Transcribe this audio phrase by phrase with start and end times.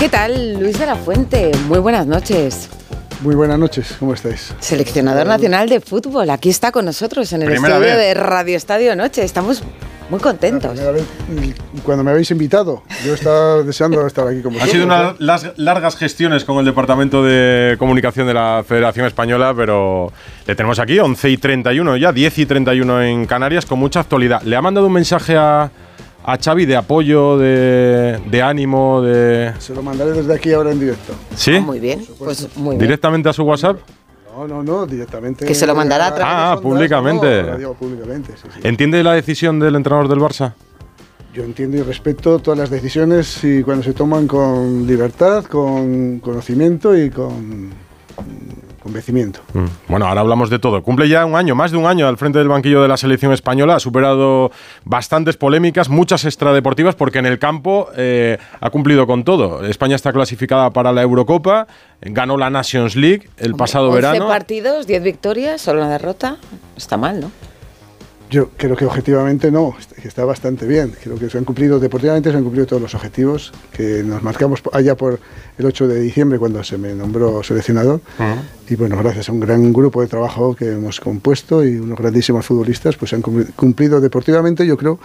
[0.00, 1.52] ¿Qué tal, Luis de la Fuente?
[1.68, 2.70] Muy buenas noches.
[3.20, 4.54] Muy buenas noches, ¿cómo estáis?
[4.58, 9.22] Seleccionador nacional de fútbol, aquí está con nosotros en el estudio de Radio Estadio Noche.
[9.22, 9.62] Estamos
[10.08, 10.80] muy contentos.
[10.80, 11.04] Vez,
[11.82, 14.74] cuando me habéis invitado, yo estaba deseando estar aquí con vosotros.
[14.74, 20.10] Han sido unas largas gestiones con el Departamento de Comunicación de la Federación Española, pero
[20.46, 24.40] le tenemos aquí 11 y 31 ya, 10 y 31 en Canarias, con mucha actualidad.
[24.44, 25.70] ¿Le ha mandado un mensaje a,
[26.24, 29.52] a Xavi de apoyo, de, de, ánimo, de...
[29.58, 31.14] Se lo mandaré desde aquí ahora en directo.
[31.34, 31.56] ¿Sí?
[31.56, 32.80] Ah, muy bien, pues muy bien.
[32.80, 33.78] ¿Directamente a su WhatsApp?
[34.36, 35.44] No, no, no, directamente.
[35.44, 37.42] Que se lo mandará a través Ah, públicamente.
[37.42, 38.60] No, digo públicamente sí, sí.
[38.62, 40.52] ¿Entiende la decisión del entrenador del Barça?
[41.34, 46.96] Yo entiendo y respeto todas las decisiones y cuando se toman con libertad, con conocimiento
[46.96, 47.70] y con
[48.80, 49.40] convencimiento.
[49.54, 49.66] Mm.
[49.88, 50.82] Bueno, ahora hablamos de todo.
[50.82, 53.32] Cumple ya un año, más de un año al frente del banquillo de la selección
[53.32, 53.76] española.
[53.76, 54.50] Ha superado
[54.84, 59.64] bastantes polémicas, muchas extradeportivas, porque en el campo eh, ha cumplido con todo.
[59.64, 61.66] España está clasificada para la Eurocopa,
[62.00, 64.28] ganó la Nations League el Hombre, pasado 11 verano.
[64.28, 66.38] partidos, 10 victorias, solo una derrota.
[66.76, 67.30] Está mal, ¿no?
[68.30, 70.94] Yo creo que objetivamente no, que está bastante bien.
[71.02, 74.62] Creo que se han cumplido, deportivamente se han cumplido todos los objetivos que nos marcamos
[74.72, 75.18] allá por
[75.58, 78.00] el 8 de diciembre cuando se me nombró seleccionador.
[78.20, 78.36] Uh -huh.
[78.68, 82.46] Y bueno, gracias a un gran grupo de trabajo que hemos compuesto y unos grandísimos
[82.46, 85.00] futbolistas, pues se han cumplido deportivamente, yo creo,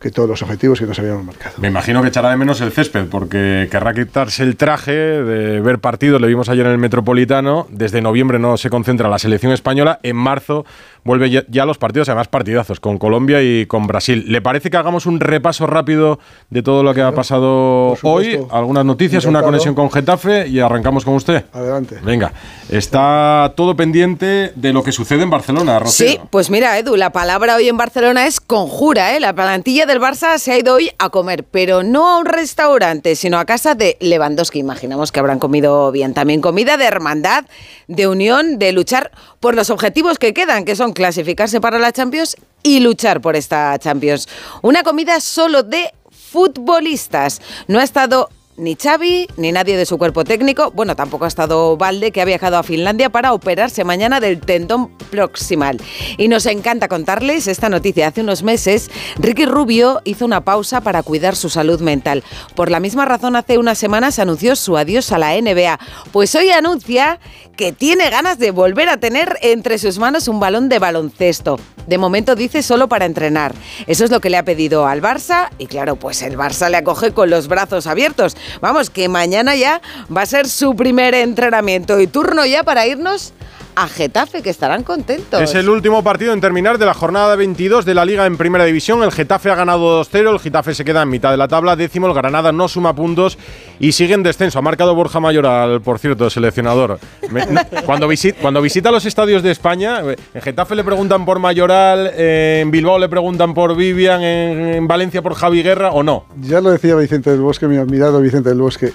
[0.00, 1.56] que todos los objetivos que nos habíamos marcado.
[1.58, 5.78] Me imagino que echará de menos el césped, porque querrá quitarse el traje de ver
[5.78, 9.98] partidos, le vimos ayer en el Metropolitano, desde noviembre no se concentra la selección española,
[10.02, 10.66] en marzo
[11.06, 14.24] vuelve ya, ya los partidos, además partidazos, con Colombia y con Brasil.
[14.26, 16.18] ¿Le parece que hagamos un repaso rápido
[16.50, 18.38] de todo lo que ha pasado hoy?
[18.50, 19.44] Algunas noticias, Encantado.
[19.44, 21.44] una conexión con Getafe y arrancamos con usted.
[21.52, 21.98] Adelante.
[22.04, 22.32] Venga,
[22.68, 26.08] está todo pendiente de lo que sucede en Barcelona, Rocío.
[26.08, 29.20] Sí, pues mira, Edu, la palabra hoy en Barcelona es conjura, ¿eh?
[29.20, 33.14] La plantilla del Barça se ha ido hoy a comer, pero no a un restaurante,
[33.14, 34.58] sino a casa de Lewandowski.
[34.58, 36.14] Imaginamos que habrán comido bien.
[36.14, 37.44] También comida de hermandad,
[37.86, 42.36] de unión, de luchar por los objetivos que quedan, que son clasificarse para la Champions
[42.62, 44.26] y luchar por esta Champions.
[44.62, 47.42] Una comida solo de futbolistas.
[47.68, 50.70] No ha estado ni Xavi, ni nadie de su cuerpo técnico.
[50.70, 54.88] Bueno, tampoco ha estado Valde, que ha viajado a Finlandia para operarse mañana del tendón
[55.10, 55.80] proximal.
[56.16, 58.08] Y nos encanta contarles esta noticia.
[58.08, 62.24] Hace unos meses, Ricky Rubio hizo una pausa para cuidar su salud mental.
[62.54, 65.78] Por la misma razón, hace unas semanas anunció su adiós a la NBA.
[66.12, 67.20] Pues hoy anuncia
[67.56, 71.58] que tiene ganas de volver a tener entre sus manos un balón de baloncesto.
[71.86, 73.54] De momento dice solo para entrenar.
[73.86, 76.78] Eso es lo que le ha pedido al Barça y claro, pues el Barça le
[76.78, 78.36] acoge con los brazos abiertos.
[78.60, 79.80] Vamos, que mañana ya
[80.14, 83.32] va a ser su primer entrenamiento y turno ya para irnos
[83.76, 85.38] a Getafe, que estarán contentos.
[85.38, 88.64] Es el último partido en terminar de la jornada 22 de la Liga en Primera
[88.64, 89.02] División.
[89.02, 92.06] El Getafe ha ganado 2-0, el Getafe se queda en mitad de la tabla, décimo,
[92.06, 93.36] el Granada no suma puntos
[93.78, 94.58] y sigue en descenso.
[94.58, 96.98] Ha marcado Borja Mayoral, por cierto, seleccionador.
[97.30, 101.38] Me, no, cuando, visit, cuando, visita los estadios de España, en Getafe le preguntan por
[101.38, 106.02] Mayoral, eh, en Bilbao le preguntan por Vivian, en, en, Valencia por Javi Guerra o
[106.02, 106.24] no.
[106.40, 108.94] Ya lo decía Vicente del Bosque, mi admirado Vicente del Bosque.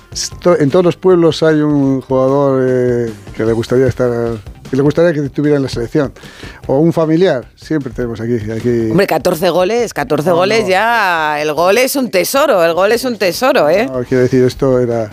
[0.59, 4.09] En todos los pueblos hay un jugador eh, que le gustaría estar
[4.71, 6.13] que le gustaría que estuviera en la selección.
[6.65, 8.35] O un familiar, siempre tenemos aquí.
[8.49, 8.89] aquí.
[8.89, 10.69] Hombre, 14 goles, 14 no, goles no.
[10.69, 11.41] ya.
[11.41, 13.85] El gol es un tesoro, el gol es un tesoro, ¿eh?
[13.85, 15.11] No, quiero decir, esto era.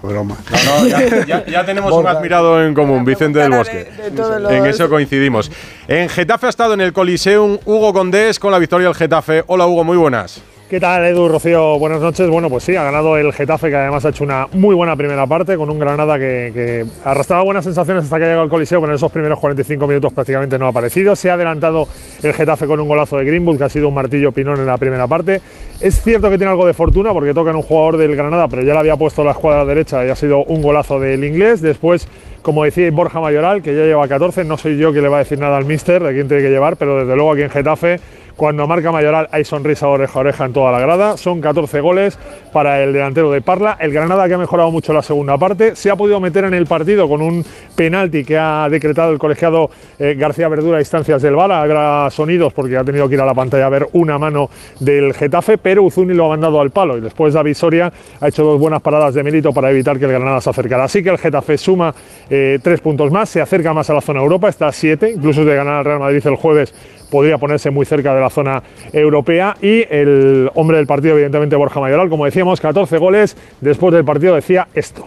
[0.00, 0.36] Broma.
[0.64, 3.90] No, no, ya, ya, ya tenemos un admirado en común, Vicente del Bosque.
[3.98, 5.50] De, de en eso coincidimos.
[5.88, 9.44] En Getafe ha estado en el Coliseum Hugo Condés con la victoria del Getafe.
[9.46, 10.40] Hola Hugo, muy buenas.
[10.70, 11.80] ¿Qué tal, Edu, Rocío?
[11.80, 12.30] Buenas noches.
[12.30, 15.26] Bueno, pues sí, ha ganado el Getafe, que además ha hecho una muy buena primera
[15.26, 18.78] parte, con un Granada que, que arrastraba buenas sensaciones hasta que ha llegado al Coliseo,
[18.80, 21.16] pero en esos primeros 45 minutos prácticamente no ha aparecido.
[21.16, 21.88] Se ha adelantado
[22.22, 24.78] el Getafe con un golazo de Greenwood, que ha sido un martillo pinón en la
[24.78, 25.40] primera parte.
[25.80, 28.62] Es cierto que tiene algo de fortuna, porque toca en un jugador del Granada, pero
[28.62, 31.60] ya le había puesto la escuadra derecha y ha sido un golazo del inglés.
[31.60, 32.06] Después
[32.42, 35.20] como decía Borja Mayoral, que ya lleva 14, no soy yo quien le va a
[35.20, 38.00] decir nada al míster de quién tiene que llevar, pero desde luego aquí en Getafe,
[38.40, 42.18] cuando marca Mayoral hay sonrisa oreja a oreja en toda la grada, son 14 goles
[42.54, 45.90] para el delantero de Parla, el Granada que ha mejorado mucho la segunda parte, se
[45.90, 47.44] ha podido meter en el partido con un
[47.76, 49.68] penalti que ha decretado el colegiado
[49.98, 53.26] eh, García Verdura a instancias del VAR, habrá sonidos porque ha tenido que ir a
[53.26, 54.48] la pantalla a ver una mano
[54.78, 57.92] del Getafe, pero Uzuni lo ha mandado al palo y después David Soria
[58.22, 60.84] ha hecho dos buenas paradas de mérito para evitar que el Granada se acercara.
[60.84, 61.94] Así que el Getafe suma
[62.30, 65.44] eh, tres puntos más, se acerca más a la zona Europa, está a siete, incluso
[65.44, 66.72] de ganar al Real Madrid el jueves
[67.10, 68.62] podría ponerse muy cerca de la zona
[68.92, 74.04] europea y el hombre del partido evidentemente Borja Mayoral, como decíamos, 14 goles, después del
[74.04, 75.04] partido decía esto.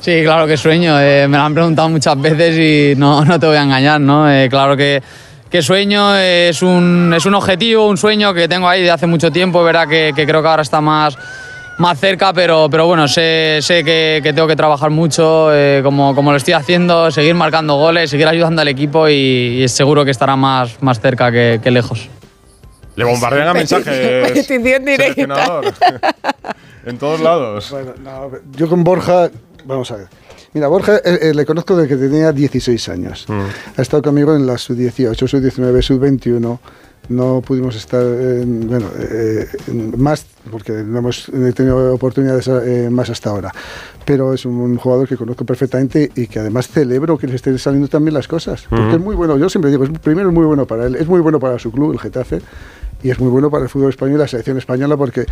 [0.00, 3.46] Sí, claro que sueño, eh, me lo han preguntado muchas veces y no, no te
[3.46, 4.30] voy a engañar, ¿no?
[4.30, 5.02] Eh, claro que,
[5.50, 9.06] que sueño, eh, es, un, es un objetivo, un sueño que tengo ahí de hace
[9.06, 11.16] mucho tiempo, que, que creo que ahora está más
[11.78, 16.14] más cerca, pero, pero bueno, sé, sé que, que tengo que trabajar mucho, eh, como,
[16.14, 20.10] como lo estoy haciendo, seguir marcando goles, seguir ayudando al equipo y, y seguro que
[20.10, 22.08] estará más, más cerca que, que lejos.
[22.96, 24.28] Le bombardean a mensajes.
[24.28, 25.60] petición directa.
[26.86, 27.70] en todos lados.
[27.70, 29.30] Bueno, no, yo con Borja,
[29.64, 30.06] vamos a ver.
[30.52, 33.26] Mira, Borja eh, eh, le conozco desde que tenía 16 años.
[33.76, 36.58] Ha estado conmigo en la sub-18, sub-19, sub-21.
[37.08, 39.46] No pudimos estar, en- bueno, eh,
[39.96, 43.52] más, porque no hemos tenido oportunidades eh, más hasta ahora.
[44.06, 47.88] Pero es un jugador que conozco perfectamente y que además celebro que le estén saliendo
[47.88, 48.64] también las cosas.
[48.68, 51.06] Porque es muy bueno, yo siempre digo, es, primero es muy bueno para él, es
[51.06, 52.40] muy bueno para su club, el Getafe,
[53.04, 55.26] y es muy bueno para el fútbol español y la selección española porque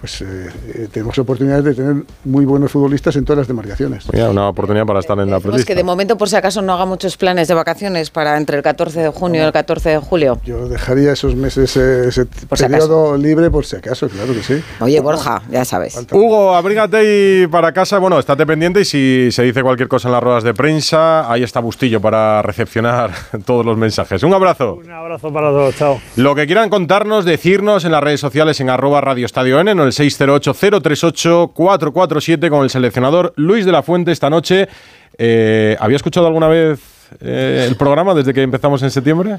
[0.00, 4.06] pues, eh, eh, tenemos oportunidades de tener muy buenos futbolistas en todas las demarcaciones.
[4.10, 5.74] Mira, una oportunidad para estar en la Decimos que prelista.
[5.74, 9.00] de momento, por si acaso, no haga muchos planes de vacaciones para entre el 14
[9.00, 10.40] de junio y el 14 de julio.
[10.46, 14.42] Yo dejaría esos meses, eh, ese Por si periodo libre por si acaso, claro que
[14.42, 14.62] sí.
[14.80, 16.00] Oye, Borja, ya sabes.
[16.10, 20.12] Hugo, abrígate y para casa, bueno, estate pendiente y si se dice cualquier cosa en
[20.12, 23.10] las ruedas de prensa, ahí está Bustillo para recepcionar
[23.44, 24.22] todos los mensajes.
[24.22, 24.76] Un abrazo.
[24.76, 26.00] Un abrazo para todos, chao.
[26.16, 29.80] Lo que quieran contarnos, decirnos en las redes sociales en arroba Radio Estadio N, en
[29.80, 34.68] el 608-038-447 con el seleccionador Luis de la Fuente esta noche.
[35.18, 36.80] Eh, ¿Había escuchado alguna vez
[37.20, 39.38] eh, el programa desde que empezamos en septiembre?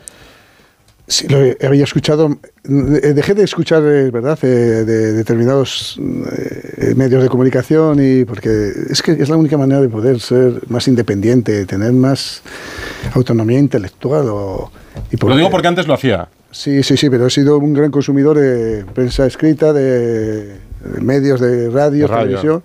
[1.08, 6.00] Sí, lo había escuchado, eh, dejé de escuchar, eh, ¿verdad?, de determinados
[6.96, 10.88] medios de comunicación y porque es que es la única manera de poder ser más
[10.88, 12.44] independiente, tener más
[13.14, 14.28] autonomía intelectual.
[14.30, 14.72] O,
[15.12, 16.30] y Lo digo porque antes lo hacía.
[16.52, 21.40] Sí, sí, sí, pero he sido un gran consumidor de prensa escrita, de, de medios,
[21.40, 22.24] de radio, De radio.
[22.26, 22.64] televisión.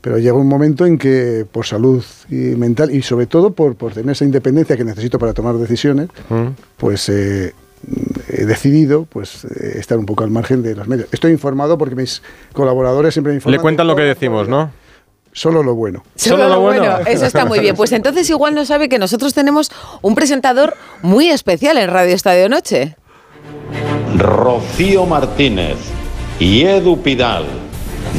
[0.00, 3.92] Pero llega un momento en que por salud y mental y sobre todo por, por
[3.92, 6.46] tener esa independencia que necesito para tomar decisiones, Mm.
[6.76, 7.52] pues eh,
[8.28, 11.08] he decidido pues eh, estar un poco al margen de los medios.
[11.12, 12.22] Estoy informado porque mis
[12.52, 13.58] colaboradores siempre me informan.
[13.58, 14.48] Le cuentan lo que decimos.
[14.48, 14.70] ¿no?
[15.32, 16.02] Solo lo bueno.
[16.14, 16.98] Solo lo bueno.
[17.06, 17.76] Eso está muy bien.
[17.76, 19.70] Pues entonces igual no sabe que nosotros tenemos
[20.00, 22.96] un presentador muy especial en Radio Estadio Noche.
[24.16, 25.76] Rocío Martínez
[26.40, 27.44] y Edu Pidal.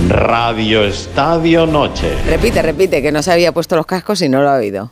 [0.07, 2.12] Radio Estadio Noche.
[2.27, 4.91] Repite, repite, que no se había puesto los cascos y no lo ha oído.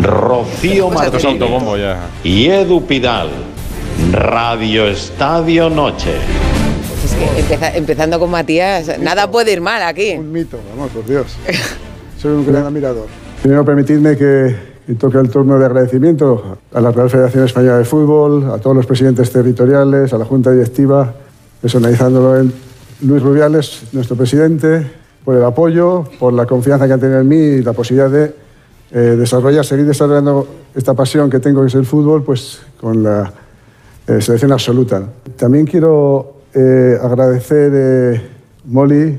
[0.00, 1.40] Rocío Martínez
[2.24, 3.28] y Edu Pidal.
[4.12, 6.14] Radio Estadio Noche.
[7.00, 10.12] Pues es que empeza- empezando con Matías, nada puede ir mal aquí.
[10.12, 11.26] Un mito, vamos, por Dios.
[12.20, 13.06] Soy un gran admirador.
[13.42, 14.54] Primero, permitidme que,
[14.86, 18.76] que toque el turno de agradecimiento a la Real Federación Española de Fútbol, a todos
[18.76, 21.12] los presidentes territoriales, a la Junta Directiva,
[21.60, 22.52] personalizándolo en
[23.02, 24.90] Luis Rubiales, nuestro presidente,
[25.24, 28.34] por el apoyo, por la confianza que han tenido en mí y la posibilidad de
[28.90, 33.32] eh, desarrollar, seguir desarrollando esta pasión que tengo, que es el fútbol, pues con la
[34.06, 35.02] eh, selección absoluta.
[35.36, 38.20] También quiero eh, agradecer, eh,
[38.64, 39.18] Molly,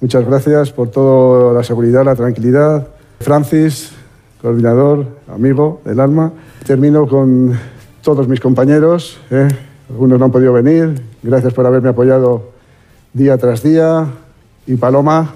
[0.00, 2.86] muchas gracias por toda la seguridad, la tranquilidad.
[3.20, 3.92] Francis,
[4.40, 6.32] coordinador, amigo del alma.
[6.66, 7.58] Termino con
[8.02, 9.48] todos mis compañeros, eh,
[9.90, 12.50] algunos no han podido venir, gracias por haberme apoyado
[13.12, 14.06] día tras día.
[14.66, 15.32] Y Paloma,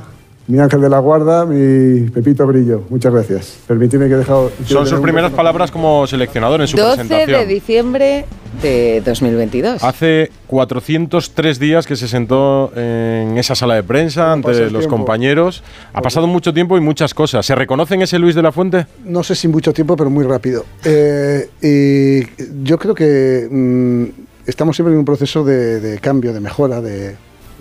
[0.48, 3.58] mi ángel de la guarda, mi Pepito Brillo, muchas gracias.
[3.66, 4.50] Permitidme que he dejado...
[4.66, 7.40] Son sus primeras palabras como seleccionador en su 12 presentación.
[7.40, 8.24] de diciembre
[8.60, 9.82] de 2022.
[9.84, 14.88] Hace 403 días que se sentó en esa sala de prensa ante los tiempo?
[14.88, 15.62] compañeros.
[15.92, 17.46] Ha pasado mucho tiempo y muchas cosas.
[17.46, 18.86] ¿Se reconoce en ese Luis de la Fuente?
[19.04, 20.64] No sé si mucho tiempo, pero muy rápido.
[20.84, 24.04] Eh, y yo creo que mm,
[24.46, 27.14] estamos siempre en un proceso de, de cambio, de mejora, de...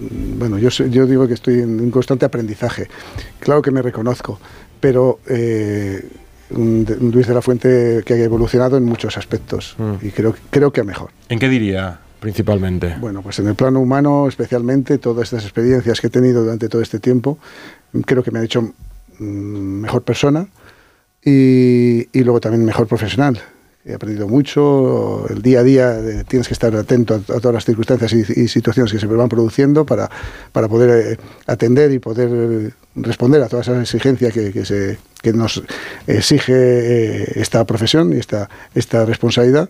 [0.09, 0.69] Bueno, yo,
[1.05, 2.87] digo que estoy en un constante aprendizaje.
[3.39, 4.39] Claro que me reconozco,
[4.79, 6.03] pero eh,
[6.51, 9.93] un, Luis de la Fuente que ha evolucionado en muchos aspectos Mm.
[10.01, 11.11] y creo, creo que a mejor.
[11.29, 12.95] ¿En qué diría principalmente?
[12.99, 16.81] Bueno, pues en el plano humano, especialmente, todas estas experiencias que he tenido durante todo
[16.81, 17.37] este tiempo,
[18.05, 20.47] creo que me han hecho mm, mejor persona
[21.23, 23.39] y, y luego también mejor profesional.
[23.83, 27.65] He aprendido mucho, el día a día eh, tienes que estar atento a, todas las
[27.65, 30.07] circunstancias y, situaciones que se van produciendo para,
[30.51, 35.63] para poder eh, atender y poder responder a todas esas exigencias que, que nos
[36.05, 39.69] exige eh, esta profesión y esta, esta responsabilidad.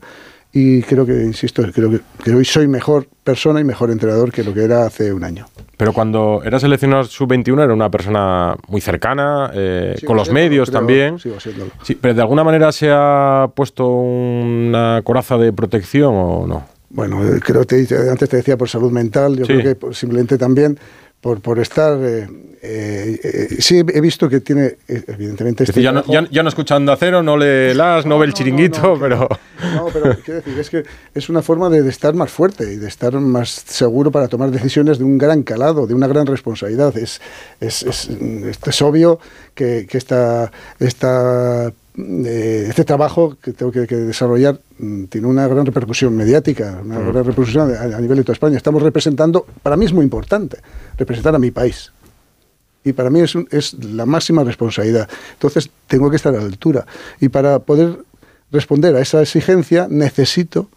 [0.54, 4.44] Y creo que, insisto, creo que, que hoy soy mejor persona y mejor entrenador que
[4.44, 5.46] lo que era hace un año.
[5.78, 10.80] Pero cuando era seleccionado sub-21 era una persona muy cercana, eh, con los medios creo,
[10.80, 11.20] también.
[11.20, 11.72] Sigo siéndolo.
[11.84, 16.66] Sí, pero de alguna manera se ha puesto una coraza de protección o no.
[16.90, 19.54] Bueno, eh, creo que te- antes te decía por salud mental, yo Sí.
[19.58, 20.78] creo que simplemente también
[21.22, 21.98] por, por estar...
[22.02, 22.28] eh,
[22.64, 25.64] eh, eh, sí, he visto que tiene, eh, evidentemente...
[25.64, 28.20] Es este decir, ya no, ya, ya no escucha Onda Cero, no lee las, no,
[28.20, 29.28] ve el chiringuito, pero...
[29.74, 30.84] No, pero quiero decir, es que
[31.16, 34.52] es una forma de, de estar más fuerte y de estar más seguro para tomar
[34.52, 36.96] decisiones de un gran calado, de una gran responsabilidad.
[36.96, 37.20] Es,
[37.60, 39.20] es, es, es obvio
[39.56, 45.48] que, que esta, esta, eh, este trabajo que tengo que, que desarrollar mm, tiene una
[45.48, 48.58] gran repercusión mediática, una gran repercusión a, a nivel de toda España.
[48.58, 50.58] Estamos representando, para mí es muy importante,
[50.98, 51.92] representar a mi país.
[52.84, 55.08] Y para mí es, un- es la máxima responsabilidad.
[55.34, 56.86] Entonces tengo que estar a la altura.
[57.20, 58.00] Y para poder
[58.52, 60.70] responder a esa exigencia necesito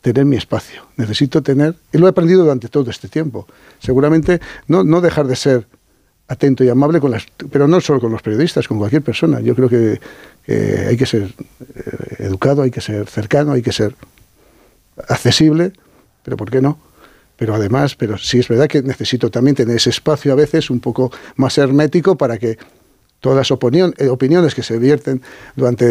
[0.00, 0.82] tener mi espacio.
[0.96, 3.46] Necesito tener, y lo he aprendido durante todo este tiempo,
[3.78, 5.66] seguramente no, no dejar de ser
[6.28, 9.40] atento y amable con las, pero no solo con los periodistas, con cualquier persona.
[9.40, 10.00] Yo creo que,
[10.88, 13.94] hay que ser eh, educado, hay que ser cercano, hay que ser
[15.08, 15.72] accesible,
[16.22, 16.78] pero ¿por qué no?
[17.36, 20.80] Pero además, pero sí es verdad que necesito también tener ese espacio a veces un
[20.80, 22.58] poco más hermético para que
[23.20, 25.22] todas las opinión- eh, opiniones que se vierten
[25.56, 25.84] durante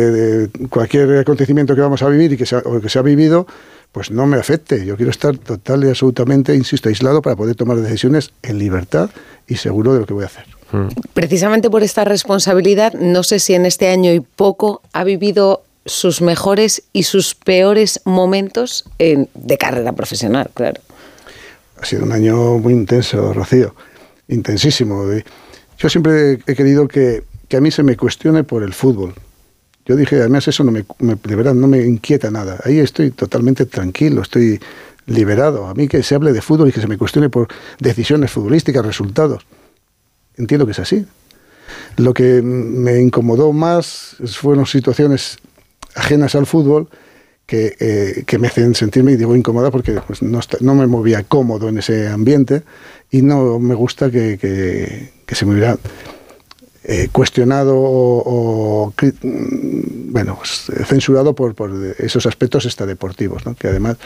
[0.43, 3.47] eh, cualquier acontecimiento que vamos a vivir y que se o que se ha vivido,
[3.91, 4.86] pues no me afecte.
[4.86, 9.10] Yo quiero estar total y absolutamente, insisto, aislado para poder tomar decisiones en libertad
[9.48, 10.45] y seguro de lo que voy a hacer.
[11.13, 16.21] Precisamente por esta responsabilidad, no sé si en este año y poco ha vivido sus
[16.21, 20.79] mejores y sus peores momentos en- de carrera profesional, claro.
[21.81, 23.75] Ha sido un año muy intenso, Rocío,
[24.29, 25.12] intensísimo.
[25.12, 25.24] Y
[25.77, 29.13] Yo siempre he querido que, que a mí se me cuestione por el fútbol.
[29.85, 32.59] Yo dije, además eso no me, me- de verdad no me inquieta nada.
[32.63, 34.59] Ahí estoy totalmente tranquilo, estoy
[35.07, 35.67] liberado.
[35.67, 37.47] A mí que se hable de fútbol y que se me cuestione por
[37.79, 39.45] decisiones futbolísticas, resultados.
[40.38, 41.05] Entiendo que es así.
[41.97, 45.38] Lo que me incomodó más fueron situaciones
[45.95, 46.89] ajenas al fútbol
[47.45, 50.88] que, eh, que me hacen sentirme, y digo incómoda porque pues, no, está- no me
[50.88, 52.63] movía cómodo en ese ambiente
[53.09, 55.77] y no me gusta que, que- que se me hubiera
[56.83, 63.55] eh, cuestionado o, mm, bueno, pues, eh, censurado por, por esos aspectos extradeportivos, ¿no?
[63.55, 63.97] que además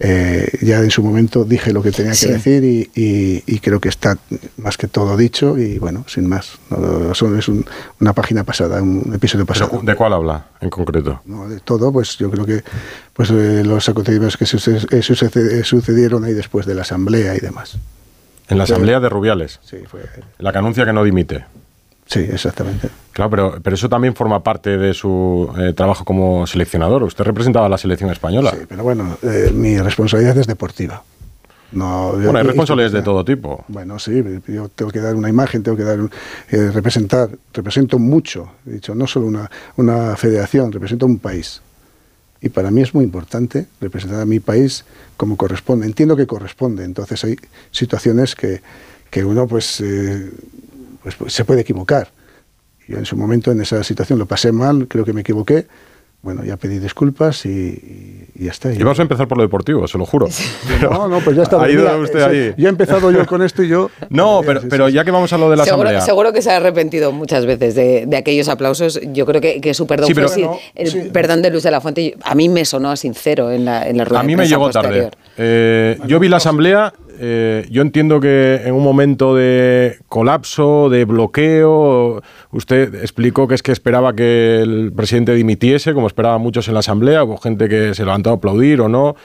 [0.00, 2.26] eh, ya en su momento dije lo que tenía Sí.
[2.26, 4.18] que decir y, y- y creo que está
[4.56, 6.58] más que todo dicho y bueno, sin más.
[6.68, 7.64] No, son- es un-
[8.00, 9.80] una página pasada, un episodio pasado.
[9.84, 11.20] ¿De cuál habla en concreto?
[11.26, 12.64] No, de todo, pues yo creo que
[13.12, 14.44] pues eh, los acontecimientos que
[14.98, 17.76] eh, sucedieron ahí después de la asamblea y demás.
[18.48, 20.00] En la asamblea de Rubiales, Sí, fue,
[20.38, 21.44] la que anuncia que no dimite.
[22.06, 22.88] Sí, exactamente.
[23.12, 27.02] Claro, pero, pero eso también forma parte de su eh, trabajo como seleccionador.
[27.04, 28.50] Usted representaba a la selección española.
[28.50, 31.02] Sí, pero bueno, eh, mi responsabilidad es deportiva.
[31.72, 33.64] No, Bueno, hay responsabilidades de todo tipo.
[33.66, 36.10] Bueno, sí, yo tengo que dar una imagen, tengo que dar un-
[36.50, 41.62] eh, representar, represento mucho, he dicho, no solo una, una federación, represento un país.
[42.40, 44.84] Y para mí es muy importante representar a mi país
[45.16, 45.86] como corresponde.
[45.86, 47.36] Entiendo que corresponde, entonces hay
[47.72, 48.60] situaciones que,
[49.10, 50.30] que uno pues, eh,
[51.04, 52.08] pues, pues, se puede equivocar.
[52.88, 55.66] Yo en su momento en esa situación lo pasé mal, creo que me equivoqué.
[56.22, 58.72] Bueno, ya pedí disculpas y, y- y ya está.
[58.72, 60.26] Y vamos a empezar por lo deportivo, se lo juro.
[60.68, 61.62] Pero no, no, pues ya está.
[61.62, 62.54] Ha ido Mira, usted eh, ahí.
[62.56, 63.90] Ya he empezado yo con esto y yo...
[64.08, 64.94] No, pero, sí, pero sí.
[64.94, 66.00] ya que vamos a lo de la Seguro, asamblea.
[66.06, 68.98] seguro que se ha arrepentido muchas veces de, de aquellos aplausos.
[69.12, 71.10] Yo creo que, que su perdón Sí, pero- fue sí, Bueno, el sí.
[71.12, 72.16] perdón de Luz de la Fuente.
[72.22, 75.10] A mí me sonó sincero en la, en la rueda A mí me llegó tarde.
[75.36, 81.04] Eh, yo vi la asamblea, eh, yo entiendo que en un momento de colapso, de
[81.04, 86.74] bloqueo, usted explicó que es que esperaba que el presidente dimitiese, como esperaban muchos en
[86.74, 89.16] la asamblea, hubo gente que se levantó a aplaudir o no.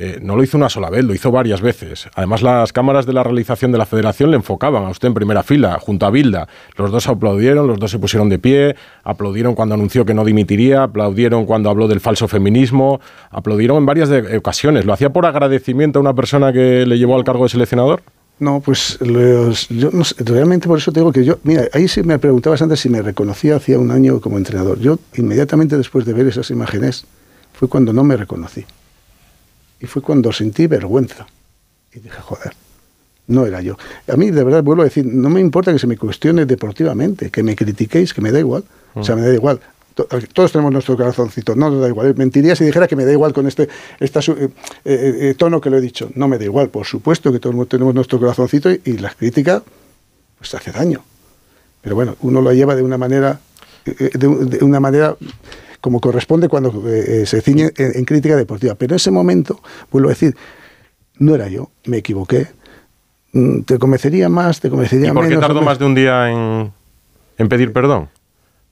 [0.00, 2.08] Eh, no lo hizo una sola vez, lo hizo varias veces.
[2.14, 5.42] Además, las cámaras de la realización de la federación le enfocaban a usted en primera
[5.42, 6.46] fila, junto a Bilda.
[6.76, 10.84] Los dos aplaudieron, los dos se pusieron de pie, aplaudieron cuando anunció que no dimitiría,
[10.84, 13.00] aplaudieron cuando habló del falso feminismo,
[13.30, 14.84] aplaudieron en varias ocasiones.
[14.84, 18.00] ¿Lo hacía por agradecimiento a una persona que le llevó al cargo de seleccionador?
[18.38, 22.78] No, pues realmente por eso te digo que yo, mira, ahí sí me preguntabas antes
[22.78, 24.78] si me reconocía hacía un año como entrenador.
[24.78, 27.04] Yo inmediatamente después de ver esas imágenes
[27.52, 28.64] fue cuando no me reconocí.
[29.80, 31.26] Y fue cuando sentí vergüenza.
[31.94, 32.52] Y dije, joder,
[33.28, 33.76] no era yo.
[34.08, 37.30] A mí, de verdad, vuelvo a decir, no me importa que se me cuestione deportivamente,
[37.30, 38.64] que me critiquéis, que me da igual.
[38.94, 39.60] O sea, me da igual.
[39.94, 42.14] To- Todos tenemos nuestro corazoncito, no nos da igual.
[42.16, 43.68] Mentiría si dijera que me da igual con este eh,
[44.00, 44.48] eh,
[44.84, 46.10] eh, tono que lo he dicho.
[46.14, 49.62] No me da igual, por supuesto que todos tenemos nuestro corazoncito y, y la crítica
[50.38, 51.02] pues hace daño.
[51.82, 53.40] Pero bueno, uno lo lleva de una manera,
[53.84, 55.16] de una manera
[55.80, 58.74] como corresponde cuando eh, eh, se ciñe en, en crítica deportiva.
[58.74, 60.34] Pero en ese momento, vuelvo a decir,
[61.18, 62.48] no era yo, me equivoqué.
[63.32, 65.42] Mm, Te convencería más, te convencería ¿Y por qué menos.
[65.42, 65.70] tardó hombre.
[65.72, 66.72] más de un día en,
[67.38, 68.08] en pedir perdón?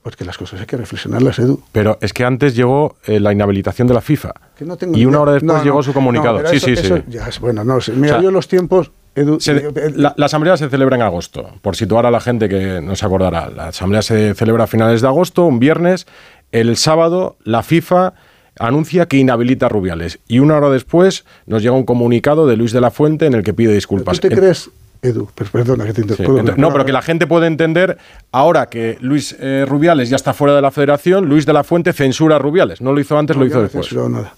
[0.03, 1.61] Porque las cosas hay que reflexionarlas, Edu.
[1.73, 4.33] Pero es que antes llegó eh, la inhabilitación de la FIFA.
[4.57, 5.21] Que no tengo y una idea.
[5.21, 6.39] hora después No, llegó no, su comunicado.
[6.47, 7.03] sí, eso- sí, eso sí.
[7.09, 7.79] ya bueno, no.
[7.95, 11.03] Mira, O sea- yo los tiempos Edu, Se- eh, la, la asamblea se celebra en
[11.03, 13.49] agosto, por situar a la gente que no se acordará.
[13.51, 16.07] La asamblea se celebra a finales de agosto, un viernes.
[16.53, 18.15] El sábado, la FIFA
[18.59, 20.19] anuncia que inhabilita a Rubiales.
[20.29, 23.43] Y una hora después nos llega un comunicado de Luis de la Fuente en el
[23.43, 24.19] que pide disculpas.
[24.19, 24.71] ¿Tú te crees,
[25.03, 25.27] Edu?
[25.35, 26.55] per- Perdona que te interrumpa.
[26.57, 27.99] no, pero que la gente puede entender
[28.33, 31.93] ahora que Luis eh, Rubiales ya está fuera de la federación, Luis de la Fuente
[31.93, 32.81] censura a Rubiales.
[32.81, 33.87] No lo hizo antes, No, lo hizo no después.
[33.87, 34.35] censurado nada.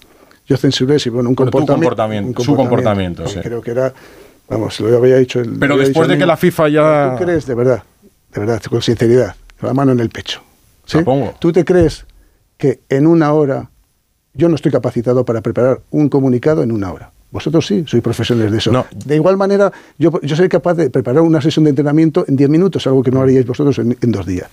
[0.48, 1.74] Yo censuré, sí, bueno, un comportamiento.
[1.74, 3.38] comportamiento, su comportamiento, sí.
[3.40, 3.92] Creo que era,
[4.48, 5.58] vamos, lo había dicho el.
[5.58, 6.36] Pero después dicho de que la.
[6.38, 7.82] FIFA ya- ¿Tú crees, de verdad,
[8.32, 10.40] de verdad, con sinceridad, con la mano en el pecho?
[10.88, 10.98] ¿Sí?
[10.98, 11.34] Supongo.
[11.38, 12.06] ¿Tú te crees
[12.56, 13.70] que en una hora
[14.34, 17.12] yo no estoy capacitado para preparar un comunicado en una hora?
[17.30, 18.72] Vosotros sí, sois profesionales de eso.
[18.72, 18.86] No.
[19.04, 22.48] De igual manera, yo, yo soy capaz de preparar una sesión de entrenamiento en 10
[22.48, 24.48] minutos, algo que no haríais vosotros en, en dos días.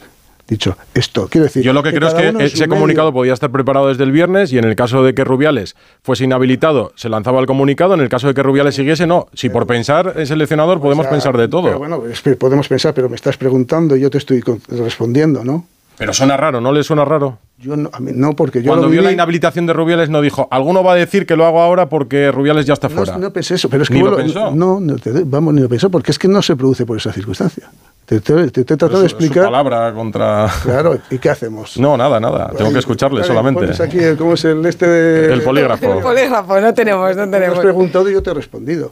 [0.47, 1.63] Dicho esto, quiero decir.
[1.63, 4.59] Yo lo que, creo es que ese comunicado podía estar preparado desde el viernes y
[4.59, 7.95] en el caso de que Rubiales fuese inhabilitado, se lanzaba el comunicado.
[7.95, 9.27] En el caso de que Rubiales siguiese, no.
[9.33, 11.63] Si por pensar en seleccionador podemos O sea, pensar de todo.
[11.63, 12.03] pero bueno,
[12.37, 15.65] podemos pensar, pero me estás preguntando y yo te estoy respondiendo, ¿no?
[15.97, 17.37] Pero suena raro, ¿no le suena raro?
[17.57, 20.09] Yo no, a mí no porque yo Cuando lo vio la viví- inhabilitación de Rubiales
[20.09, 22.95] no dijo, alguno va a decir que lo hago ahora porque Rubiales ya está no,
[22.95, 23.17] fuera.
[23.17, 24.51] no pensé eso, pero es que Ni lo bueno, pensó.
[24.51, 27.13] no, no te- vamos ni lo pensó porque es que no se produce por esa
[27.13, 27.69] circunstancia.
[28.05, 29.45] Te, te- te- te he tratado de Es su- explicar.
[29.45, 30.47] palabra contra...
[30.63, 31.77] Claro, ¿y qué hacemos?
[31.79, 32.51] No, nada, nada.
[32.57, 33.61] Tengo que escucharle Vale, solamente.
[33.61, 35.93] pones aquí el- ¿Cómo es el este de- El polígrafo.
[35.93, 37.59] El polígrafo, no tenemos, no Me has tenemos.
[37.59, 38.91] preguntado y yo te he respondido.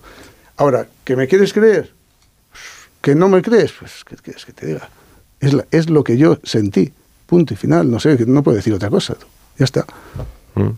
[0.57, 1.91] Ahora, ¿que me quieres creer?
[3.01, 3.74] ¿Que no me crees?
[3.77, 4.88] Pues, ¿qué quieres que te diga?
[5.45, 6.91] Es, la- es lo que yo sentí.
[7.25, 7.89] Punto y final.
[7.89, 9.15] No sé, que no puedo decir otra cosa.
[9.57, 9.85] Ya está.
[10.55, 10.69] Mm.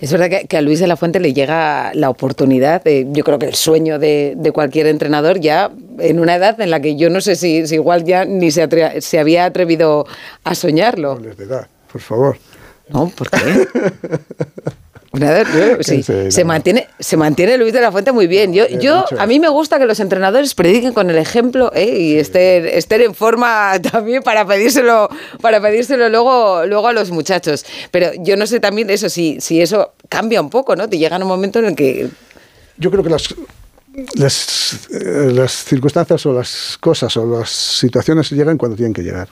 [0.00, 3.24] Es verdad que, que a Luis de la Fuente le llega la oportunidad, de, yo
[3.24, 6.96] creo que el sueño de, de cualquier entrenador ya en una edad en la que
[6.96, 10.06] yo no sé si, si igual ya ni se, atre- se había atrevido
[10.44, 11.12] a soñarlo.
[11.12, 12.36] Hables de edad, por favor.
[12.90, 13.38] No, ¿por qué?
[15.12, 18.52] Nada, yo- sí, Sí, se, mantiene, se mantiene Luis de la Fuente muy bien.
[18.54, 21.98] Yo, yo, a mí me gusta que los entrenadores prediquen con el ejemplo ¿eh?
[21.98, 25.08] y estén, estén en forma también para pedírselo,
[25.40, 27.64] para pedírselo luego, luego a los muchachos.
[27.90, 30.88] Pero yo no sé también eso, si, si eso cambia un poco, ¿no?
[30.88, 32.08] Te llega un momento en el que
[32.78, 33.34] Yo creo que las,
[34.14, 39.28] las, eh, las circunstancias o las cosas o las situaciones llegan cuando tienen que llegar.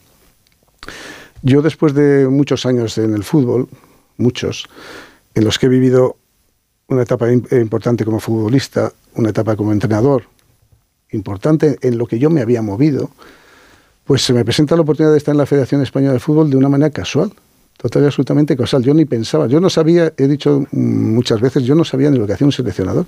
[1.43, 3.69] Yo después de muchos años en el fútbol,
[4.19, 4.67] muchos,
[5.35, 6.17] en los que he vivido
[6.89, 10.25] una etapa im- importante como futbolista, una etapa como entrenador,
[11.13, 13.11] importante en lo que yo me había movido,
[14.05, 16.57] pues se me presenta la oportunidad de estar en la Federación Española de Fútbol de
[16.57, 17.33] una manera casual,
[17.77, 18.83] total y absolutamente casual.
[18.83, 22.19] Yo ni pensaba, yo no sabía, he dicho mm, muchas veces, yo no sabía ni
[22.19, 23.07] lo que hacía un seleccionador.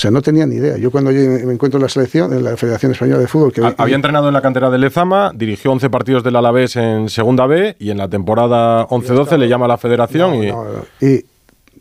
[0.00, 0.78] O sea, no tenía ni idea.
[0.78, 3.60] Yo cuando yo me encuentro en la selección, en la Federación Española de Fútbol, que
[3.60, 7.46] Ha- Había entrenado en la cantera de Lezama, dirigió 11 partidos del Alavés en Segunda
[7.46, 10.46] B y en la temporada 11-12 le llama a la federación No, y...
[10.46, 11.06] no, no.
[11.06, 11.22] y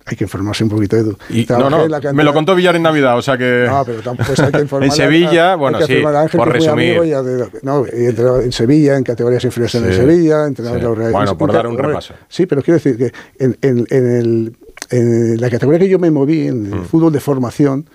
[0.06, 1.16] hay que informarse un poquito, Edu.
[1.30, 3.68] y- no, no, en la cantera- me lo contó Villar en Navidad, o sea que...
[3.70, 4.90] No, pero tampoco hay que informar.
[4.90, 6.98] En Sevilla, a- bueno, sí, Ángel, por resumir.
[7.06, 10.82] y de- no, y entrenaba en Sevilla, en categorías inferiores en Sí, Sevilla, entrenaba sí.
[10.82, 12.16] en los Reales- Bueno, por en- dar un en- repaso.
[12.28, 14.58] Sí, pero quiero decir que en, en- en el-
[14.92, 16.74] en la categoría que yo me moví, en Mm.
[16.74, 17.86] el fútbol de formación,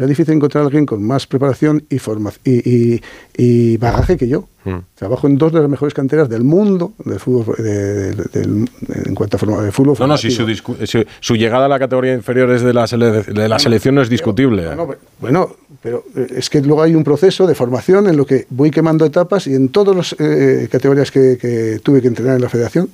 [0.00, 3.02] era difícil encontrar a alguien con más preparación y, forma, y, y-
[3.36, 4.48] y bagaje que yo.
[4.64, 4.76] Mm.
[4.94, 8.70] Trabajo en dos de las mejores canteras del mundo del fútbol, de- de- del-
[9.06, 10.46] en cuanto a forma, de fútbol No, no, sí, su,
[10.86, 14.00] su- su llegada a la categoría inferior es de la, sele- de la selección no
[14.00, 14.64] es discutible.
[14.66, 18.24] Bueno, pero- bueno, pero eh, es que luego hay un proceso de formación en lo
[18.24, 22.36] que voy quemando etapas y en todas las eh, categorías que, que tuve que entrenar
[22.36, 22.88] en la federación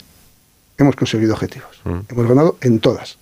[0.78, 1.68] hemos conseguido objetivos.
[2.08, 3.16] Hemos ganado en todas.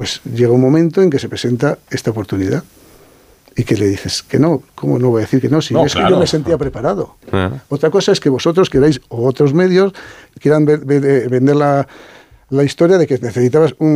[0.00, 2.64] Pues llega un momento en que se presenta esta oportunidad
[3.54, 5.60] y que le dices que no, ¿cómo no voy a decir que no?
[5.60, 7.16] Si No, es que yo me sentía preparado.
[7.30, 7.50] Ah.
[7.68, 9.92] Otra cosa es que vosotros queráis, o otros medios,
[10.40, 11.86] quieran ver- ver- eh, vender la,
[12.50, 13.88] la historia de que necesitabas un,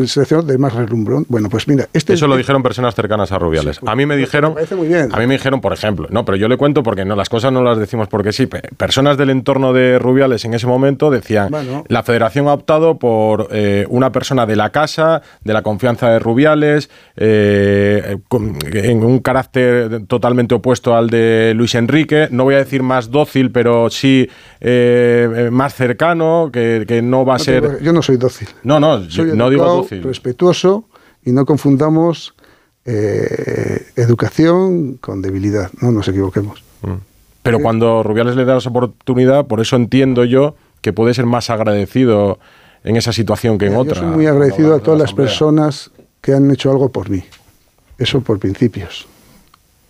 [0.00, 1.26] un seleccionador de más relumbrón.
[1.28, 3.76] Bueno, pues mira, este Eso lo dijeron personas cercanas a Rubiales.
[3.76, 5.08] Sí, pues, a mí me dijeron, me parece muy bien.
[5.12, 7.52] a mí me dijeron, por ejemplo, no, pero yo le cuento porque no las cosas
[7.52, 8.46] no las decimos porque sí.
[8.46, 11.84] pe- Personas del entorno de Rubiales en ese momento decían, Bueno.
[11.88, 16.18] la Federación ha optado por eh, una persona de la casa, de la confianza de
[16.20, 22.28] Rubiales, eh, con- en un carácter totalmente opuesto al de Luis Enrique.
[22.30, 24.28] No voy a decir más dócil, pero sí
[24.60, 27.79] eh, eh, más cercano, que, que no va a No ser.
[27.82, 28.48] Yo no soy dócil.
[28.62, 30.02] No, no, yo Soy no digo dócil.
[30.02, 30.84] respetuoso
[31.24, 32.34] y no confundamos
[32.84, 35.70] eh, educación con debilidad.
[35.80, 36.62] No nos equivoquemos.
[37.42, 41.50] Pero cuando Rubiales le da esa oportunidad, por eso entiendo yo que puede ser más
[41.50, 42.38] agradecido
[42.84, 43.96] en esa situación que en Yo otra.
[43.96, 45.90] soy muy agradecido a todas las personas
[46.20, 47.22] que han hecho algo por mí.
[47.98, 49.06] Eso por principios.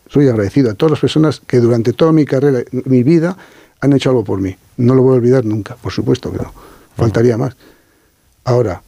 [0.09, 3.37] Soy agradecido a todas las personas que durante toda mi carrera, mi vida,
[3.81, 4.57] han hecho algo por mí.
[4.77, 6.53] No lo voy a olvidar nunca, por supuesto que no.
[6.97, 7.57] Faltaría más.
[8.45, 8.83] Ahora,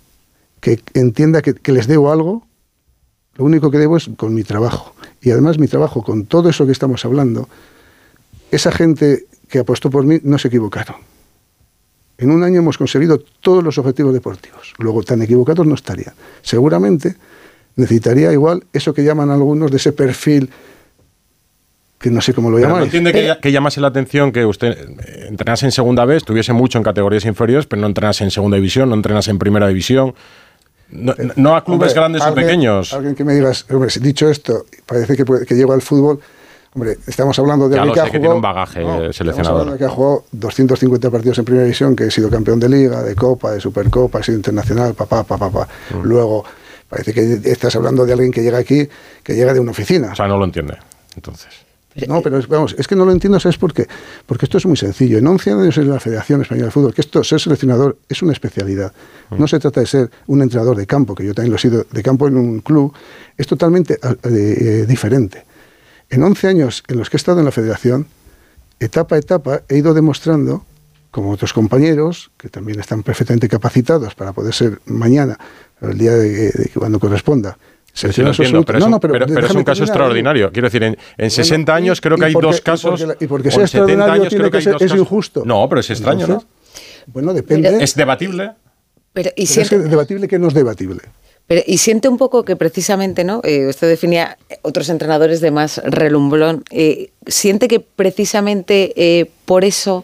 [0.60, 2.46] que entienda que, les debo algo,
[3.34, 4.94] Lo único que debo es con mi trabajo.
[5.22, 7.48] Y además mi trabajo, con todo eso que estamos hablando,
[8.50, 10.96] esa gente que apostó por mí no se equivocaron.
[12.18, 14.74] En un año hemos conseguido todos los objetivos deportivos.
[14.78, 16.14] Luego, tan equivocados no estarían.
[16.42, 17.16] Seguramente
[17.76, 20.50] necesitaría igual eso que llaman algunos de ese perfil
[22.02, 22.80] que no sé cómo lo Pero llaman.
[22.80, 24.76] no entiende que, que llamase la atención que usted
[25.28, 28.88] entrenase en segunda vez, estuviese mucho en categorías inferiores, pero no entrenase en segunda división,
[28.90, 30.14] no entrenase en primera división.
[30.90, 32.92] No, no a clubes Hombre, grandes o pequeños.
[32.92, 36.20] Alguien que me digas, hombre, dicho esto, parece que, puede- que llego al fútbol.
[36.74, 38.36] Hombre, estamos hablando de alguien que ha tiene jugado.
[38.36, 39.70] un bagaje estamos seleccionador.
[39.72, 43.02] de que ha jugado 250 partidos en primera división, que he sido campeón de liga,
[43.02, 45.68] de copa, de supercopa, he sido internacional, papá, papá, papá.
[45.94, 46.02] Mm.
[46.02, 46.44] Luego,
[46.88, 48.88] parece que estás hablando de alguien que llega aquí,
[49.22, 50.12] que llega de una oficina.
[50.12, 50.76] O sea, no lo entiende.
[51.14, 51.48] Entonces.
[52.08, 53.86] No, pero es, vamos, es que no lo entiendo, ¿sabes por qué?
[54.26, 55.18] Porque esto es muy sencillo.
[55.18, 58.32] En 11 años en la Federación Española de Fútbol, que esto, ser seleccionador es una
[58.32, 58.92] especialidad.
[59.30, 61.86] No se trata de ser un entrenador de campo, que yo también lo he sido
[61.90, 62.92] de campo en un club,
[63.36, 65.44] es totalmente eh, eh, diferente.
[66.10, 68.06] En 11 años en los que he estado en la Federación,
[68.80, 70.64] etapa a etapa he ido demostrando,
[71.10, 75.38] como otros compañeros, que también están perfectamente capacitados para poder ser mañana,
[75.80, 77.58] el día de, de cuando corresponda,
[77.94, 78.64] Sí, entiendo, absolutos.
[78.64, 80.50] pero, es No, un, no, pero- pero es un caso extraordinario.
[80.50, 83.06] Quiero decir, en, en 60 y- años creo que hay porque- dos y porque casos.
[83.20, 84.82] y porque o sea en 70 extraordinario años tiene creo que que hay ser- dos
[84.82, 85.42] es injusto.
[85.44, 86.44] No, pero es extraño, ¿no?
[87.06, 87.82] Bueno, depende.
[87.82, 88.52] Es debatible.
[89.12, 91.00] Pero, y Pero es siente, que debatible que no es debatible.
[91.46, 93.42] pero- y siente un poco que precisamente, ¿no?
[93.44, 96.64] Eh, usted definía otros entrenadores de más relumbrón.
[96.70, 100.02] eh, siente que precisamente eh, por eso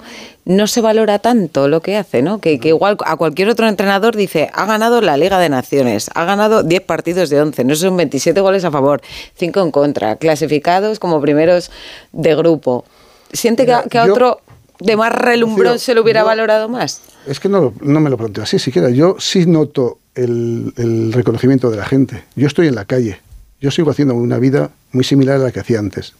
[0.48, 2.40] no se valora tanto lo que hace, ¿no?
[2.40, 6.24] Que, que igual a cualquier otro entrenador dice, ha ganado la Liga de Naciones, ha
[6.24, 9.02] ganado 10 partidos de 11, no son 27 goles a favor,
[9.36, 11.70] 5 en contra, clasificados como primeros
[12.12, 12.86] de grupo.
[13.30, 14.40] ¿Siente que, a- otro
[14.80, 17.02] de más relumbrón se lo hubiera yo- valorado más?
[17.26, 18.88] Es que no, no me lo planteo así siquiera.
[18.88, 22.24] Yo sí noto el, el reconocimiento de la gente.
[22.36, 23.20] Yo estoy en la calle.
[23.60, 26.14] Yo sigo haciendo una vida muy similar a la que hacía antes.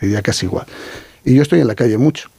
[0.00, 0.64] Te diría casi igual.
[1.22, 2.30] Y yo estoy en la calle mucho.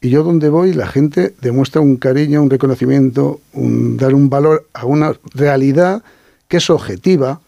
[0.00, 4.68] Y yo donde voy, la gente demuestra un cariño, un reconocimiento, un, dar un valor
[4.74, 6.02] a una realidad
[6.48, 7.40] que es objetiva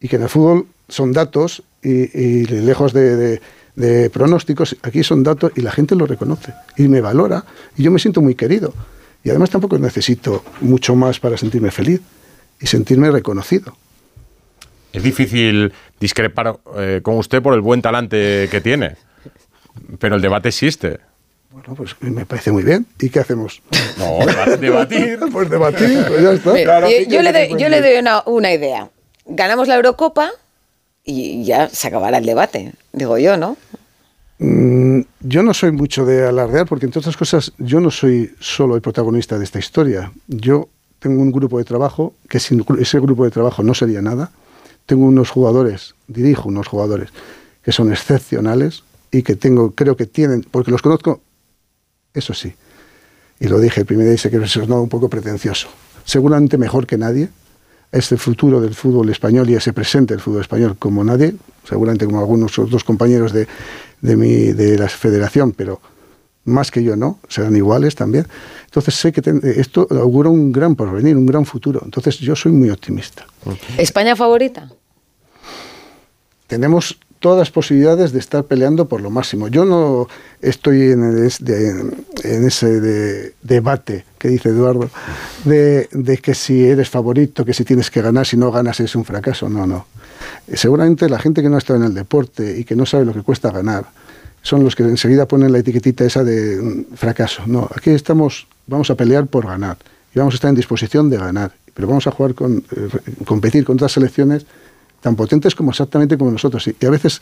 [0.00, 3.40] y que en el fútbol son datos y, lejos de, de-
[3.74, 7.42] de pronósticos, aquí son datos y la gente lo reconoce y me valora
[7.74, 8.74] y yo me siento muy querido.
[9.24, 12.02] Y además tampoco necesito mucho más para sentirme feliz
[12.60, 13.74] y sentirme reconocido.
[14.92, 18.96] Es difícil discrepar eh, con usted por el buen talante que tiene.
[19.98, 20.98] Pero el debate existe.
[21.52, 22.86] Bueno, pues me parece muy bien.
[23.00, 23.62] ¿Y qué hacemos?
[23.98, 25.18] No, deba- debatir.
[25.32, 26.52] Pues debatir, pues ya está.
[26.52, 28.88] Mira, yo, yo le doy, yo le doy una, una idea.
[29.26, 30.30] Ganamos la Eurocopa
[31.04, 33.56] y ya se acabará el debate, digo yo, ¿no?
[34.38, 38.74] Mm, yo no soy mucho de alardear porque, entre otras cosas, yo no soy solo
[38.74, 40.10] el protagonista de esta historia.
[40.26, 44.30] Yo tengo un grupo de trabajo que sin ese grupo de trabajo no sería nada.
[44.86, 47.10] Tengo unos jugadores, dirijo unos jugadores
[47.62, 51.20] que son excepcionales y que tengo, creo que tienen, porque los conozco,
[52.14, 52.54] eso sí,
[53.40, 55.68] y lo dije el primer día y sé que es un poco pretencioso,
[56.04, 57.28] seguramente mejor que nadie,
[57.90, 61.34] es el futuro del fútbol español y ese presente del fútbol español como nadie,
[61.68, 63.46] seguramente como algunos otros compañeros de,
[64.00, 65.78] de, mi, de la federación, pero
[66.44, 68.26] más que yo no, serán iguales también.
[68.64, 71.82] Entonces sé que ten- esto augura un gran porvenir, un gran futuro.
[71.84, 73.26] Entonces yo soy muy optimista.
[73.76, 74.70] ¿España favorita?
[76.46, 79.48] tenemos todas las posibilidades de estar peleando por lo máximo.
[79.48, 80.08] Yo no
[80.42, 84.90] estoy en, ese de- debate que dice Eduardo,
[85.44, 85.88] de,
[86.22, 89.48] que si eres favorito, que si tienes que ganar, si no ganas es un fracaso.
[89.48, 89.86] No, no.
[90.48, 93.04] Eh, Seguramente la gente que no ha estado en el deporte y que no sabe
[93.04, 93.86] lo que cuesta ganar,
[94.42, 97.42] son los que enseguida ponen la etiquetita esa de mm, fracaso.
[97.46, 99.76] No, aquí estamos, vamos a pelear por ganar
[100.14, 102.88] y vamos a estar en disposición de ganar, pero vamos a jugar con, eh,
[103.24, 104.44] competir con otras selecciones
[105.02, 106.66] tan potentes como exactamente como nosotros.
[106.68, 107.20] Y, a veces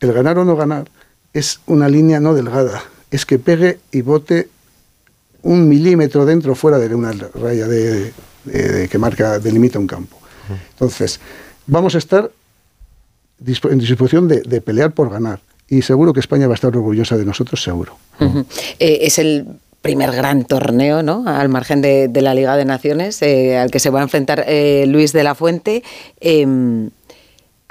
[0.00, 0.84] el ganar o no ganar
[1.32, 4.48] es una línea no delgada, es que pegue y bote
[5.42, 8.12] un milímetro dentro o fuera de una raya de,
[8.44, 10.16] de- de- que marca, delimita un campo.
[10.72, 11.20] Entonces,
[11.66, 12.30] vamos a estar
[13.46, 15.40] en disposición de, de pelear por ganar.
[15.68, 17.96] Y seguro que España va a estar orgullosa de nosotros, seguro.
[18.78, 19.46] Eh, es el
[19.80, 21.24] primer gran torneo, ¿no?
[21.26, 24.44] Al margen de, de la Liga de Naciones, eh, al que se va a enfrentar
[24.46, 25.82] eh, Luis de la Fuente.
[26.20, 26.46] Eh,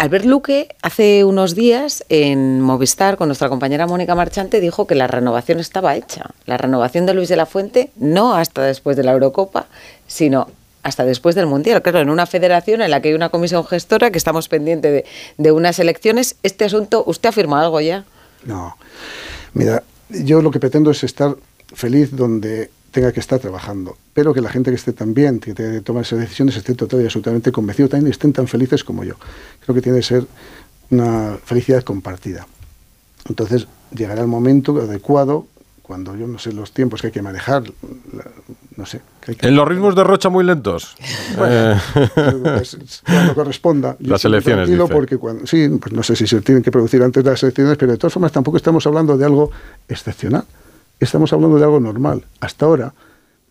[0.04, 5.08] Albert Luque hace unos días en Movistar con nuestra compañera Mónica Marchante dijo que la
[5.08, 6.32] renovación estaba hecha.
[6.46, 9.68] La renovación de Luis de la Fuente no hasta después de la Eurocopa,
[10.06, 10.50] sino
[10.84, 11.82] hasta después del Mundial.
[11.82, 15.06] Claro, en una federación en la que hay una comisión gestora que estamos pendientes de,
[15.38, 18.04] de unas elecciones, este asunto, ¿usted afirma algo ya?
[18.44, 18.76] No.
[19.54, 21.38] Mira, yo lo que pretendo es estar
[21.74, 25.72] feliz donde tenga que estar trabajando, pero que la gente que esté también, que tenga
[25.72, 29.04] que tomar esas decisiones, esté total y absolutamente convencido también y estén tan felices como
[29.04, 29.16] yo.
[29.66, 30.26] Creo que tiene que ser
[30.92, 32.48] una felicidad compartida.
[33.28, 35.48] Entonces llegará el momento adecuado
[35.82, 37.64] cuando yo no sé los tiempos que hay que manejar,
[38.14, 38.32] la-
[38.78, 39.02] no sé.
[39.22, 40.96] que hay que- En los ritmos de Rocha muy lentos.
[41.46, 41.76] Eh,
[42.44, 43.98] pues, cuando corresponda.
[44.00, 44.86] Yo Las elecciones, dice.
[44.92, 47.76] porque cuando, sí, pues no sé si se tienen que producir antes de las elecciones,
[47.78, 49.50] pero de todas formas tampoco estamos hablando de algo
[49.90, 50.46] excepcional.
[51.04, 52.24] Estamos hablando de algo normal.
[52.40, 52.94] Hasta ahora,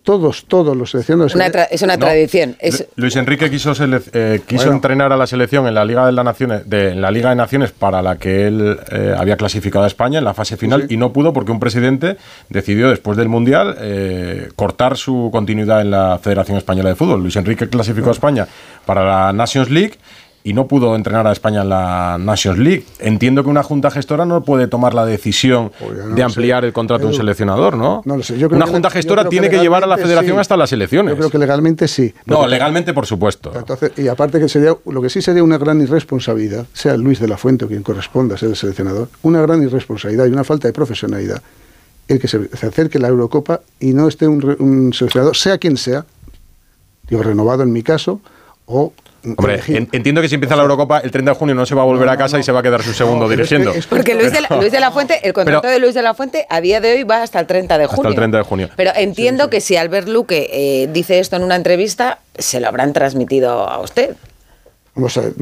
[0.03, 1.35] todos, todos los seleccionados...
[1.37, 2.01] Una es una No.
[2.07, 2.57] tradición.
[2.59, 4.73] Es, Lu- Luis Enrique quiso, eh, quiso Bueno.
[4.73, 7.37] entrenar a la selección en la Liga de, las Naciones, de, en la Liga de
[7.37, 10.95] Naciones para la que él eh, había clasificado a España en la fase final Sí.
[10.95, 12.17] y no pudo porque un presidente
[12.49, 17.21] decidió después del Mundial eh, cortar su continuidad en la Federación Española de Fútbol.
[17.21, 18.49] Luis Enrique clasificó a España
[18.85, 19.99] para la Nations League
[20.45, 22.85] y no pudo entrenar a España en la Nations League.
[22.99, 26.69] Entiendo que una junta gestora no puede tomar la decisión Pues no de ampliar sé.
[26.69, 28.03] el contrato de un seleccionador, ¿no?
[28.05, 28.39] No lo sé.
[28.39, 30.41] Yo creo una que junta gestora tiene que, llevar a la federación sí.
[30.41, 31.13] hasta las elecciones.
[31.13, 32.13] Yo creo que legalmente sí.
[32.27, 33.53] No, legalmente, por supuesto.
[33.55, 37.29] Entonces, y aparte que sería, lo que sí sería una gran irresponsabilidad, sea Luis de
[37.29, 40.69] la Fuente o quien corresponda a ser el seleccionador, una gran irresponsabilidad y una falta
[40.69, 41.43] de profesionalidad
[42.09, 45.77] el que se, se acerque la Eurocopa y no esté un, un seleccionador, sea quien
[45.77, 46.05] sea,
[47.09, 48.21] digo, renovado en mi caso,
[48.67, 48.93] o
[49.25, 51.83] Hombre, en- entiendo que si empieza la Eurocopa, el 30 de junio no se va
[51.83, 53.37] a volver No, a casa no, y se va a quedar su segundo es que-
[53.37, 53.71] dirigiendo.
[53.73, 55.95] es que- Porque Luis de, la, Luis de la Fuente, el contrato Pero- de Luis
[55.95, 58.11] de la Fuente a día de hoy va hasta el 30 de Hasta junio.
[58.11, 58.69] el 30 de junio.
[58.77, 62.93] Pero entiendo que si Albert Luque eh, dice esto en una entrevista, se lo habrán
[62.93, 64.17] transmitido a usted.
[64.95, 65.33] Vamos a ver,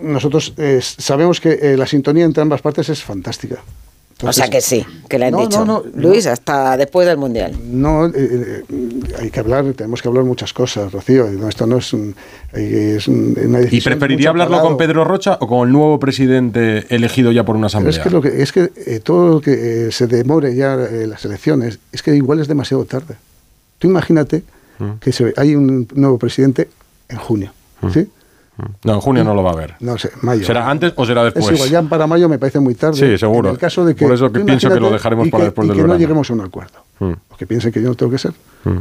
[0.00, 3.56] nosotros eh, sabemos que eh, la sintonía entre ambas partes es fantástica.
[4.22, 5.64] O sea que sí, que le han No, dicho.
[5.64, 7.56] no, no, Luis, hasta después del Mundial.
[7.70, 8.62] No, eh, eh,
[9.18, 11.26] hay que hablar, tenemos que hablar muchas cosas, Rocío.
[11.30, 12.14] No, esto no es, un,
[12.52, 17.32] es un- una ¿Y preferiría hablarlo con Pedro Rocha o con el nuevo presidente elegido
[17.32, 17.96] ya por una Pero asamblea?
[17.96, 21.06] es que, lo que, es que eh, todo lo que eh, se demore ya eh,
[21.06, 23.14] las elecciones, es que igual es demasiado tarde.
[23.78, 24.42] Tú imagínate
[24.78, 24.92] Mm.
[24.98, 26.68] que se, hay un nuevo presidente
[27.10, 27.52] en junio,
[27.92, 28.08] ¿sí?
[28.84, 29.74] No, en junio no lo va a ver.
[29.80, 30.44] No sé, mayo.
[30.44, 31.46] ¿Será antes o será después?
[31.46, 32.96] Es igual, ya para mayo me parece muy tarde.
[32.96, 33.48] Sí, seguro.
[33.48, 35.68] En el caso de que, Por eso que pienso que lo dejaremos para que- después
[35.68, 35.94] del que verano.
[35.94, 36.78] no lleguemos a un acuerdo.
[36.98, 37.12] Mm.
[37.38, 38.32] Que piensen que yo no tengo que ser.
[38.64, 38.78] Mm.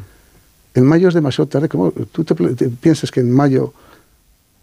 [0.75, 1.67] En mayo es demasiado tarde.
[1.69, 3.73] ¿Cómo tú te piensas que en mayo,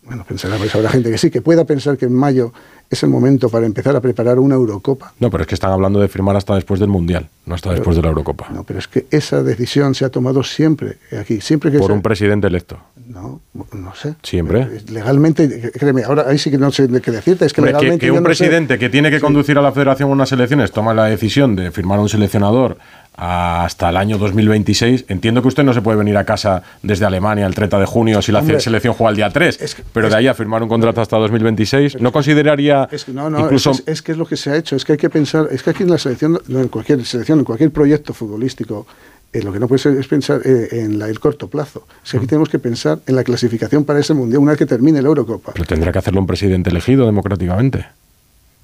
[0.04, 2.52] bueno, pensará, pues habrá gente que sí, que pueda pensar que en mayo
[2.90, 5.12] es el momento para empezar a preparar una Eurocopa?
[5.20, 7.96] No, pero es que están hablando de firmar hasta después del Mundial, no hasta después
[7.96, 8.46] de la Eurocopa.
[8.52, 11.92] No, pero es que esa decisión se ha tomado siempre aquí, siempre que por se-
[11.94, 12.78] un presidente electo.
[13.08, 13.40] no,
[13.72, 14.14] no sé.
[14.22, 14.68] Siempre.
[14.88, 18.10] Legalmente, créeme, ahora ahí sí que no sé qué decirte, es que Hombre, legalmente que
[18.10, 20.92] un no sé- presidente que tiene que conducir a la federación a unas elecciones toma
[20.94, 22.76] la decisión de firmar a un seleccionador
[23.18, 27.46] hasta el año 2026, entiendo que usted no se puede venir a casa desde Alemania
[27.46, 30.10] el 30 de junio si la Hombre, selección juega el día 3, es que- pero
[30.10, 33.70] de ahí a firmar un contrato hasta 2026, ¿no consideraría Es que no, no, incluso...
[33.72, 35.62] es, es que es lo que se ha hecho, es que hay que pensar, es
[35.62, 38.86] que aquí en la selección, no, en cualquier selección, en cualquier proyecto futbolístico,
[39.32, 41.86] eh, lo que no puede ser es pensar eh, en la- el corto plazo.
[42.04, 44.66] Es que aquí tenemos que pensar en la clasificación para ese mundial una vez que
[44.66, 45.52] termine la Eurocopa.
[45.52, 47.86] Pero tendrá que hacerlo un presidente elegido democráticamente.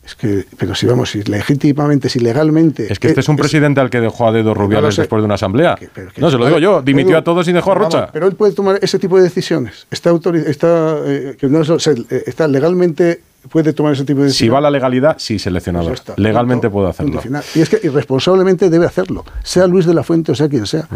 [0.05, 2.92] Es que, pero si vamos, si legítimamente, si legalmente.
[2.92, 5.35] Es que este es un presidente al que dejó a dedo Rubiales después de una
[5.35, 5.77] asamblea.
[5.79, 7.94] que- pero que- no, se lo digo yo, dimitió a todos y dejó a vamos,
[7.94, 8.11] Rocha.
[8.12, 9.87] pero él puede tomar ese tipo de decisiones.
[9.92, 10.11] Está,
[10.46, 14.29] está, eh, que no es- o sea, eh, está legalmente, puede tomar ese tipo de
[14.29, 14.55] Si decisiones.
[14.55, 15.93] va la legalidad, sí, seleccionador.
[15.95, 17.43] está, Legalmente punto, puede hacerlo.
[17.55, 20.87] Y es que irresponsablemente debe hacerlo, sea Luis de la Fuente o sea quien sea.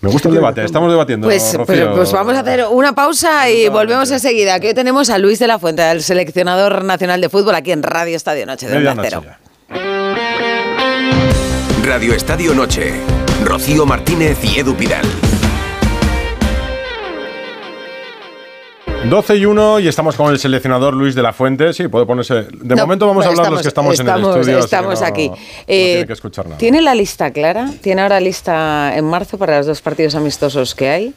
[0.00, 1.26] Me gusta el debate, estamos debatiendo.
[1.26, 4.60] Pues, pues, pues vamos a hacer una pausa y volvemos enseguida.
[4.60, 7.82] Que hoy tenemos a Luis de la Fuente, el seleccionador nacional de fútbol, aquí en
[7.82, 9.24] Radio Estadio Noche de Cero.
[11.84, 12.92] Radio Estadio Noche.
[13.44, 15.06] Rocío Martínez y Edu Pidal.
[19.06, 21.72] 12 y 1 y estamos con el seleccionador Luis de la Fuente.
[21.72, 22.34] Sí, puede ponerse.
[22.34, 24.58] De No, momento vamos a hablar los que estamos, en el estamos- estudio.
[24.58, 25.28] Estamos no- aquí.
[25.30, 26.58] no Eh, tiene que escuchar nada.
[26.58, 27.70] ¿Tiene la lista clara?
[27.80, 31.14] ¿Tiene ahora lista en marzo para los dos partidos amistosos que hay?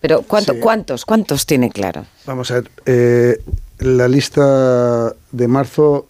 [0.00, 0.60] Pero ¿cuánto, Sí.
[0.60, 1.04] ¿cuántos?
[1.04, 2.04] ¿Cuántos tiene claro?
[2.26, 3.38] Vamos a ver, eh,
[3.78, 6.06] la lista de marzo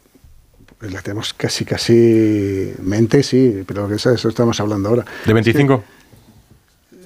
[0.79, 5.05] pues la tenemos casi, casi mente, sí, pero que eso eso estamos hablando ahora.
[5.25, 5.83] ¿De 25?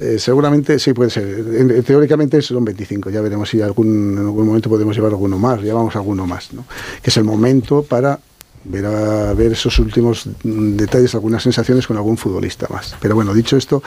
[0.00, 1.24] Eh, seguramente sí puede ser.
[1.26, 3.10] En- en- teóricamente son 25.
[3.10, 5.60] Ya veremos si algún, en algún momento podemos llevar alguno más.
[5.60, 6.64] Llevamos alguno más, ¿no?
[7.02, 8.20] Que es el momento para
[8.64, 12.94] ver, a- ver esos últimos mm, detalles, algunas sensaciones con algún futbolista más.
[13.00, 13.82] Pero bueno, dicho esto,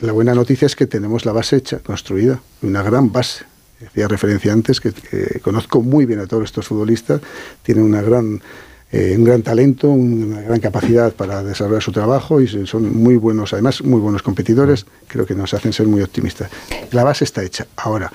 [0.00, 3.44] la buena noticia es que tenemos la base hecha, construida, una gran base.
[3.86, 4.92] Hacía referencia antes que
[5.42, 7.20] conozco muy bien a todos estos futbolistas,
[7.62, 8.40] tienen una gran,
[8.92, 13.52] eh, un gran talento, una gran capacidad para desarrollar su trabajo y son muy buenos,
[13.52, 16.50] además muy buenos competidores, creo que nos hacen ser muy optimistas.
[16.92, 17.66] La base está hecha.
[17.76, 18.12] Ahora,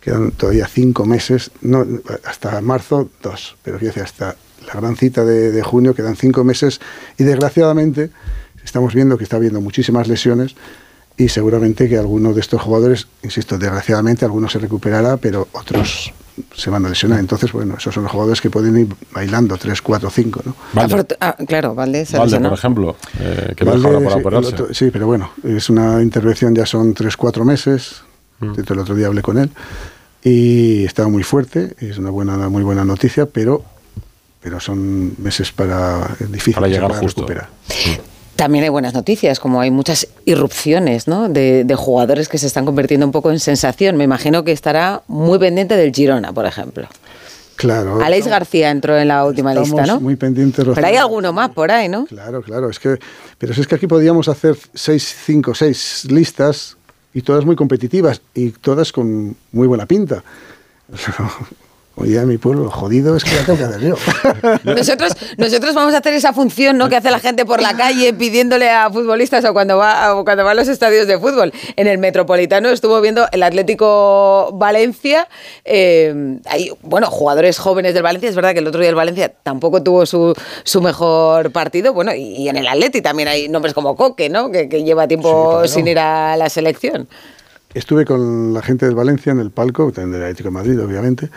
[0.00, 1.52] quedan todavía cinco meses,
[2.24, 4.36] hasta marzo dos, pero quiero decir, hasta
[4.66, 6.80] la gran cita de, de junio quedan cinco meses
[7.16, 8.10] y desgraciadamente
[8.64, 10.56] estamos viendo que está habiendo muchísimas lesiones
[11.16, 16.12] y seguramente que alguno de estos jugadores, insisto, desgraciadamente algunos se recuperará, pero otros
[16.54, 17.18] se van a lesionar.
[17.20, 20.54] Entonces, bueno, esos son los jugadores que pueden ir bailando 3, 4, 5, ¿no?
[20.72, 24.48] Valde, ah, claro, Valde se Valde, por ejemplo, eh, que Valde, para sí, operarse.
[24.54, 28.02] otro- sí, pero bueno, es una intervención, ya son 3, 4 meses.
[28.40, 28.52] Mm.
[28.66, 29.50] El otro día hablé con él
[30.24, 33.64] y estaba muy fuerte, es una buena, muy buena noticia, pero,
[34.40, 37.20] pero son meses para difíciles Para llegar justo.
[37.22, 37.48] recuperar.
[38.42, 41.28] También hay buenas noticias, como hay muchas irrupciones ¿no?
[41.28, 43.96] de, de jugadores que se están convirtiendo un poco en sensación.
[43.96, 46.88] Me imagino que estará muy pendiente del Girona, por ejemplo.
[47.54, 48.02] Claro.
[48.02, 50.00] Aleix García entró en la última lista, ¿no?
[50.00, 50.64] muy pendientes.
[50.74, 52.06] Pero hay alguno más por ahí, ¿no?
[52.06, 52.68] Claro, claro.
[52.68, 52.98] Es que,
[53.38, 56.76] pero si es que aquí podíamos hacer seis, cinco, seis listas
[57.14, 60.24] y todas muy competitivas y todas con muy buena pinta.
[62.02, 63.94] Oye, a mi pueblo, jodido es que la tengo que hacer yo.
[64.64, 66.88] Nosotros, nosotros vamos a hacer esa función ¿no?
[66.88, 70.44] que hace la gente por la calle pidiéndole a futbolistas o cuando va o cuando
[70.44, 71.52] va a los estadios de fútbol.
[71.76, 75.28] En el Metropolitano estuvo viendo el Atlético Valencia.
[75.64, 78.28] eh, hay, bueno, jugadores jóvenes del Valencia.
[78.28, 80.34] Es verdad que el otro día el Valencia tampoco tuvo su,
[80.64, 81.92] su mejor partido.
[81.92, 84.50] Bueno, y, y en el Atleti también hay nombres como Coque, ¿no?
[84.50, 87.06] Que, que lleva tiempo Sí, sin ir a la selección.
[87.74, 91.30] Estuve con la gente del Valencia en el palco, también del Atlético de Madrid, obviamente,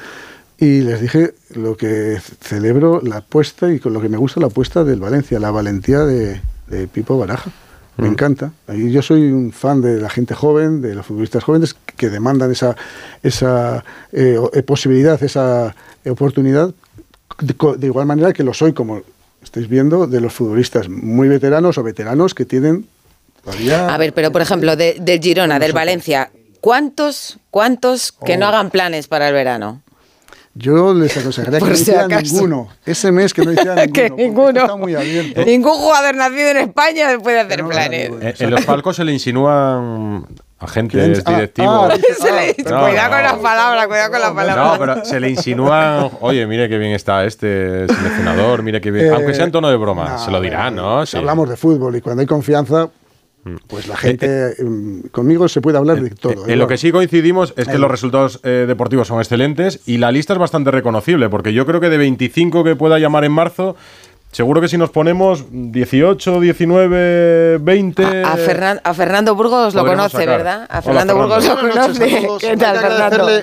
[0.60, 4.48] y les dije lo que celebro la apuesta y con lo que me gusta la
[4.48, 7.52] apuesta del Valencia, la valentía de, de Pipo Baraja.
[7.98, 8.52] Me encanta.
[8.74, 12.52] Y yo soy un fan de la gente joven, de los futbolistas jóvenes que demandan
[12.52, 12.76] esa,
[13.24, 15.74] esa eh, posibilidad, esa
[16.06, 16.74] oportunidad,
[17.40, 19.02] de, igual manera que lo soy, como
[19.42, 22.86] estáis viendo, de los futbolistas muy veteranos o veteranos que tienen
[23.42, 23.94] todavía...
[23.94, 28.72] A ver, pero por ejemplo, de- del Girona, del Valencia, ¿cuántos, cuántos que no hagan
[28.72, 29.84] planes para el verano?
[30.58, 32.34] Yo les aconsejaría que no si hicieran acaso.
[32.34, 32.70] ninguno.
[32.86, 33.94] Ese mes que no hicieran ninguno.
[33.94, 34.60] que ninguno.
[34.62, 35.44] Está muy abierto.
[35.46, 38.10] Ningún jugador nacido en España puede hacer No, planes.
[38.22, 40.26] Eh, en los palcos se le insinúan
[40.58, 41.90] agentes Ah, directivos.
[41.92, 41.98] ah,
[42.70, 43.16] No, cuidado no.
[43.16, 44.68] con las palabras, cuidado con las palabras.
[44.72, 49.08] No, pero se le insinúan, oye, mire qué bien está este seleccionador, mire qué bien.
[49.08, 51.06] Eh, Aunque sea en tono de broma, se lo dirán, ¿no?
[51.06, 51.18] Sí.
[51.18, 52.88] Hablamos de fútbol y cuando hay confianza,
[53.68, 54.56] pues la gente.
[54.64, 56.48] mm, conmigo se puede hablar de todo.
[56.48, 59.98] Eh, En lo que sí coincidimos es que los resultados eh, deportivos son excelentes y
[59.98, 63.32] la lista es bastante reconocible, porque yo creo que de 25 que pueda llamar en
[63.32, 63.76] marzo,
[64.32, 68.04] seguro que si nos ponemos 18, 19, 20.
[68.24, 70.38] A, a Fernan- a Fernando Burgos lo conoce, sacar.
[70.38, 70.62] ¿verdad?
[70.70, 71.36] A Hola, Fernando Fernando.
[71.36, 71.60] Burgos lo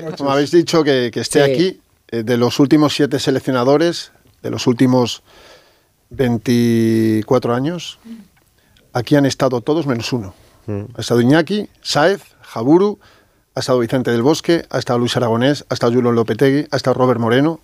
[0.03, 0.17] conoce.
[0.19, 1.51] Como habéis dicho, que, que esté Sí.
[1.53, 1.81] aquí.
[2.11, 4.13] eh, de los últimos siete seleccionadores,
[4.43, 5.23] de los últimos
[6.11, 7.99] 24 años,
[8.93, 10.35] aquí han estado todos menos uno.
[10.69, 12.99] Ha estado Iñaki, Saez, Jaburu,
[13.55, 16.95] ha estado Vicente del Bosque, ha estado Luis Aragonés, ha estado Julio Lopetegui, ha estado
[16.95, 17.61] Robert Moreno.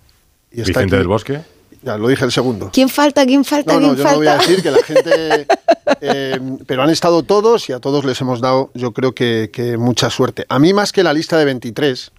[0.51, 1.41] Y está Vicente aquí- del Bosque.
[1.81, 2.71] Ya, lo dije el segundo.
[2.73, 3.25] ¿Quién falta?
[3.25, 3.73] ¿Quién falta?
[3.75, 5.47] No, no, ¿Quién yo no voy a decir que la gente...
[6.01, 9.77] eh, pero han estado todos y a todos les hemos dado, yo creo que, que
[9.77, 10.45] mucha suerte.
[10.49, 12.11] A mí más que la lista de 23,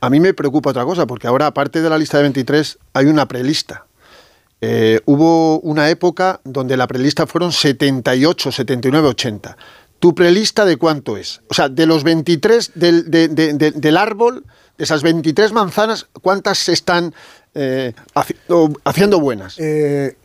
[0.00, 3.06] a mí me preocupa otra cosa, porque ahora aparte de la lista de 23 hay
[3.06, 3.84] una prelista.
[4.64, 9.56] Eh, hubo una época donde la prelista fueron 78, 79, 80.
[9.98, 11.40] ¿Tu prelista de cuánto es?
[11.50, 14.44] O sea, de los 23 del, de- de- de- del árbol,
[14.78, 17.12] de esas 23 manzanas, ¿cuántas están
[17.54, 17.92] eh,
[18.84, 19.58] haciendo, buenas?
[19.58, 20.16] Eh,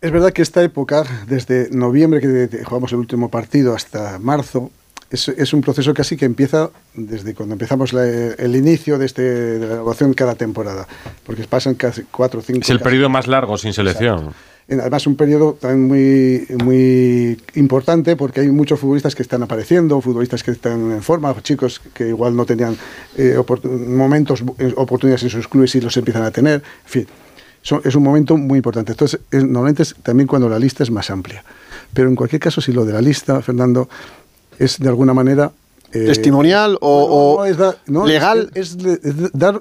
[0.00, 4.70] es verdad que esta época, desde noviembre que jugamos el último partido hasta marzo,
[5.12, 9.22] es, es un proceso casi que empieza desde cuando empezamos la- el inicio de, este,
[9.22, 10.88] de la evaluación cada temporada,
[11.24, 12.60] porque pasan casi cuatro o cinco.
[12.62, 14.30] Es el casi- periodo más largo sin selección.
[14.68, 20.00] En- Además, un periodo también muy, muy importante porque hay muchos futbolistas que están apareciendo,
[20.00, 22.76] futbolistas que están en forma, chicos que igual no tenían
[23.16, 23.36] eh,
[23.88, 26.62] momentos, eh, oportunidades en sus clubes y los empiezan a tener.
[26.84, 27.06] En fin,
[27.60, 28.92] son- es un momento muy importante.
[28.92, 31.44] Entonces, es- normalmente es también cuando la lista es más amplia.
[31.92, 33.88] Pero en cualquier caso, si lo de la lista, Fernando,
[34.64, 35.50] es de alguna manera.
[35.92, 38.50] eh, ¿Testimonial o, no, o es da- no, legal?
[38.54, 39.60] Es, es- es dar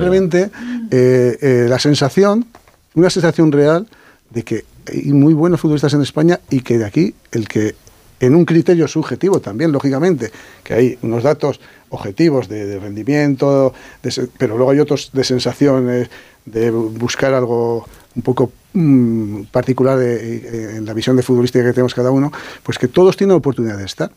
[0.00, 0.50] simplemente
[0.90, 2.46] eh, eh, la sensación,
[2.94, 3.86] una sensación real
[4.30, 7.74] de que hay muy buenos futbolistas en España y que de aquí el que
[8.20, 10.30] en un criterio subjetivo también, lógicamente,
[10.62, 16.08] que hay unos datos objetivos de, de rendimiento, de pero luego hay otros de sensaciones,
[16.44, 21.94] de buscar algo un poco mm, particular de- en la visión de futbolística que tenemos
[21.94, 22.30] cada uno,
[22.62, 24.10] pues que todos tienen oportunidad de estar.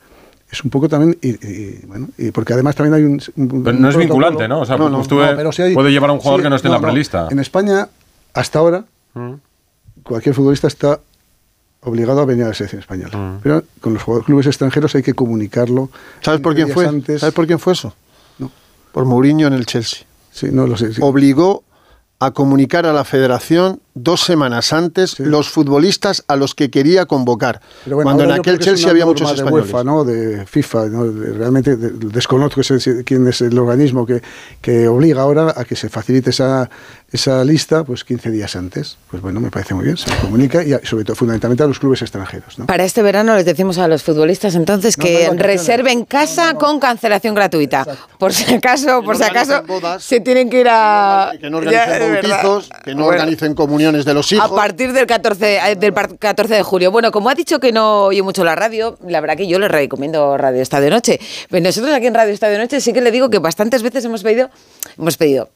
[0.55, 3.21] Es un poco también, y, y, bueno, y porque además también hay un...
[3.35, 4.61] un- Pero un no es vinculante, ¿no?
[4.61, 6.39] O sea, No, no, tú, no, eh, pero sí hay- puede llevar a un jugador
[6.39, 6.83] sí, que no esté en la no.
[6.87, 7.27] prelista.
[7.29, 7.89] En España,
[8.33, 8.85] hasta ahora,
[10.03, 10.99] cualquier futbolista está
[11.81, 13.17] obligado a venir a la selección española.
[13.17, 13.39] Mm.
[13.43, 15.89] Pero con los jugadores- clubes extranjeros hay que comunicarlo.
[16.21, 16.87] ¿Sabes por 15 quién fue?
[16.87, 17.19] antes.
[17.19, 17.93] ¿Sabes por quién fue eso?
[18.39, 18.49] No.
[18.91, 20.05] Por Mourinho en el Chelsea.
[20.31, 20.93] Sí, no lo sé.
[20.93, 21.01] sí.
[21.03, 21.63] Obligó
[22.19, 27.61] a comunicar a la federación dos semanas antes los futbolistas a los que quería convocar.
[27.85, 29.65] Bueno, cuando en aquel Chelsea había muchos de españoles.
[29.71, 30.03] UEFA, ¿no?
[30.05, 31.05] de FIFA, ¿no?
[31.05, 32.61] De- realmente de- desconozco
[33.05, 34.21] quién es el organismo que,
[34.61, 36.69] que obliga ahora a que se facilite esa,
[37.15, 38.97] esa lista pues 15 días antes.
[39.09, 42.01] Pues bueno, me parece muy bien, se comunica y sobre todo fundamentalmente a los clubes
[42.01, 42.59] extranjeros.
[42.59, 42.65] ¿no?
[42.67, 46.79] Para este verano les decimos a los futbolistas entonces No, que no reserven casa con
[46.79, 47.85] cancelación gratuita.
[48.19, 50.03] Por si acaso, por si acaso bodas.
[50.03, 53.19] se tienen que ir a Que no organicen bautizos, que no Bueno.
[53.19, 54.51] organicen comuniones de los hijos.
[54.51, 56.91] A partir del 14, eh, del par- 14 de julio.
[56.91, 59.67] Bueno, como ha dicho que no oye mucho la radio, la verdad que yo le
[59.67, 61.19] recomiendo Radio Estadio Noche.
[61.49, 64.23] Pero nosotros aquí en Radio Estadio Noche sí que le digo que bastantes veces hemos
[64.23, 64.49] pedido,
[64.97, 65.49] hemos pedido,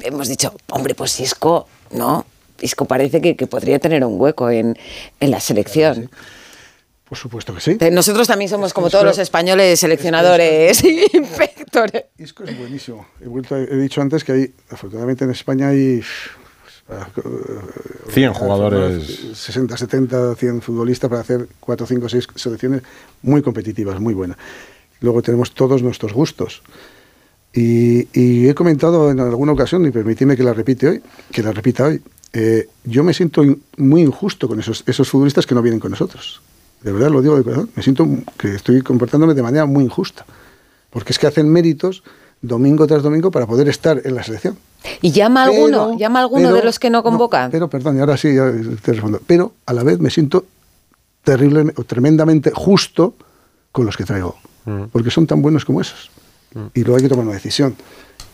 [0.00, 2.26] hemos dicho, hombre, pues Isco, ¿no?
[2.60, 4.76] Isco parece que, que podría tener un hueco en,
[5.20, 6.10] en la selección.
[7.08, 7.76] Por supuesto que sí.
[7.78, 12.04] Eh, Nosotros también somos como Isco- todos los españoles seleccionadores y inspectores.
[12.18, 13.06] Isco es buenísimo.
[13.20, 16.00] He, vuelto he dicho antes que hay, afortunadamente en España hay
[16.62, 19.20] pues, para, eh, 100 jugadores.
[19.34, 22.82] 60, 70, 100 futbolistas para hacer 4, 5, 6 selecciones
[23.22, 24.38] muy competitivas, muy buenas.
[25.00, 26.62] Luego tenemos todos nuestros gustos.
[27.56, 31.02] Y, y he comentado en alguna ocasión, y permitidme que la repite hoy,
[31.32, 32.02] que la repita hoy,
[32.34, 35.90] eh, yo me siento in- muy injusto con esos, esos futbolistas que no vienen con
[35.90, 36.42] nosotros.
[36.82, 37.70] De verdad lo digo de corazón.
[37.74, 40.26] Me siento que estoy comportándome de manera muy injusta.
[40.90, 42.02] Porque es que hacen méritos
[42.42, 44.58] domingo tras domingo para poder estar en la selección.
[45.00, 45.86] ¿Y llama a alguno?
[45.86, 47.50] Pero- ¿Llama a alguno pero- de los que no convocan?
[47.50, 48.52] pero, perdón, y ahora sí ya
[48.82, 49.20] te respondo.
[49.26, 50.44] Pero a la vez me siento
[51.24, 53.14] terrible, o tremendamente justo
[53.72, 54.36] con los que traigo.
[54.92, 56.10] Porque son tan buenos como esos.
[56.74, 57.76] Y luego hay que tomar una decisión,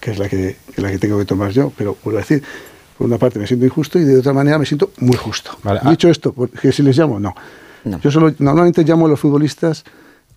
[0.00, 1.72] que es la que, que la que tengo que tomar yo.
[1.76, 2.42] Pero vuelvo a decir,
[2.98, 5.50] por una parte me siento injusto y de otra manera me siento muy justo.
[5.62, 5.90] Vale, ah.
[5.90, 7.34] Dicho esto, que si les llamo, no.
[7.84, 7.98] No.
[8.00, 9.82] Yo solo, normalmente llamo a los futbolistas,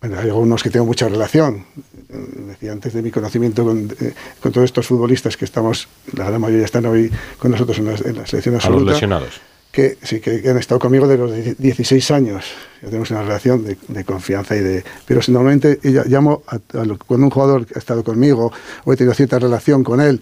[0.01, 1.65] bueno, hay algunos que tengo mucha relación.
[2.09, 2.17] Eh,
[2.47, 6.41] Decía antes de mi conocimiento con, eh, con todos estos futbolistas que estamos, la gran
[6.41, 8.91] mayoría están hoy con nosotros en la, en la selección A los absoluta.
[8.93, 9.41] lesionados.
[9.75, 12.45] Que sí, que han estado conmigo de los die- 16 años.
[12.81, 14.85] Ya tenemos una relación de, de confianza y de.
[15.05, 18.53] Pero normalmente ella- llamo a, a lo- cuando un jugador ha estado conmigo
[18.85, 20.21] o he tenido cierta relación con él,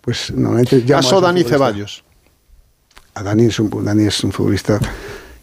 [0.00, 1.00] pues normalmente llamo.
[1.00, 1.54] a Caso ese Dani futbolista.
[1.54, 2.04] Ceballos.
[3.16, 4.80] A Dani es un, Dani es un futbolista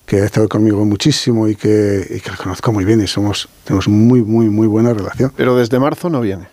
[0.07, 3.47] que ha estado conmigo muchísimo y que, y que lo conozco muy bien y somos,
[3.64, 5.32] tenemos muy, muy, muy buena relación.
[5.38, 6.47] Pero desde marzo no viene.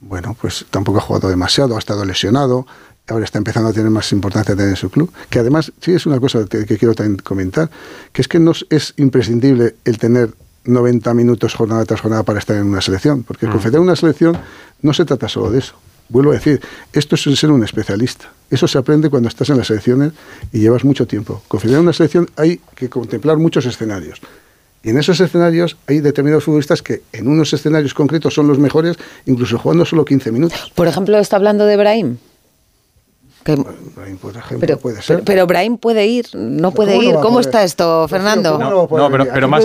[0.00, 2.66] Bueno, pues tampoco ha jugado demasiado, ha estado lesionado,
[3.08, 5.12] ahora está empezando a tener más importancia también en su club.
[5.28, 7.70] Que además, sí es una cosa que, que quiero también comentar,
[8.12, 10.30] que es que no es- es imprescindible el tener
[10.64, 14.38] 90 minutos jornada tras jornada para estar en una selección, porque confederar una selección
[14.82, 15.74] no se trata solo de eso.
[16.10, 16.60] Vuelvo a decir,
[16.92, 18.30] esto es ser un especialista.
[18.50, 20.12] Eso se aprende cuando estás en las selecciones
[20.52, 21.42] y llevas mucho tiempo.
[21.48, 24.20] Confederar una selección hay que contemplar muchos escenarios.
[24.82, 28.96] Y en esos escenarios hay determinados futbolistas que en unos escenarios concretos son los mejores,
[29.26, 30.72] incluso jugando solo 15 minutos.
[30.74, 32.16] Por ejemplo, está hablando de Brahim.
[33.42, 35.16] Que- Brahim, por ejemplo, pero, puede ser.
[35.16, 37.14] pero, pero Brahim puede ir, no puede ¿Cómo no ir.
[37.16, 37.46] ¿Cómo poder?
[37.46, 38.52] está esto, Fernando?
[38.52, 39.64] ¿cómo No, no pero, pero más,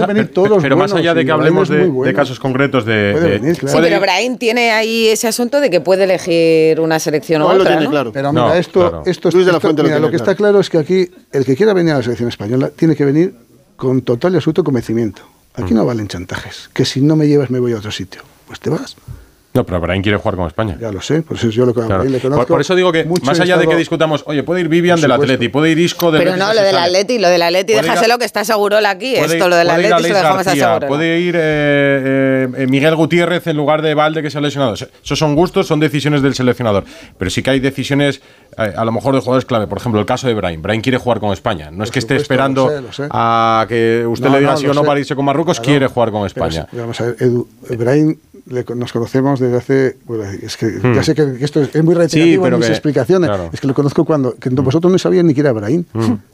[0.61, 2.07] pero- más allá de que hablemos de, bueno.
[2.07, 3.11] de casos concretos de...
[3.11, 3.78] Puede de- venir, claro.
[3.78, 7.51] Sí, pero Brahim tiene ahí ese asunto de que puede elegir una selección No, u
[7.51, 7.91] él lo otra, tiene ¿no?
[7.91, 8.11] claro.
[8.13, 9.03] Pero No, mira, esto, claro.
[9.05, 10.32] esto, Luis de la esto- Fuente lo mira, lo que claro.
[10.32, 13.03] está claro es que aquí el que quiera venir a la selección española tiene que
[13.03, 13.36] venir
[13.76, 15.21] con total y absoluto convencimiento.
[15.55, 15.78] Aquí Mm.
[15.78, 16.69] no valen chantajes.
[16.73, 18.21] Que si no me llevas me voy a otro sitio.
[18.47, 18.95] Pues te vas.
[19.56, 20.78] No, pero Brahim quiere jugar con España.
[20.80, 22.03] Ya lo sé, por eso yo lo Claro.
[22.03, 22.41] le conozco.
[22.41, 25.12] Por, por eso digo que, más allá de que discutamos, oye, puede ir Vivian del.
[25.14, 26.78] Atleti, puede ir Isco del Pero Betis no, lo del.
[26.78, 29.16] Atleti, lo del Atleti, a- déjaselo que está seguro aquí.
[29.18, 30.88] Puede- Esto, lo del Atleti se lo dejamos a García, seguro.
[30.89, 34.74] Puede ir eh, eh, Miguel Gutiérrez en lugar de Valde que se ha lesionado.
[34.74, 36.84] Esos son gustos, son decisiones del seleccionador.
[37.18, 38.22] Pero sí que hay decisiones,
[38.58, 39.68] eh, a lo mejor de jugadores clave.
[39.68, 40.62] Por ejemplo, el caso de Brahim.
[40.62, 41.72] Brahim quiere jugar con España.
[41.72, 43.08] No es que esté esperando lo sé, lo sé.
[43.10, 44.88] a que usted No, le diga no, sí o no sé.
[44.88, 45.60] para irse con Marruecos.
[45.60, 45.66] Claro.
[45.72, 46.68] Quiere jugar con España.
[46.74, 47.16] vamos a ver,
[48.66, 49.98] con- nos conocemos desde hace.
[50.06, 52.43] bueno, es que ya sé que, esto es, es muy reiterativo Hmm.
[52.46, 53.30] pero en mis que- explicaciones.
[53.30, 53.46] claro.
[53.46, 53.54] Hmm.
[53.54, 54.36] Es que lo conozco cuando.
[54.36, 55.84] que vosotros no sabían ni que era Brahim.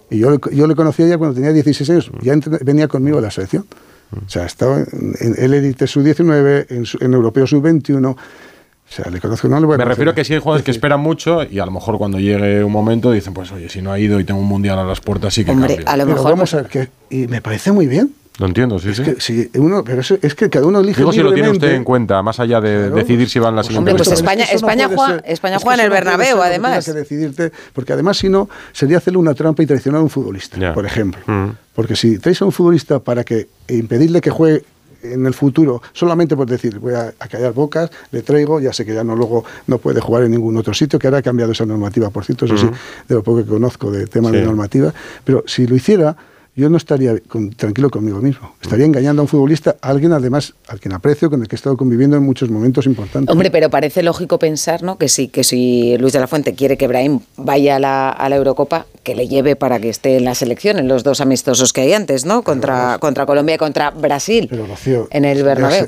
[0.09, 2.11] Y yo, le- yo le conocía ya cuando tenía 16 años.
[2.21, 3.65] Ya entre- venía conmigo a la selección.
[4.11, 4.25] Hmm.
[4.25, 8.11] O sea, estaba en, el Elite Sub-19, en, su- en Europeo Sub-21.
[8.11, 10.65] O sea, le conozco, no le voy a Me refiero a que sí hay jugadores
[10.65, 13.81] que esperan mucho y a lo mejor cuando llegue un momento dicen, pues oye, si
[13.81, 15.89] no ha ido y tengo un mundial a las puertas, sí que Hombre, cambio.
[15.89, 16.31] a lo Pero mejor.
[16.33, 18.11] vamos a ver, que, y me parece muy bien.
[18.39, 19.03] Lo entiendo, sí, Es sí.
[19.03, 21.73] que si uno, pero eso- es que cada uno elige Digo si lo tiene usted
[21.73, 24.17] en cuenta, más allá de Claro, decidir si va en la por siguiente Hombre, pues.
[24.19, 25.85] España- pero es que eso no España puede juega- ser- España es que juega en
[25.85, 26.71] el Bernabéu, ser lo que además.
[26.71, 30.09] tengas que decidirte, porque además si no, sería hacerle una trampa y traicionar a un
[30.09, 31.21] futbolista, por ejemplo.
[31.27, 31.49] Mm.
[31.75, 34.63] Porque si traes a un futbolista para que e impedirle que juegue
[35.03, 38.85] en el futuro, solamente por decir, voy a, a callar bocas, le traigo, ya sé
[38.85, 41.51] que ya no luego no puede jugar en ningún otro sitio, que ahora ha cambiado
[41.51, 42.69] esa normativa, por cierto, eso sí,
[43.09, 44.37] de lo poco que conozco de tema Sí.
[44.37, 46.15] de normativa, pero si lo hiciera,
[46.53, 48.55] yo no estaría con- tranquilo conmigo mismo.
[48.61, 51.57] Estaría engañando a un futbolista, a alguien además al quien aprecio, con el que he
[51.57, 53.31] estado conviviendo en muchos momentos importantes.
[53.31, 54.97] Hombre, pero parece lógico pensar, ¿no?
[54.97, 58.27] Que sí, que si Luis de la Fuente quiere que Brahim vaya a la, a
[58.27, 61.71] la Eurocopa, que le lleve para que esté en la selección, en los dos amistosos
[61.71, 62.43] que hay antes, ¿no?
[62.43, 64.47] Contra, contra Colombia y contra Brasil.
[64.49, 65.87] Pero Rocío, en el Bernabéu.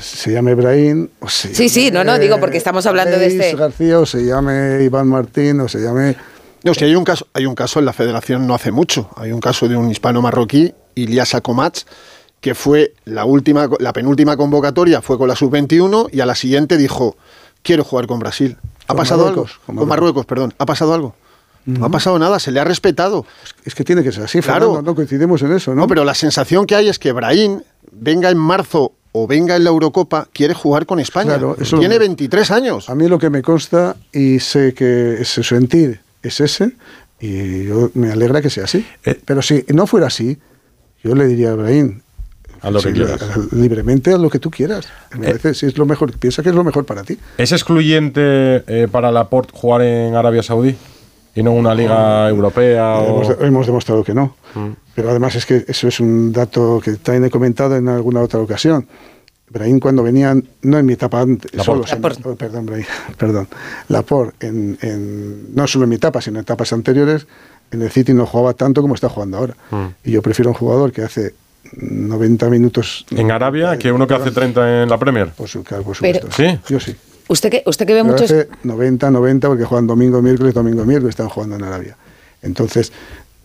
[0.00, 3.26] Se, se llame Brahim o se Sí, sí, no, no, digo, porque estamos hablando de
[3.28, 6.16] este- García o se llame Iván Martín o se llame...
[6.68, 9.10] No, si hay un caso, hay un caso en la federación no hace mucho.
[9.16, 11.86] Hay un caso de un hispano marroquí, Ilyasa Komats,
[12.40, 16.76] que fue la última, la penúltima convocatoria, fue con la sub-21 y a la siguiente
[16.76, 17.16] dijo,
[17.62, 18.56] quiero jugar con Brasil.
[18.84, 19.62] ¿Ha Con pasado Marruecos, algo?
[19.66, 20.54] con Con Marruecos, perdón.
[20.58, 21.14] ¿Ha pasado algo?
[21.66, 23.26] No ha pasado nada, se le ha respetado.
[23.64, 24.68] Es que tiene que ser así, Claro.
[24.68, 25.82] Fernando, no coincidimos en eso, ¿no?
[25.82, 27.60] No, pero la sensación que hay es que Brahim,
[27.92, 31.32] venga en marzo o venga en la Eurocopa, quiere jugar con España.
[31.32, 32.88] Claro, eso Tiene lo- 23 años.
[32.88, 36.72] A mí lo que me consta y sé que ese sentir es ese
[37.20, 38.84] y yo me alegra que sea así.
[39.04, 39.20] Eh.
[39.24, 40.38] Pero si no fuera así,
[41.02, 42.00] yo le diría a Ibrahim,
[42.60, 43.20] Haz lo que sí, quieras.
[43.52, 44.88] libremente haz lo que tú quieras.
[45.16, 45.54] Me Eh.
[45.54, 47.18] si es lo mejor, piensa que es lo mejor para ti.
[47.38, 48.20] ¿Es excluyente
[48.66, 50.74] eh, para Laporte jugar en Arabia Saudí?
[51.34, 52.96] ¿Y no en una liga europea?
[52.96, 54.36] o- Hemos, hemos demostrado que no.
[54.96, 58.40] Pero además es que eso es un dato que también he comentado en alguna otra
[58.40, 58.88] ocasión.
[59.50, 61.88] Brahim cuando venían, no en mi etapa antes, Laporte.
[61.88, 62.28] solo, Laporte.
[62.28, 62.84] oh, perdón, Brahim,
[63.18, 63.48] perdón,
[63.88, 67.26] Laporte, en, en- no solo en mi etapa, sino en etapas anteriores,
[67.70, 69.54] en el City no jugaba tanto como está jugando ahora.
[70.04, 71.34] Y yo prefiero un jugador que hace
[71.72, 73.04] 90 minutos...
[73.10, 73.78] ¿En Arabia?
[73.78, 75.28] ¿Que uno que hace 30 en la Premier?
[75.32, 76.42] Por, su, claro, por Pero- supuesto.
[76.42, 76.58] ¿Sí?
[76.72, 76.96] Yo sí.
[77.28, 78.30] Usted que, usted que ve Pero muchos...
[78.30, 81.94] hace 90, 90, porque juegan domingo, miércoles, domingo, miércoles, están jugando en Arabia.
[82.40, 82.90] Entonces,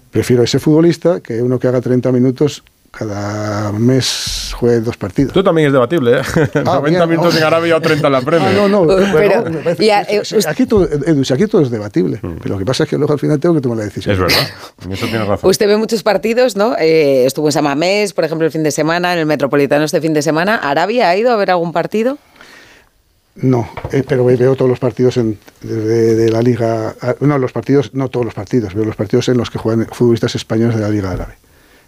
[0.10, 2.64] prefiero ese futbolista que uno que haga 30 minutos
[2.96, 5.30] cada mes juegue dos partidos.
[5.32, 6.22] Esto también es debatible, ¿eh?
[6.64, 7.39] 90 bien, minutos no.
[7.39, 8.50] en Arabia o 30 en la Premier.
[8.52, 9.12] Ah, no, no, Pero-
[9.44, 12.66] bueno, parece- a- eh, aquí, todo, Edu, si aquí todo es debatible, pero lo que
[12.66, 14.14] pasa es que luego al final tengo que tomar la decisión.
[14.14, 14.48] Es verdad,
[14.91, 15.50] eso tienes razón.
[15.50, 16.76] Usted ve muchos partidos, ¿no?
[16.78, 20.14] Eh, estuvo en Samamés, por ejemplo, el fin de semana, en el Metropolitano este fin
[20.14, 20.56] de semana.
[20.58, 22.20] ¿Arabia ha ido a ver algún partido?
[23.36, 26.94] No, eh, pero veo todos los partidos en- de, de la Liga.
[27.02, 29.88] ah, No, los partidos, no todos los partidos, veo los partidos en los que juegan
[29.91, 31.34] futbolistas españoles de la Liga Árabe.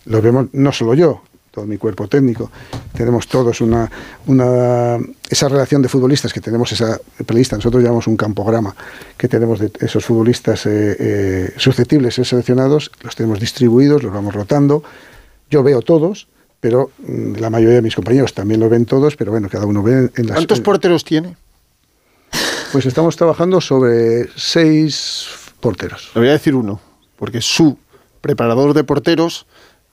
[0.06, 2.52] Los vemos no solo yo, todo mi cuerpo técnico.
[2.94, 3.90] Tenemos todos una,
[4.28, 4.98] una
[5.30, 7.56] esa relación de futbolistas que tenemos esa pelista.
[7.56, 8.76] Nosotros llamamos un campograma
[9.18, 14.14] que tenemos de esos futbolistas eh, eh, susceptibles de ser seleccionados, los tenemos distribuidos, los
[14.14, 14.84] vamos rotando.
[15.50, 16.28] Yo veo todos.
[16.60, 19.84] Pero mm, la mayoría de mis compañeros también lo ven todos, pero bueno, cada uno
[19.84, 20.36] ve en las...
[20.36, 21.38] ¿Cuántos porteros tiene?
[22.72, 25.28] Pues estamos trabajando sobre seis
[25.60, 26.10] porteros.
[26.16, 26.80] Le voy a decir uno,
[27.18, 27.78] porque su
[28.20, 29.46] preparador de porteros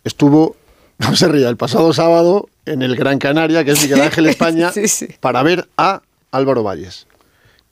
[0.04, 0.56] estuvo,
[0.98, 4.72] no se ría, el pasado sábado en el Gran Canaria, que es Miguel Ángel España,
[4.72, 5.08] Sí, sí.
[5.20, 7.06] para ver a Álvaro Valles.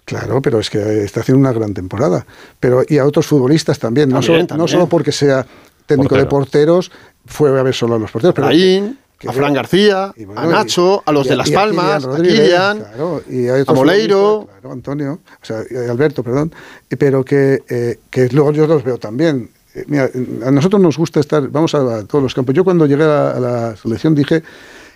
[0.05, 2.27] Claro, pero es que está haciendo una gran temporada.
[2.59, 4.69] Pero y a otros futbolistas también, no, También, solo, no también.
[4.69, 5.47] solo porque sea
[5.87, 6.25] técnico Portero.
[6.25, 6.91] de porteros,
[7.27, 8.35] fue a ver solo a los porteros.
[8.35, 11.49] Pero Brahim, que a Fran García, y bueno, a Nacho, a los y de Las
[11.51, 14.49] y Palmas, a claro, hay a otros Moleiro.
[14.51, 15.59] claro, Antonio, o sea,
[15.91, 16.53] Alberto, perdón,
[16.99, 19.51] pero que, eh, que luego yo los veo también.
[19.75, 20.11] Eh, Mira,
[20.45, 22.55] a nosotros nos gusta estar, vamos a, a todos los campos.
[22.55, 24.43] Yo cuando llegué a, a la selección dije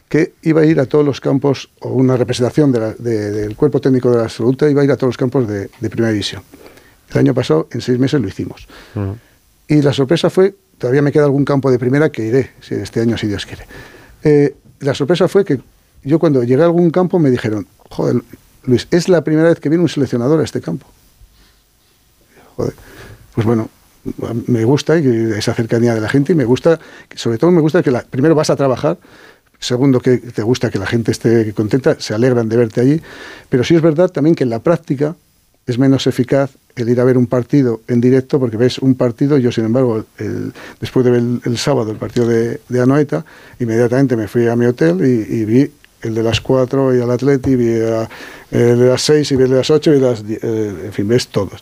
[0.09, 3.57] que iba a ir a todos los campos, o una representación de la- de- del
[3.57, 6.13] cuerpo técnico de la absoluta, iba a ir a todos los campos de, de primera
[6.13, 6.43] división.
[7.11, 8.67] El año pasado, en seis meses, lo hicimos.
[9.69, 13.01] Y la sorpresa fue, todavía me queda algún campo de primera que iré, si este
[13.01, 13.65] año, si Dios quiere.
[14.23, 15.61] Eh, la sorpresa fue que
[16.03, 18.23] yo cuando llegué a algún campo me dijeron, joder,
[18.65, 20.87] Luis, es la primera vez que viene un seleccionador a este campo.
[22.57, 22.75] Joder,
[23.35, 23.69] pues bueno,
[24.47, 26.79] me gusta esa cercanía de la gente y me gusta,
[27.15, 28.99] sobre todo me gusta que la, primero vas a trabajar,
[29.59, 33.01] segundo que te gusta que la gente esté contenta, se alegran de verte allí,
[33.49, 35.17] pero sí es verdad también que en la práctica
[35.67, 39.39] es menos eficaz el ir a ver un partido en directo, porque ves un partido,
[39.39, 43.25] yo sin embargo, el- después de ver el, sábado el partido de, de Anoeta,
[43.61, 45.71] inmediatamente me fui a mi hotel y, vi
[46.03, 48.09] el de las 4 y al Atleti, vi a-
[48.51, 51.09] el de las 6 y el de las 8 y las, die- eh, en fin,
[51.09, 51.61] ves todos.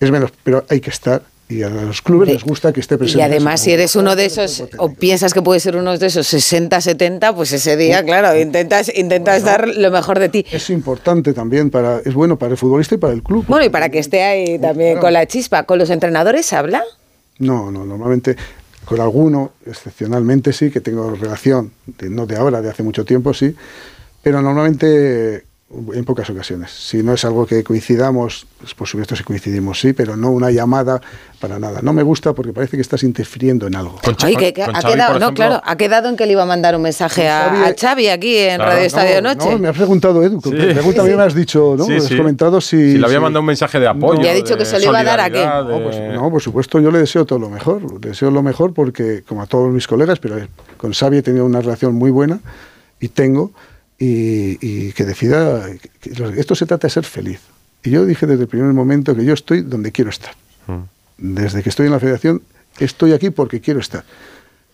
[0.00, 2.96] Es menos, pero hay que estar y a los clubes De- les gusta que esté
[2.96, 3.18] presente.
[3.20, 6.26] Y además, si eres uno de esos, o piensas que puedes ser uno de esos
[6.26, 10.46] 60, 70, pues ese día, claro, intentas, intentas dar lo mejor de ti.
[10.50, 13.44] Es importante también, para, es bueno para el futbolista y para el club.
[13.48, 16.82] Bueno, y para que esté ahí también con la chispa, ¿con los entrenadores habla?
[17.38, 18.36] No, no, normalmente
[18.84, 23.34] con alguno, excepcionalmente sí, que tengo relación, de- no de ahora, de hace mucho tiempo
[23.34, 23.54] sí,
[24.22, 25.44] pero normalmente
[25.94, 26.70] en pocas ocasiones.
[26.70, 30.50] Si no es algo que coincidamos, pues por supuesto si coincidimos sí, pero no una
[30.50, 31.00] llamada
[31.40, 31.80] para nada.
[31.82, 33.98] No me gusta porque parece que estás interfiriendo en algo.
[34.04, 36.26] Con Ay, que, que con ha Xavi, quedado, no, ejemplo, claro, ha quedado en que
[36.26, 38.70] le iba a mandar un mensaje a, Xavi- a Xavi aquí en Claro.
[38.72, 39.50] Radio Estadio no, Noche.
[39.50, 40.40] no, me has preguntado, Edu.
[40.42, 40.50] Sí.
[40.50, 41.84] Pregunta, me has dicho, ¿no?
[41.84, 42.16] Sí, Me has sí.
[42.16, 42.92] comentado si.
[42.92, 44.20] Si le había mandado un mensaje de apoyo.
[44.22, 45.44] Y ha dicho que se lo iba a dar a qué.
[45.44, 47.82] No, pues, no, por supuesto, yo le deseo todo lo mejor.
[48.02, 50.36] Le deseo lo mejor porque, como a todos mis colegas, pero
[50.76, 52.40] con Xavi he tenido una relación muy buena
[53.00, 53.52] y tengo,
[54.04, 55.66] y, y que decida.
[56.00, 57.40] que- esto se trata de ser feliz.
[57.84, 60.34] Y yo dije desde el primer momento que yo estoy donde quiero estar.
[61.18, 62.42] Desde que estoy en la federación,
[62.78, 64.04] estoy aquí porque quiero estar.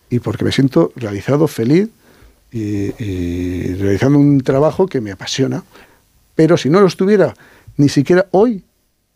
[0.09, 1.89] Y porque me siento realizado, feliz
[2.51, 5.63] y, y realizando un trabajo que me apasiona.
[6.35, 7.33] Pero si no lo estuviera,
[7.77, 8.63] ni siquiera hoy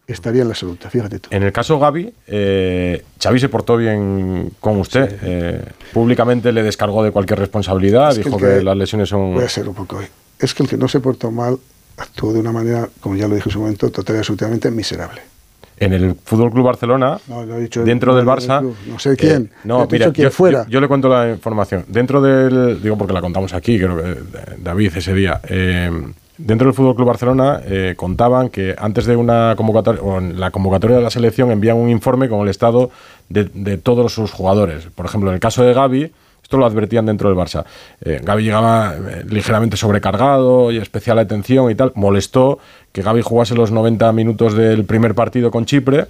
[0.08, 1.30] estaría en la salud, fíjate tú.
[1.32, 5.18] En el caso Gaby, eh, Xavi se portó bien con usted.
[5.22, 5.62] eh,
[5.94, 9.34] públicamente le descargó de cualquier responsabilidad, Es dijo que, que- las lesiones son...
[9.34, 10.02] Voy a ser un poco.
[10.40, 11.58] Es que el que no se portó mal
[11.98, 15.22] actuó de una manera, como ya lo dije en su momento, total y absolutamente miserable.
[15.78, 18.62] En el Fútbol Club Barcelona, No, no he dicho- dentro del Barça.
[18.62, 19.46] no, no sé quién.
[19.54, 20.64] eh, no, mira, quién yo, fuera.
[20.66, 21.84] yo- yo le cuento la información.
[21.88, 22.82] Dentro del.
[22.82, 24.16] Digo, porque la contamos aquí, creo que eh,
[24.60, 25.42] David ese día.
[26.38, 30.98] Dentro del Fútbol Club Barcelona eh, contaban que antes de una convocatoria, o la convocatoria
[30.98, 32.92] de la selección, envían un informe con el estado
[33.30, 34.88] de, de todos sus jugadores.
[34.96, 36.12] Por ejemplo, en el caso de Gaby.
[36.44, 37.64] Esto lo advertían dentro del Barça.
[38.02, 41.94] Eh, Gaby llegaba eh, ligeramente sobrecargado y especial atención y tal.
[41.96, 42.60] Molestó
[42.92, 46.06] que Gaby jugase los 90 minutos del primer partido con Chipre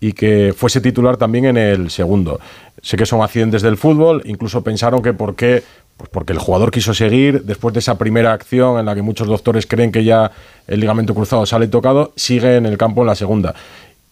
[0.00, 2.40] y que fuese titular también en el segundo.
[2.82, 5.62] Sé que son accidentes del fútbol, incluso pensaron que por qué,
[5.96, 9.28] pues porque el jugador quiso seguir después de esa primera acción en la que muchos
[9.28, 10.30] doctores creen que ya
[10.66, 13.54] el ligamento cruzado sale tocado, sigue en el campo en la segunda.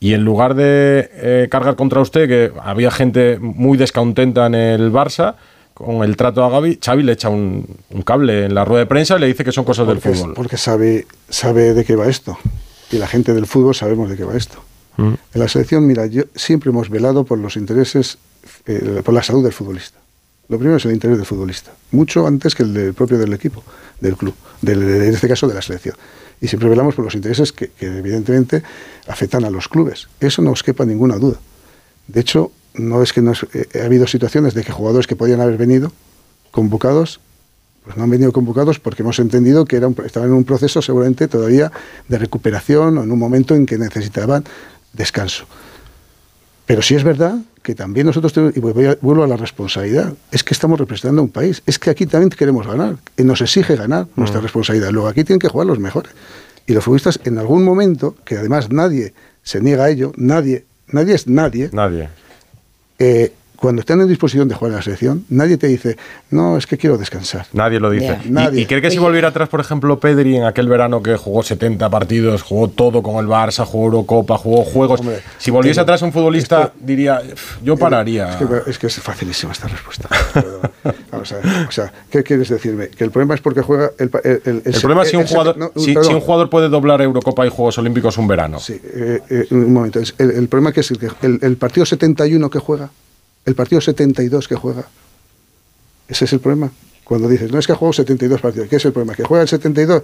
[0.00, 4.92] Y en lugar de eh, cargar contra usted, que había gente muy descontenta en el
[4.92, 5.36] Barça,
[5.74, 8.86] con el trato a Gaby, Xavi le echa un, un cable en la rueda de
[8.86, 10.34] prensa y le dice que son cosas del fútbol.
[10.34, 12.38] porque sabe, sabe de qué va esto.
[12.92, 14.62] Y la gente del fútbol sabemos de qué va esto.
[14.96, 15.14] Mm.
[15.34, 18.18] En la selección, mira, yo siempre hemos velado por los intereses,
[18.66, 19.98] eh, por la salud del futbolista.
[20.48, 23.62] Lo primero es el interés del futbolista, mucho antes que el del propio del equipo,
[24.00, 24.34] del club,
[24.66, 25.96] en este caso de la selección.
[26.40, 28.62] Y siempre velamos por los intereses que, evidentemente
[29.06, 30.08] afectan a los clubes.
[30.20, 31.38] Eso no os quepa ninguna duda.
[32.08, 35.16] De hecho, no es que no es- eh, ha habido situaciones de que jugadores que
[35.16, 35.92] podían haber venido
[36.50, 37.20] convocados
[37.84, 39.76] pues no han venido convocados porque hemos entendido que
[40.06, 41.70] estaban en un proceso seguramente todavía
[42.08, 44.42] de recuperación o en un momento en que necesitaban
[44.94, 45.44] descanso.
[46.66, 50.54] Pero sí es verdad que también nosotros tenemos, y vuelvo a la responsabilidad, es que
[50.54, 54.06] estamos representando a un país, es que aquí también queremos ganar, y nos exige ganar
[54.16, 54.90] nuestra responsabilidad.
[54.90, 56.12] Luego aquí tienen que jugar los mejores.
[56.66, 59.12] Y los futbolistas en algún momento, que además nadie
[59.42, 62.08] se niega a ello, nadie, nadie es nadie, Nadie.
[62.98, 65.96] eh, cuando están en disposición de jugar en la selección, nadie te dice,
[66.30, 67.46] no, es que quiero descansar.
[67.52, 68.18] Nadie lo dice.
[68.24, 68.62] ¿Y- Nadie.
[68.62, 71.88] ¿Y, cree que si volviera atrás, por ejemplo, Pedri en aquel verano que jugó 70
[71.88, 75.00] partidos, jugó todo con el Barça, jugó Eurocopa, jugó juegos?
[75.00, 78.30] Hombre, si volviese tengo- atrás un futbolista, diría, "Pf, yo pararía.
[78.30, 80.08] Es que, es que es facilísima esta respuesta.
[81.10, 82.88] Vamos a ver, o sea, ¿qué quieres decirme?
[82.88, 84.10] Que el problema es porque juega el...
[84.10, 86.04] pa- el, el- el problema es si un, el- jugador, no, si, perdón.
[86.10, 88.58] si un jugador puede doblar Eurocopa y Juegos Olímpicos un verano.
[88.60, 90.00] Sí, eh, eh, un momento.
[90.18, 92.90] El, el problema que es que- el, el partido 71 que juega,
[93.44, 94.86] el partido 72 que juega.
[96.08, 96.70] Ese es el problema.
[97.04, 99.14] Cuando dices, no es que ha jugado 72 partidos, ¿qué es el problema?
[99.14, 100.02] ¿Que juega el 72?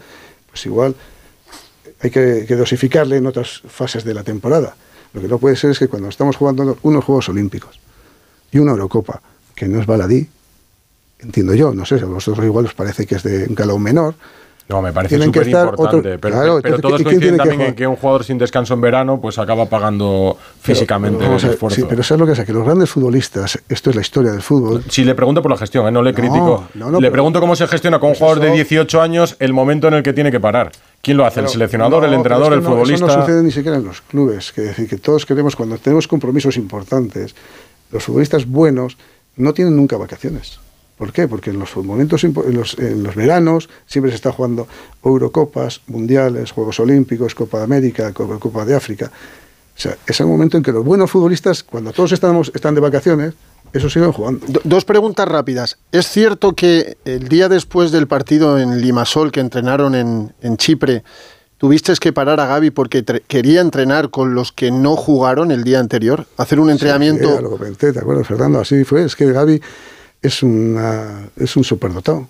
[0.50, 0.94] Pues igual
[2.02, 4.74] hay que, dosificarle en otras fases de la temporada.
[5.12, 7.80] Lo que no puede ser es que cuando estamos jugando unos Juegos Olímpicos
[8.52, 9.20] y una Eurocopa,
[9.54, 10.28] que no es baladí,
[11.18, 14.14] entiendo yo, no sé, a vosotros igual os parece que es de un calado menor,
[14.70, 16.18] No, me parece súper importante.
[16.18, 18.38] pero claro, pero todos ¿y quién coinciden tiene que también en que un jugador sin
[18.38, 21.80] descanso en verano pues acaba pagando físicamente Pero, el esfuerzo.
[21.80, 22.46] Sí, pero ¿sabes lo que es?
[22.46, 25.56] Que los grandes futbolistas, esto es la historia del fútbol, Si le pregunto por la
[25.56, 25.90] gestión, ¿eh?
[25.90, 26.68] no le critico.
[26.74, 29.36] no, no, le pregunto cómo se gestiona con un Pues jugador de eso- 18 años
[29.40, 30.70] el momento en el que tiene que parar.
[31.02, 31.40] ¿Quién lo hace?
[31.40, 33.06] ¿El seleccionador, el entrenador, el futbolista?
[33.06, 34.52] Eso no sucede ni siquiera en los clubes.
[34.52, 37.34] Que decir, que todos queremos, cuando tenemos compromisos importantes,
[37.90, 38.96] los futbolistas buenos
[39.36, 40.60] no tienen nunca vacaciones.
[41.00, 41.26] ¿Por qué?
[41.26, 44.68] Porque en los momentos, en los, en los veranos siempre se está jugando
[45.02, 49.06] Eurocopas, Mundiales, Juegos Olímpicos, Copa de América, Co- Copa de África.
[49.76, 52.82] O sea, es el momento en que los buenos futbolistas, cuando todos estamos, están de
[52.82, 53.32] vacaciones,
[53.72, 54.44] esos siguen jugando.
[54.46, 55.78] Do- dos preguntas rápidas.
[55.90, 61.02] ¿Es cierto que el día después del partido en Limasol que entrenaron en, en Chipre,
[61.56, 65.80] tuviste que parar a Gaby porque quería entrenar con los que no jugaron el día
[65.80, 66.26] anterior?
[66.36, 67.36] Hacer un entrenamiento...
[67.38, 68.60] Sí, lo comenté, ¿te acuerdas, Fernando?
[68.60, 69.04] Así fue.
[69.04, 69.62] Es que Gaby
[70.22, 72.28] es, una, es un superdotado.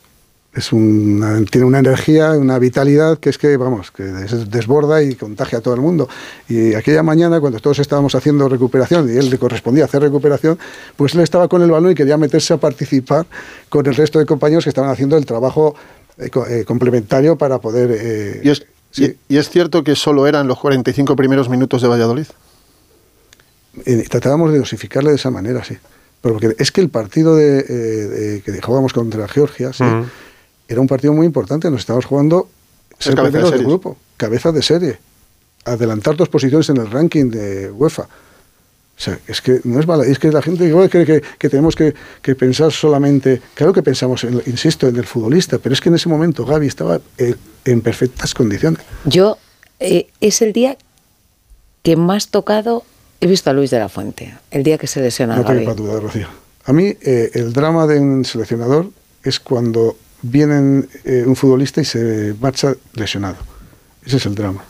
[0.53, 5.15] Es una, tiene una energía, una vitalidad que es que, vamos, que des- desborda y
[5.15, 6.09] contagia a todo el mundo.
[6.49, 10.59] Y aquella mañana, cuando todos estábamos haciendo recuperación y él le correspondía hacer recuperación,
[10.97, 13.27] pues él estaba con el balón y quería meterse a participar
[13.69, 15.77] con el resto de compañeros que estaban haciendo el trabajo
[16.19, 17.97] eh, eh, complementario para poder...
[17.97, 21.81] eh, Y es, sí, y, y es cierto que solo eran los 45 primeros minutos
[21.81, 22.27] de Valladolid.
[24.09, 25.77] tratábamos de dosificarle de esa manera, sí.
[26.21, 29.85] Pero porque es que el partido de, eh, de- que jugábamos contra Georgia, sí,
[30.69, 31.71] era un partido muy importante.
[31.71, 32.49] Nos estábamos jugando
[32.99, 34.99] ser cabeza de del grupo, cabeza de serie,
[35.65, 38.03] adelantar dos posiciones en el ranking de UEFA.
[38.03, 41.49] O sea, es que no es mala, es que la gente igual cree que, que
[41.49, 45.81] tenemos que, que pensar solamente, claro que pensamos, en, insisto, en el futbolista, pero es
[45.81, 48.83] que en ese momento Gaby estaba eh, en perfectas condiciones.
[49.07, 49.39] Yo,
[49.79, 50.77] eh, es el día
[51.83, 52.85] que más tocado
[53.21, 55.61] he visto a Luis de la Fuente, el día que se lesiona No te Gaby.
[55.61, 56.27] quepa duda, Rocío.
[56.67, 58.89] A mí, eh, el drama de un seleccionador
[59.23, 63.37] es cuando viene eh, un futbolista y se marcha lesionado.
[64.05, 64.63] Ese es el drama.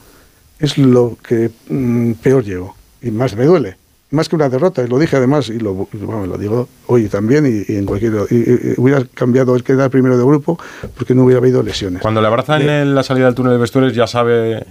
[0.58, 2.76] Es lo que mm, peor llevo.
[3.02, 3.76] Y más me duele.
[4.10, 4.82] Más que una derrota.
[4.82, 8.12] Y lo dije además, y lo, bueno, lo digo hoy también, y, y en cualquier.
[8.30, 10.58] y- y- y hubiera cambiado el quedar primero de grupo
[10.96, 12.02] porque no hubiera habido lesiones.
[12.02, 14.64] Cuando le abrazan en la salida del túnel de vestuarios ya sabe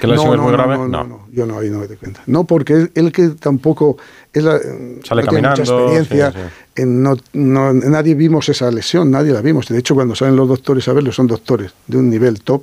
[0.00, 0.76] que la lesión es muy grave.
[0.76, 2.22] No, no, no, yo no, ahí no me doy cuenta.
[2.26, 3.96] No, porque él, él que tampoco
[4.32, 6.38] es la, Sale no tiene mucha caminando, experiencia, sí,
[6.82, 9.66] en no, no- nadie vimos esa lesión, nadie la vimos.
[9.68, 12.62] De hecho, cuando salen los doctores a verlo, son doctores de un nivel top.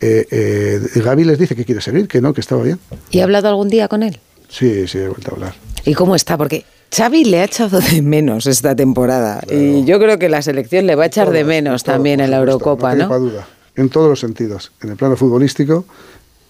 [0.00, 2.78] Eh, eh, Gaby les dice que quiere seguir, que no, que estaba bien.
[3.10, 4.18] ¿Y ha hablado algún día con él?
[4.48, 5.54] Sí, sí, he vuelto a hablar.
[5.86, 6.36] ¿Y cómo está?
[6.36, 6.64] Porque
[6.94, 9.42] Xavi le ha echado de menos esta temporada.
[9.50, 12.30] Y yo creo que la selección le va a echar de menos todo, también en
[12.30, 13.18] la Eurocopa, no ¿no?
[13.18, 13.48] duda.
[13.76, 14.72] En todos los sentidos.
[14.82, 15.84] En el plano futbolístico,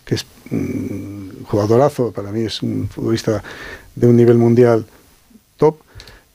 [0.04, 3.42] que es un jugadorazo, para mí es un futbolista
[3.94, 4.86] de un nivel mundial
[5.56, 5.76] top,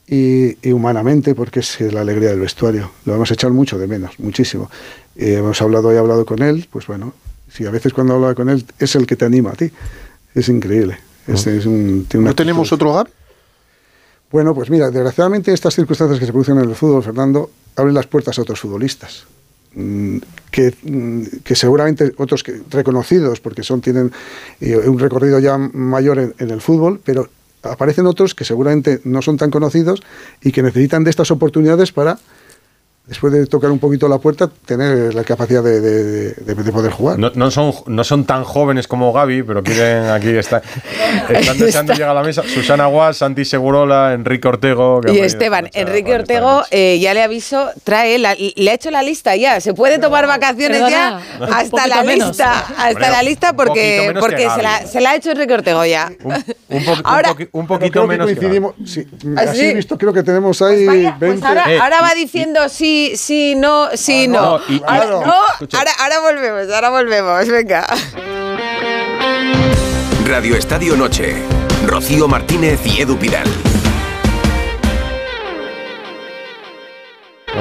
[0.06, 2.90] y, y humanamente, porque es la alegría del vestuario.
[3.04, 4.68] Lo vamos a echar mucho de menos, muchísimo.
[5.14, 7.14] Eh, hemos hablado y hablado con él, pues bueno,
[7.48, 9.70] si a veces cuando hablo con él es el que te anima a ti.
[10.34, 10.98] Es increíble.
[11.26, 13.10] Es, es un, tiene una ¿No tenemos otro Gaby?
[14.32, 18.06] bueno, pues mira, desgraciadamente estas circunstancias que se producen en el fútbol, Fernando, abren las
[18.06, 19.24] puertas a otros futbolistas.
[19.74, 20.18] Mm,
[20.50, 24.10] Que, mm, que seguramente otros que, reconocidos, porque son tienen
[24.60, 27.28] eh, un recorrido ya mayor en, en el fútbol, pero
[27.62, 30.02] aparecen otros que seguramente no son tan conocidos
[30.42, 32.18] y que necesitan de estas oportunidades para,
[33.10, 36.92] después de tocar un poquito la puerta, tener la capacidad de, de- de- de poder
[36.92, 37.18] jugar.
[37.18, 40.62] No, no son, no son tan jóvenes como Gaby, pero quieren aquí estar.
[41.28, 42.42] Están deseando llegar a la mesa.
[42.46, 45.00] Susana Guas, Santi Segurola, Enrique Ortego.
[45.00, 49.02] que Y Esteban, Enrique Ortego, eh, ya le aviso, trae, la- le ha hecho la
[49.02, 49.60] lista ya.
[49.60, 52.28] Se puede tomar vacaciones Perdona, ya hasta la menos.
[52.28, 52.64] lista.
[52.78, 56.12] Hasta la lista porque, porque que se, la, se la ha hecho Enrique Ortego ya.
[56.22, 58.28] Un, un po- un Ahora- un poquito creo que menos.
[58.28, 58.74] que coincidimos.
[58.86, 59.04] sí,
[59.36, 59.74] ¿Ah, así sí?
[59.74, 61.46] visto, creo que tenemos ahí Vaya, pues 20.
[61.48, 62.68] ahora, Eh, ahora va y- diciendo
[63.08, 64.42] sí, sí, no, sí, Ah, no.
[64.58, 65.22] no, y- y- ahora, Claro.
[65.26, 65.78] no, Escucha.
[65.78, 67.86] ahora, ahora volvemos, ahora volvemos, venga.
[70.26, 71.36] Radio Estadio Noche.
[71.86, 73.48] Rocío Martínez y Edu Pidal.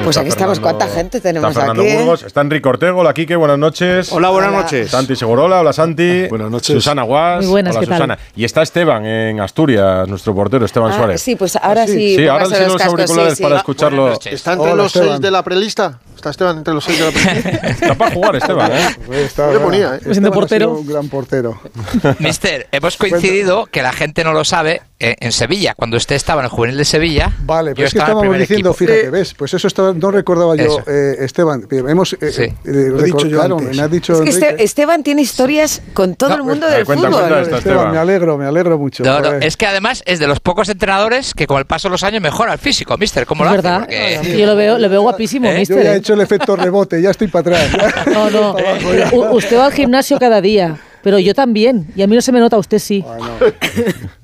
[0.04, 0.60] Pues aquí estamos.
[0.60, 1.94] ¿Cuánta gente tenemos está Fernando aquí?
[1.98, 4.12] Burgos, está Enrique Ortego, hola Quique, buenas noches.
[4.12, 4.62] Hola, buenas Hola.
[4.64, 4.90] noches.
[4.92, 6.28] Santi Segurola, hola Santi.
[6.28, 6.74] Buenas noches.
[6.76, 7.44] Susana Guas.
[7.44, 7.98] Muy buenas, hola ¿qué tal?
[7.98, 8.20] Susana.
[8.36, 11.22] Y está Esteban en Asturias, nuestro portero, Esteban Ah, Suárez.
[11.22, 12.16] sí, pues ahora sí.
[12.16, 14.14] Sí, ahora sí los cascos, auriculares sí, para escucharlo.
[14.26, 15.10] ¿Está entre Hola, los Esteban.
[15.10, 16.00] seis de la prelista?
[16.20, 17.70] ¿Está Esteban entre los seis de la?
[17.70, 18.96] Está para jugar Esteban, ¿eh?
[19.06, 20.00] Pues está- Yo le ponía, ¿eh?
[20.02, 20.72] Siendo ha sido portero.
[20.74, 21.62] un gran portero.
[22.20, 25.76] Mister, hemos coincidido, que la gente no lo sabe, eh, en Sevilla.
[25.76, 28.72] Cuando usted estaba en el juvenil de Sevilla, Vale, yo pero es que estábamos diciendo,
[28.72, 28.74] equipo.
[28.74, 29.34] fíjate, ¿ves?
[29.34, 31.66] Pues eso estaba, no recordaba yo, eh, Esteban.
[31.72, 32.42] Hemos, eh, Sí.
[32.44, 33.78] eh, Lo he dicho yo antes.
[33.78, 34.64] me ha dicho Es que este- Enrique.
[34.66, 37.22] Esteban tiene historias con todo No, el mundo pues, del cuenta, fútbol.
[37.22, 39.04] cuenta esto, Esteban, me alegro, me alegro mucho.
[39.06, 39.44] No, no, joder.
[39.46, 42.22] es que además es de los pocos entrenadores que con el paso de los años
[42.22, 43.26] mejora el físico, mister.
[43.26, 43.62] ¿Cómo Es lo hace?
[43.62, 43.80] verdad.
[43.80, 45.54] Porque- Yo lo veo, lo veo guapísimo, ¿Eh?
[45.54, 46.02] Yo mister.
[46.10, 46.14] ¿Eh?
[46.14, 48.06] hecho el efecto rebote, ya estoy para atrás.
[48.08, 48.56] No, no.
[49.14, 51.88] U- usted va al gimnasio cada día, pero yo también.
[51.96, 53.04] Y a mí no se me nota, usted sí.
[53.06, 53.30] Bueno,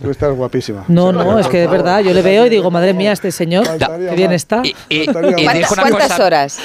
[0.01, 0.85] tú estás guapísima.
[0.87, 3.67] No, no, es que de verdad, yo le veo y digo, madre mía, este señor,
[3.77, 4.61] qué bien está.
[4.89, 5.05] Y.
[5.05, 6.59] ¿Cuántas, dijo una cuántas cosa- horas?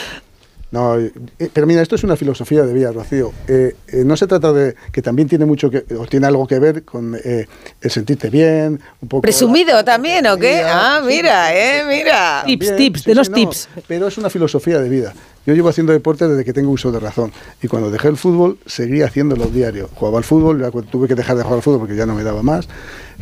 [0.72, 1.10] No, eh,
[1.52, 3.32] pero mira, esto es una filosofía de vida, Rocío.
[3.48, 6.60] Eh, eh, no se trata de que también tiene mucho que, o tiene algo que
[6.60, 7.46] ver con eh,
[7.80, 9.22] el sentirte bien, un poco.
[9.22, 10.56] ¿Presumido también o qué?
[10.58, 12.42] Mira, Ah, mira, sí, eh, mira.
[12.46, 13.68] Tips, También, tips, sí, sí, no, tips.
[13.88, 15.12] Pero es una filosofía de vida.
[15.46, 17.32] Yo llevo haciendo deporte desde que tengo uso de razón.
[17.62, 19.88] Y cuando dejé el fútbol, seguí haciéndolo diario.
[19.94, 22.22] Jugaba al fútbol, ya tuve que dejar de jugar al fútbol porque ya no me
[22.22, 22.68] daba más.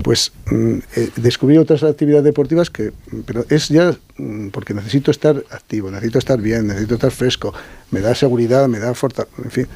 [0.03, 2.91] Pues mm, eh, descubrí otras actividades deportivas que.
[3.11, 7.55] mm, Pero es ya mm, porque necesito estar activo, necesito estar bien, necesito estar fresco.
[7.91, 9.27] Me da seguridad, me da fuerza.
[9.43, 9.67] En fin.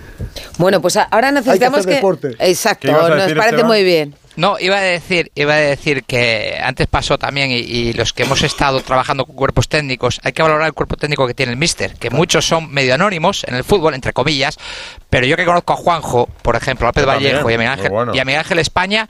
[0.58, 2.36] Bueno, pues ahora necesitamos hacer deporte.
[2.38, 3.66] Exacto, ¿Qué ibas a nos decir, parece Esteban?
[3.68, 4.14] muy bien.
[4.36, 8.22] No, iba a decir, iba a decir que antes pasó también y, y los que
[8.22, 11.58] hemos estado trabajando con cuerpos técnicos, hay que valorar el cuerpo técnico que tiene el
[11.58, 14.58] míster, que muchos son medio anónimos en el fútbol, entre comillas,
[15.10, 17.90] pero yo que conozco a Juanjo, por ejemplo, a López Vallejo y a Miguel Ángel,
[17.90, 18.14] bueno.
[18.14, 19.08] y a Miguel Ángel España,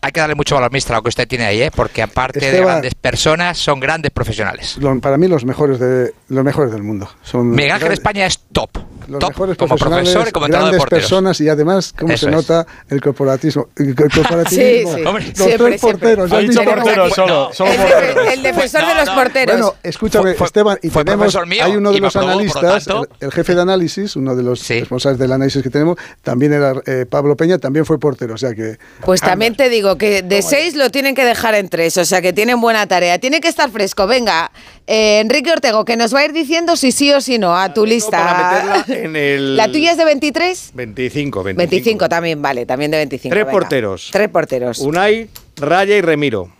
[0.00, 1.70] hay que darle mucho valor, Mister, a lo que usted tiene ahí, ¿eh?
[1.74, 2.68] porque aparte de Esteban.
[2.68, 4.76] grandes personas, son grandes profesionales.
[4.78, 7.08] Lo- para mí los mejores de los mejores del mundo.
[7.22, 8.70] Son Miguel Ángel España es top.
[9.08, 11.04] los top mejores como profesionales, profesor y como entrenador de grandes porteros.
[11.04, 12.36] personas y además cómo Eso se es.
[12.36, 13.68] nota el corporatismo.
[13.76, 14.92] El co- corporativismo.
[14.92, 15.04] Sí, sí.
[15.06, 15.80] Hombre, los siempre, tres siempre.
[16.16, 16.32] porteros.
[16.32, 18.26] Ha dicho porteros solo, solo El, porteros.
[18.34, 19.14] el defensor de No, los no.
[19.14, 19.56] porteros.
[19.56, 23.08] Bueno, escúchame, Fue- Esteban, y fue tenemos, mío hay uno de los aprobó, analistas, tanto-
[23.20, 24.80] el, el jefe de análisis, uno de los Sí.
[24.80, 28.54] responsables del análisis que tenemos, también era eh, Pablo Peña, también fue portero, o sea
[28.54, 28.76] que...
[29.04, 32.20] Pues también te digo que de seis lo tienen que dejar en tres, o sea
[32.20, 33.18] que tienen buena tarea.
[33.18, 34.06] Tiene que estar fresco.
[34.06, 34.50] Venga,
[34.86, 37.72] eh, Enrique Ortego, que nos va a ir diciendo si sí o si no a
[37.72, 38.18] tu lista.
[38.18, 40.70] para meterla en el- ¿La tuya es de 23?
[40.74, 41.70] 25, 25.
[41.70, 43.32] 25 también, vale, también de 25.
[43.32, 43.52] Tres venga.
[43.52, 44.08] porteros.
[44.12, 44.78] Tres porteros.
[44.80, 46.52] Unai, Raya y Remiro.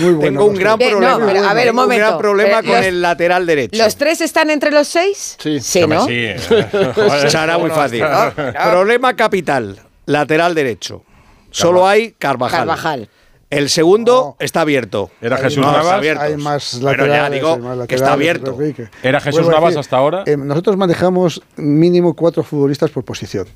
[0.00, 0.20] Muy bueno.
[0.22, 1.26] Tengo un gran Bien, no, problema.
[1.26, 2.06] pero, a ver, un Tengo momento.
[2.06, 3.82] gran problema Eh, con los- el lateral derecho.
[3.84, 5.36] ¿Los tres están entre los seis?
[5.38, 5.60] Sí.
[5.60, 6.06] Sí, ¿no?
[6.06, 6.36] Sí, eh.
[7.28, 8.00] Será muy fácil.
[8.00, 8.32] no.
[8.70, 11.04] Problema capital, lateral derecho.
[11.52, 12.60] Solo hay Carvajal.
[12.60, 13.08] Carvajal.
[13.50, 14.44] El segundo No.
[14.44, 15.10] está abierto.
[15.20, 15.84] Era Hay Jesús No, más- Navas.
[15.86, 16.22] está abierto.
[16.22, 18.58] Hay más Pero ya digo más que está abierto.
[19.02, 20.22] ¿Era Jesús Vuelvo Navas decir, hasta ahora?
[20.26, 23.46] eh, nosotros manejamos mínimo cuatro futbolistas por posición.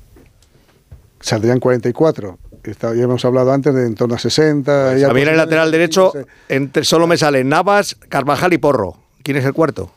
[1.19, 2.37] Saldrían 44.
[2.63, 4.95] Está- ya hemos hablado antes de en torno a 60.
[4.97, 6.27] ya A mí en el lateral derecho no sé.
[6.49, 8.97] entre, solo me salen Navas, Carvajal y Porro.
[9.23, 9.89] ¿Quién es el cuarto?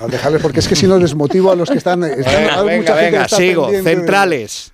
[0.00, 2.02] A dejarles, porque es que si no desmotivo a los que están.
[2.04, 3.70] están- Venga, hay venga, sigo.
[3.70, 4.72] de- Centrales.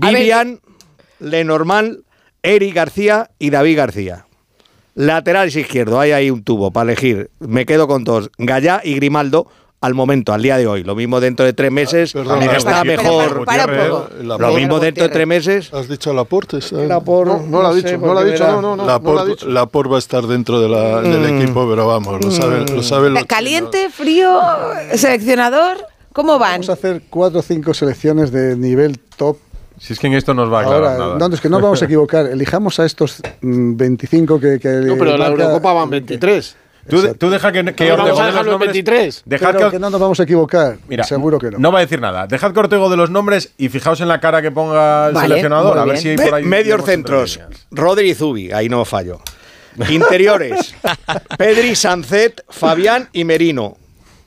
[0.00, 0.16] A ver.
[0.16, 0.60] Vivian,
[1.22, 1.98] Lenormand,
[2.42, 4.26] Eric García y David García.
[4.94, 7.30] Laterales izquierdo, hay ahí un tubo para elegir.
[7.40, 8.30] Me quedo con dos.
[8.36, 9.46] Gallá y Grimaldo
[9.80, 10.84] al momento, al día de hoy.
[10.84, 12.12] Lo mismo dentro de tres meses.
[12.12, 13.44] Perdona, está mejor.
[13.46, 13.66] para.
[14.22, 15.72] La Lo mismo dentro de tres meses.
[15.72, 16.58] ¿Has dicho Laporte?
[16.86, 18.86] Laporte, No, no lo ha dicho, sé no lo ha dicho, no, no, no.
[18.86, 19.48] no lo ha dicho.
[19.48, 21.40] Laporte va a estar dentro de la- del Mm.
[21.42, 24.40] equipo, pero vamos, lo saben, lo saben los ¿Caliente, frío,
[24.94, 25.78] seleccionador?
[26.12, 26.52] ¿Cómo van?
[26.52, 29.38] Vamos a hacer cuatro o cinco selecciones de nivel top.
[29.84, 31.28] Si es que en esto nos va a aclarar Ahora, nada.
[31.28, 32.26] no, es que no vamos a equivocar.
[32.26, 34.60] Elijamos a estos mm, 25 que.
[34.60, 36.56] que No, pero en la Eurocopa van 23.
[36.88, 38.72] Tú, de- tú deja que, que No, Ortego vamos a dejar los los nombres.
[38.72, 39.22] 23.
[39.24, 40.76] Dejad Pero que, que no nos vamos a equivocar.
[40.88, 41.58] Mira, Seguro que no.
[41.58, 42.28] No va a decir nada.
[42.28, 45.26] Dejad que Ortego de los nombres y fijaos en la cara que ponga el Vale,
[45.28, 45.76] seleccionador.
[45.78, 46.44] A ver si hay por ahí.
[46.44, 47.40] medios centros.
[47.72, 49.18] Rodri y Zubi, ahí no fallo.
[49.90, 50.74] Interiores,
[51.38, 53.76] Pedri, Sancet, Fabián y Merino.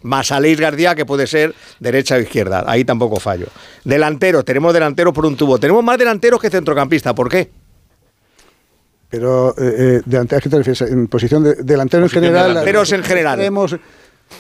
[0.06, 2.64] Más Aleix García, que puede ser derecha o izquierda.
[2.68, 3.48] Ahí tampoco fallo.
[3.84, 5.58] Delantero, tenemos delantero por un tubo.
[5.60, 7.14] Tenemos más delanteros que centrocampistas.
[7.14, 7.50] ¿Por qué?
[9.10, 10.82] Pero, eh, eh, delante- ¿a qué te refieres?
[10.82, 12.48] En posición de delantero en general.
[12.50, 13.40] delanteros en general.
[13.40, 13.76] extremos,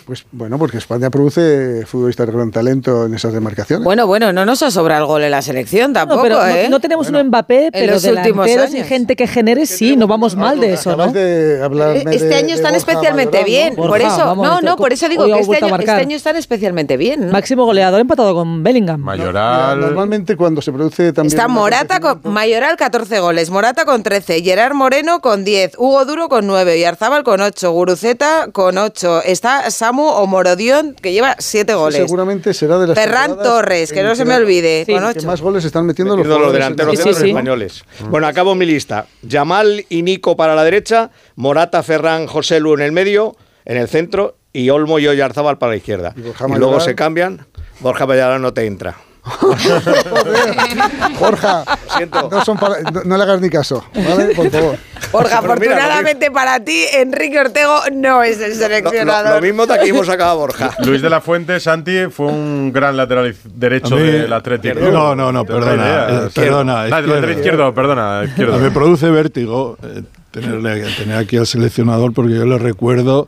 [0.06, 3.84] Pues bueno, porque España produce futbolistas de gran talento en esas demarcaciones.
[3.84, 6.46] Bueno, bueno, no nos ha sobrado el gol en la selección tampoco, No, pero no-
[6.48, 6.68] ¿eh?
[6.70, 10.74] no, tenemos un Mbappé, pero delanteros y gente que genere, sí, no vamos mal de
[10.74, 11.12] eso, ¿no?
[11.12, 13.70] De hablarme Este de- año están Borja especialmente Mayoral, bien.
[13.72, 13.76] ¿no?
[13.78, 16.16] por Borja, eso, vamos, no, este- no, por eso digo que este año, este año
[16.18, 17.28] están especialmente bien.
[17.28, 17.32] ¿no?
[17.32, 19.00] Máximo goleador empatado con Bellingham.
[19.02, 19.80] Mayoral.
[19.80, 21.34] normalmente cuando se produce también.
[21.36, 26.30] Está Morata con Mayoral 14 goles, Morata con 13, Gerard Moreno con 10, Hugo Duro
[26.30, 29.22] con 9 y Arzábal con 8, Guruceta con 8.
[29.24, 31.98] Está Samu o Morodión que lleva 7 goles.
[31.98, 32.98] Seguramente será de las.
[32.98, 35.28] Ferran Torres, que no se me olvide, con que 8.
[35.28, 37.84] más goles están metiendo los, Metiendo los jugadores delanteros españoles.
[38.10, 39.06] Bueno, acabo mi lista.
[39.22, 43.88] Yamal y Nico para la derecha, Morata, Ferran, José Lu en el medio, en el
[43.88, 46.16] centro, y Olmo y Oyarzábal para la izquierda.
[46.18, 47.46] Y, luego se cambian.
[47.82, 48.96] Borja Mayoral no te entra.
[51.98, 52.30] Siento.
[52.32, 54.36] no, son para- no- no le hagas ni caso, ¿vale?
[54.36, 54.78] Por favor.
[55.14, 59.30] Lo afortunadamente para ti, Enrique Ortego no es el Lo, seleccionador.
[59.30, 60.72] lo- lo mismo de aquí hemos sacado a Borja.
[60.86, 64.80] Luis de la Fuente, Santi, fue un gran lateral derecho del Atlético.
[64.92, 67.74] No, no, no, perdona, eh, perdona, Ah, lateral izquierdo.
[67.74, 68.58] perdona, izquierdo.
[68.60, 73.28] Me produce vértigo eh, tenerle, tener aquí al seleccionador porque yo le recuerdo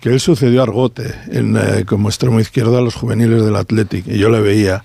[0.00, 4.06] que él sucedió a Argote en, eh, como extremo izquierdo a los juveniles del Athletic
[4.06, 4.84] y yo le veía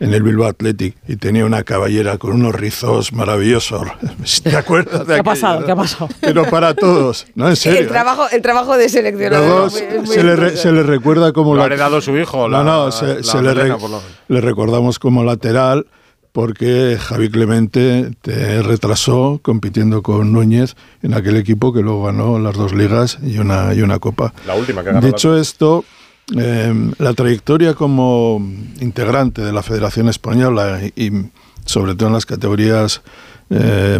[0.00, 3.82] en el Bilbao Athletic y tenía una caballera con unos rizos maravillosos.
[4.42, 5.60] ¿Te acuerdas de ¿Qué ha aquello, pasado?
[5.60, 5.66] no?
[5.66, 6.08] ¿Qué ha pasado?
[6.20, 7.48] Pero para todos, ¿no?
[7.48, 7.80] En serio.
[7.80, 9.46] el, trabajo, el trabajo de seleccionador.
[9.48, 10.62] Luego es muy- es muy se, le re- interesante.
[10.62, 13.22] se le recuerda como Lo ha la- heredado su hijo, No, la- no, se, la
[13.22, 15.86] se le, re- por lo- le recordamos como lateral
[16.32, 22.54] porque Javi Clemente te retrasó compitiendo con Núñez en aquel equipo que luego ganó las
[22.56, 24.34] dos ligas y una, y una copa.
[24.44, 25.06] La última que ganó.
[25.06, 25.84] Dicho esto,
[26.36, 28.40] eh, la trayectoria como
[28.80, 31.10] integrante de la Federación Española y,
[31.64, 33.02] sobre todo en las categorías
[33.50, 33.98] eh,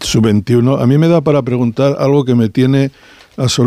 [0.00, 2.90] sub-21, a mí me da para preguntar algo que me tiene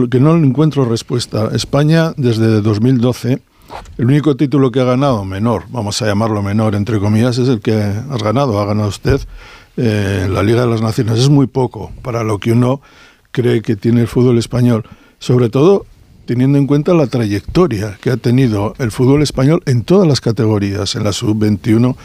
[0.10, 1.50] que no encuentro respuesta.
[1.54, 3.40] España desde 2012
[3.98, 7.60] el único título que ha ganado, menor, vamos a llamarlo menor, entre comillas, es el
[7.60, 9.22] que has ganado, ha ganado usted
[9.78, 11.20] eh, la Liga de las Naciones.
[11.20, 12.82] Es muy poco para lo que uno
[13.32, 14.86] cree que tiene el fútbol español.
[15.20, 15.86] Sobre todo
[16.30, 20.94] teniendo en cuenta la trayectoria que ha tenido el fútbol español en todas las categorías.
[20.96, 21.96] En la sub-21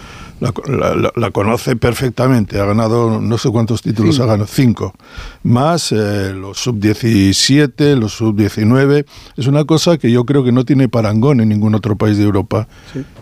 [0.41, 0.55] la,
[0.97, 4.95] la- la conoce perfectamente, ha ganado no sé cuántos títulos ha ganado, cinco,
[5.43, 9.05] más eh, los sub-17, los sub-19.
[9.37, 12.25] Es una cosa que yo creo que no tiene parangón en ningún otro país de
[12.25, 12.67] Europa.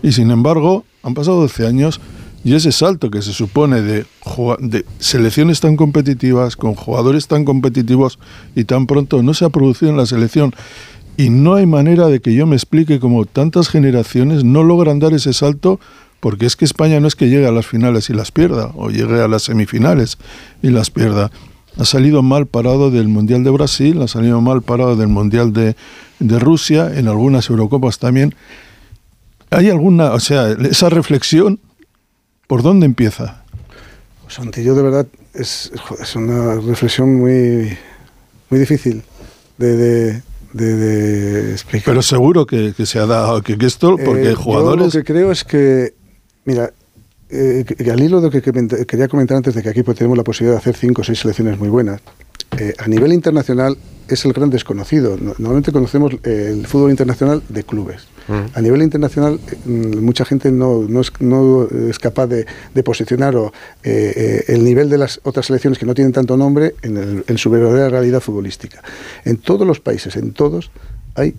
[0.05, 2.01] Y sin embargo, han pasado 12 años
[2.45, 4.05] y ese salto que se supone de,
[4.99, 8.19] selecciones tan competitivas, con jugadores tan competitivos
[8.57, 10.53] y tan pronto, no se ha producido en la selección.
[11.17, 15.13] Y no hay manera de que yo me explique cómo tantas generaciones no logran dar
[15.13, 15.79] ese salto,
[16.19, 18.91] porque es que España no es que llegue a las finales y las pierda, o
[18.91, 20.19] llegue a las semifinales
[20.63, 21.31] y las pierda.
[21.79, 25.77] Ha salido mal parado del Mundial de Brasil, ha salido mal parado del Mundial de,
[26.19, 28.35] de Rusia, en algunas Eurocopas también.
[29.51, 31.61] ¿Hay alguna, o sea, esa reflexión,
[32.47, 33.43] por dónde empieza?
[34.25, 37.77] Pues ante yo de verdad es, es una reflexión muy,
[38.51, 39.03] muy difícil
[39.59, 40.23] de, de,
[40.53, 41.87] de- de explicar.
[41.87, 44.87] Pero seguro que, que se ha dado, que, que esto, porque Eh, yo jugadores...
[44.87, 45.95] lo que creo es que,
[46.45, 46.73] mira,
[47.31, 50.17] eh, al hilo de lo que que- quería comentar antes de que aquí pues, tenemos
[50.19, 52.01] la posibilidad de hacer cinco o seis selecciones muy buenas,
[52.59, 53.77] eh, a nivel internacional
[54.09, 55.17] es el gran desconocido.
[55.17, 58.03] No- Normalmente conocemos eh, el fútbol internacional de clubes.
[58.29, 62.47] A nivel internacional, eh, mm, mucha gente no, es, capaz de,
[62.83, 63.53] posicionar o,
[63.83, 67.51] eh, eh, el nivel de las otras selecciones que no tienen tanto nombre en, su
[67.51, 68.83] verdadera realidad futbolística.
[69.25, 70.71] En todos los países, en todos,
[71.15, 71.35] hay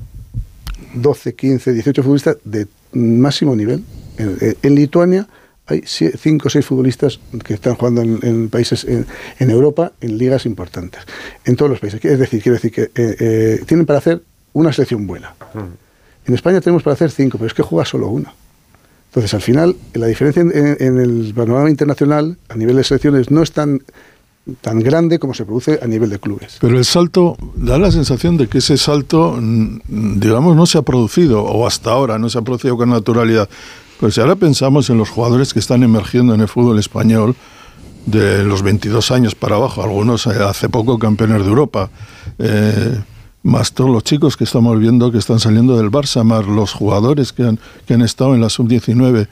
[0.95, 3.83] 12, 15, 18 futbolistas de máximo nivel.
[4.17, 5.27] En, Lituania
[5.65, 9.05] hay 5 o 6 futbolistas que están jugando en, países en,
[9.49, 11.01] Europa, en ligas importantes,
[11.45, 12.03] en todos los países.
[12.03, 14.21] Es decir, quiero decir que tienen para hacer
[14.53, 15.33] una selección buena.
[16.25, 18.33] En España tenemos para hacer 5, pero es que juega solo una.
[19.09, 23.51] Entonces, al final, la diferencia en, el panorama internacional, a nivel de selecciones, no es
[23.51, 23.83] tan,
[24.61, 26.57] tan grande como se produce a nivel de clubes.
[26.59, 30.81] Pero el salto, da la sensación de que ese salto, mm, digamos, no se ha
[30.81, 33.47] producido, o hasta ahora no se ha producido con naturalidad.
[33.99, 37.35] Pues si ahora pensamos en los jugadores que están emergiendo en el fútbol español,
[38.05, 41.89] de los 22 años para abajo, algunos eh, hace poco campeones de Europa,
[42.37, 42.99] eh,
[43.43, 47.33] más todos los chicos que estamos viendo que están saliendo del Barça, más los jugadores
[47.33, 49.27] que han, que han estado en la sub-19.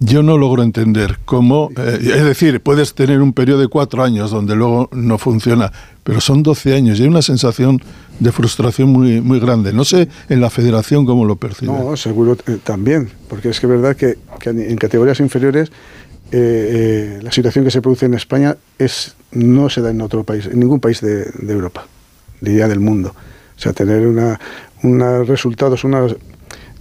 [0.00, 4.30] Yo no logro entender cómo, eh, es decir, puedes tener un periodo de cuatro años
[4.30, 5.70] donde luego no funciona,
[6.02, 7.80] pero son 12 años y hay una sensación
[8.18, 9.72] de frustración muy, muy grande.
[9.72, 11.72] No sé en la federación cómo lo percibe.
[11.72, 15.70] No, seguro eh, también, porque es que es verdad que, en categorías inferiores
[16.32, 20.24] eh, eh, la situación que se produce en España es no se da en otro
[20.24, 21.86] país, en ningún país de Europa,
[22.44, 23.14] diría del mundo.
[23.56, 24.38] O sea, tener una,
[24.82, 26.12] unos resultados, unas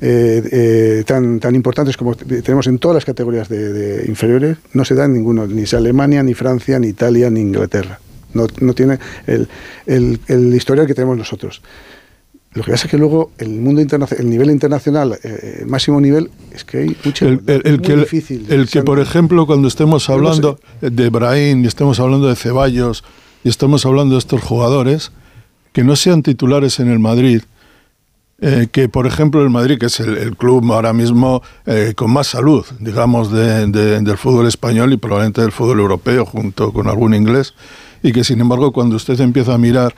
[0.01, 4.83] eh, eh, tan, tan importantes como tenemos en todas las categorías de, de inferiores, no
[4.83, 7.99] se da en ninguno, ni Alemania, ni Francia, ni Italia, ni Inglaterra.
[8.33, 8.97] No, no tiene
[9.27, 9.47] el,
[9.85, 11.61] el, el historial que tenemos nosotros.
[12.55, 16.01] Lo que pasa es que luego el mundo internacional, el nivel internacional, eh, el máximo
[16.01, 17.27] nivel, es que hay mucho.
[17.27, 18.45] El, el- el muy que, difícil.
[18.49, 22.35] el que, por ejemplo, cuando estemos Pero no hablando de Brahim y estemos hablando de
[22.35, 23.03] Ceballos
[23.43, 25.11] y estemos hablando de estos jugadores,
[25.73, 27.41] que no sean titulares en el Madrid,
[28.41, 32.27] eh, que por ejemplo el Madrid, que es el, club ahora mismo eh, con más
[32.27, 37.13] salud, digamos, de- de- del fútbol español y probablemente del fútbol europeo, junto con algún
[37.13, 37.53] inglés,
[38.01, 39.93] y que sin embargo cuando usted empieza a mirar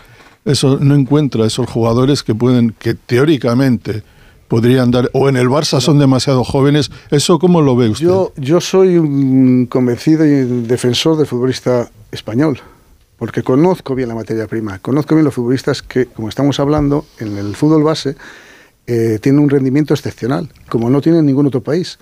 [0.46, 4.04] eso, no encuentra esos jugadores que pueden, que teóricamente
[4.48, 8.06] podrían dar, o en el Barça son demasiado jóvenes, ¿eso cómo lo ve usted?
[8.06, 12.60] Yo, yo soy un convencido y defensor del futbolista español,
[13.18, 17.38] porque conozco bien la materia prima, conozco bien los futbolistas que, como estamos hablando, en
[17.38, 18.16] el fútbol base,
[18.88, 21.98] eh, tienen un rendimiento excepcional, como no tiene en ningún otro país.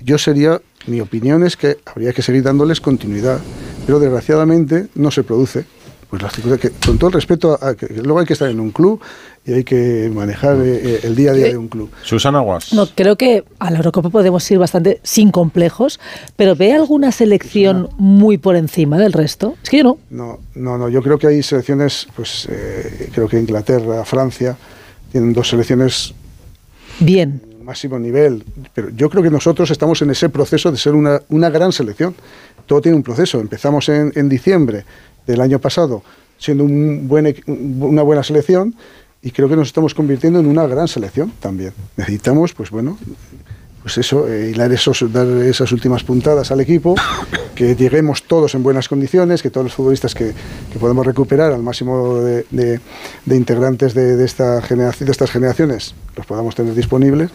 [0.00, 3.40] Yo sería, mi opinión es que habría que seguir dándoles continuidad,
[3.86, 5.64] pero desgraciadamente no se produce.
[6.12, 8.60] Pues las circunstancias que, con todo el respeto, a, que luego hay que estar en
[8.60, 9.00] un club
[9.46, 11.90] y hay que manejar eh, el día a día de un club.
[12.02, 12.74] Susana Guas.
[12.74, 15.98] No, creo que a la Eurocopa podemos ir bastante sin complejos,
[16.36, 19.54] pero ¿ve alguna selección muy por encima del resto?
[19.62, 19.98] Es que yo no.
[20.10, 20.90] No, no, no.
[20.90, 24.54] Yo creo que hay selecciones, pues eh, creo que Inglaterra, Francia,
[25.12, 26.12] tienen dos selecciones
[27.00, 27.40] Bien.
[27.64, 28.44] máximo nivel.
[28.74, 32.14] Pero yo creo que nosotros estamos en ese proceso de ser una, una gran selección.
[32.66, 33.40] Todo tiene un proceso.
[33.40, 34.84] Empezamos en, en diciembre
[35.26, 36.02] del año pasado
[36.38, 38.74] siendo una buena selección
[39.22, 41.72] y creo que nos estamos convirtiendo en una gran selección también.
[41.96, 42.98] Necesitamos, pues bueno,
[43.82, 46.96] pues eso, eh, hilar esos, dar esas últimas puntadas al equipo,
[47.54, 50.32] que lleguemos todos en buenas condiciones, que todos los futbolistas que,
[50.72, 52.80] que podemos recuperar al máximo de, de-
[53.24, 57.30] de integrantes de, de esta generación, de estas generaciones los podamos tener disponibles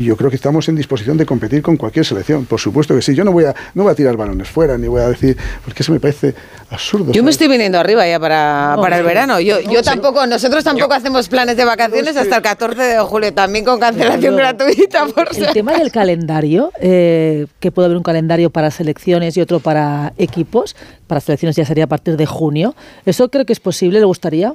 [0.00, 2.46] Y yo creo que estamos en disposición de competir con cualquier selección.
[2.46, 3.14] Por supuesto que sí.
[3.14, 5.82] Yo no voy a, no voy a tirar balones fuera, ni voy a decir, porque
[5.82, 6.34] eso me parece
[6.70, 7.12] absurdo.
[7.12, 9.40] Yo me estoy viniendo arriba ya para, para el verano.
[9.40, 13.62] Yo, yo tampoco, nosotros tampoco hacemos planes de vacaciones hasta el 14 de julio, también
[13.66, 15.04] con cancelación Pero gratuita.
[15.14, 19.42] Por El si- tema del calendario, eh, que puede haber un calendario para selecciones y
[19.42, 20.76] otro para equipos,
[21.08, 22.74] para selecciones ya sería a partir de junio.
[23.04, 23.98] ¿Eso creo que es posible?
[24.00, 24.54] ¿Le gustaría?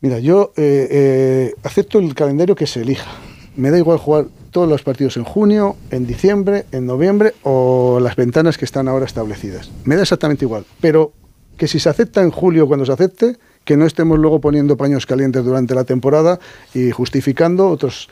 [0.00, 3.10] Mira, yo eh, eh, acepto el calendario que se elija.
[3.56, 8.16] Me da igual jugar todos los partidos en junio, en diciembre, en noviembre o las
[8.16, 9.70] ventanas que están ahora establecidas.
[9.84, 10.64] Me da exactamente igual.
[10.80, 11.12] Pero
[11.56, 15.06] que si se acepta en julio cuando se acepte, que no estemos luego poniendo paños
[15.06, 16.38] calientes durante la temporada
[16.74, 18.08] y justificando otras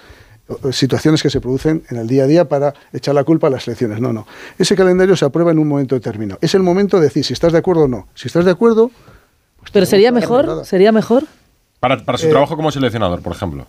[0.72, 3.64] situaciones que se producen en el día a día para echar la culpa a las
[3.64, 4.00] selecciones.
[4.00, 4.26] No, no.
[4.58, 6.38] Ese calendario se aprueba en un momento determinado.
[6.42, 8.08] Es el momento de decir si estás de acuerdo o no.
[8.14, 8.90] Si estás de acuerdo,
[9.72, 11.24] Pero sería mejor, sería mejor.
[11.80, 13.66] Para, para su Eh, trabajo como seleccionador, por ejemplo.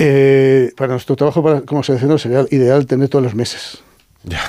[0.00, 3.78] Eh, para nuestro trabajo para- como seleccionador sería ideal tener todos los meses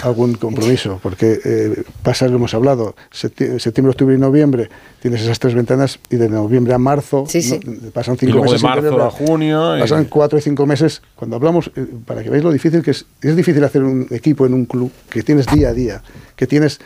[0.04, 4.70] algún compromiso, porque eh, pasa lo hemos hablado, septi- septiembre, octubre y noviembre
[5.02, 7.26] tienes esas tres ventanas y de noviembre a marzo
[7.66, 7.91] ¿no?
[7.91, 8.60] pasan Y cinco luego de meses.
[8.62, 9.78] sin marzo a junio.
[9.78, 11.02] y- Pasan cuatro y cinco meses.
[11.16, 14.45] Cuando hablamos, eh, para que veáis lo difícil que es, es difícil hacer un equipo
[14.45, 16.02] en un club que tienes día a día,
[16.36, 16.80] que tienes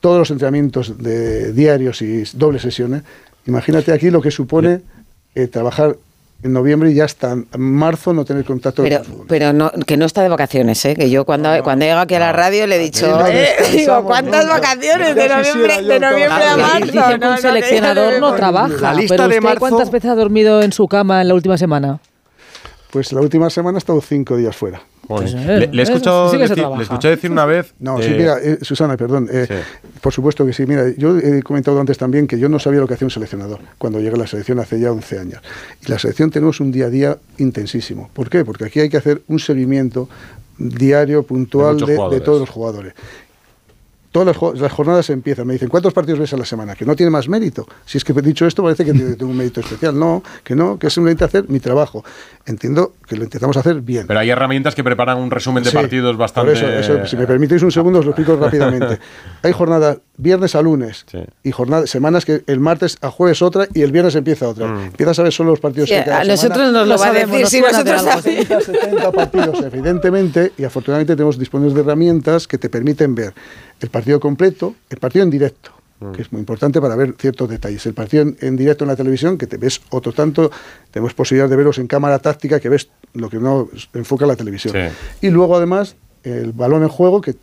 [0.00, 3.02] todos los entrenamientos de diarios y dobles sesiones.
[3.46, 4.82] Imagínate aquí lo que supone
[5.34, 5.96] eh, trabajar
[6.42, 10.06] en noviembre y ya hasta en marzo no tener contacto Pero, pero no, que no
[10.06, 10.94] está de vacaciones, ¿eh?
[10.94, 14.02] que yo cuando, cuando llego aquí a la radio le he dicho, no eh, digo,
[14.04, 14.54] ¿cuántas nunca.
[14.60, 17.14] vacaciones de noviembre, de noviembre a marzo?
[17.14, 18.74] Un no, seleccionador que- no trabaja.
[18.80, 21.34] La lista pero de usted, marzo- ¿Cuántas veces ha dormido en su cama en la
[21.34, 22.00] última semana?
[22.90, 24.80] Pues la última semana he estado cinco días fuera.
[25.10, 25.32] Joder.
[25.32, 25.92] Pues, le, le se
[26.38, 27.74] decir, le escuché decir una vez.
[27.80, 29.28] No, eh, sí, mira, eh, Susana, perdón.
[29.30, 29.54] eh, Sí.
[30.00, 30.64] Por supuesto que sí.
[30.66, 33.58] Mira, yo he comentado antes también que yo no sabía lo que hacía un seleccionador
[33.76, 35.42] cuando llegué a la selección hace ya 11 años.
[35.84, 38.08] Y la selección tenemos un día a día intensísimo.
[38.12, 38.44] ¿Por qué?
[38.44, 40.08] Porque aquí hay que hacer un seguimiento
[40.58, 42.94] diario, puntual de, todos los jugadores.
[44.12, 45.46] Todas las, las jornadas empiezan.
[45.46, 46.74] Me dicen, ¿cuántos partidos ves a la semana?
[46.74, 47.66] Que no tiene más mérito.
[47.86, 49.96] Si es que he dicho esto, parece que tengo un mérito especial.
[49.98, 52.04] No, que no, que es simplemente hacer mi trabajo.
[52.44, 54.06] Entiendo que lo intentamos hacer bien.
[54.08, 56.52] Pero hay herramientas que preparan un resumen de Sí, partidos por bastante.
[56.52, 58.98] eso, eso, si me permitís un segundo, os lo explico rápidamente.
[59.42, 61.06] Hay jornadas viernes a lunes
[61.42, 64.66] y jornadas, semanas que el martes a jueves otra y el viernes empieza otra.
[64.68, 64.80] Mm.
[64.86, 66.72] Empiezas a ver solo los partidos Sí, que cada a nosotros semana.
[66.78, 68.22] nos lo, Lo va a sabemos, decir, nos si nosotros algo.
[68.22, 68.64] sabemos.
[68.64, 73.32] 70 partidos, evidentemente, y afortunadamente tenemos disponibles de herramientas que te permiten ver
[73.80, 75.72] el partido completo, el partido en directo,
[76.14, 77.84] que es muy importante para ver ciertos detalles.
[77.86, 80.50] El partido en, en directo en la televisión, que te ves otro tanto,
[80.90, 84.74] tenemos posibilidad de verlos en cámara táctica, que ves lo que no enfoca la televisión.
[84.74, 85.26] Sí.
[85.26, 87.34] Y luego, además, el balón en juego, que,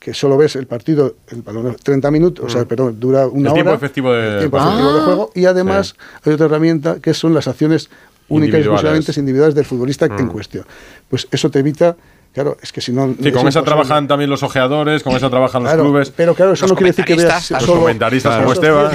[0.00, 2.66] que solo ves el partido, el balón en 30 minutos, o sea, Mm.
[2.66, 3.54] perdón, dura una El hora.
[3.54, 4.64] tiempo efectivo de- el tiempo Ah.
[4.68, 5.30] efectivo de juego.
[5.34, 7.90] Y además, hay otra herramienta que son las acciones
[8.28, 10.28] únicas y exclusivamente individuales del futbolista en Mm.
[10.30, 10.64] cuestión.
[11.10, 11.94] Pues eso te evita,
[12.32, 13.08] claro, es que si no.
[13.08, 13.62] Sí, es con esa imposible.
[13.64, 16.10] trabajan también los ojeadores, con esa trabajan los Claro, clubes.
[16.16, 18.90] Pero claro, eso no quiere decir que veas Los solo comentaristas como Esteban.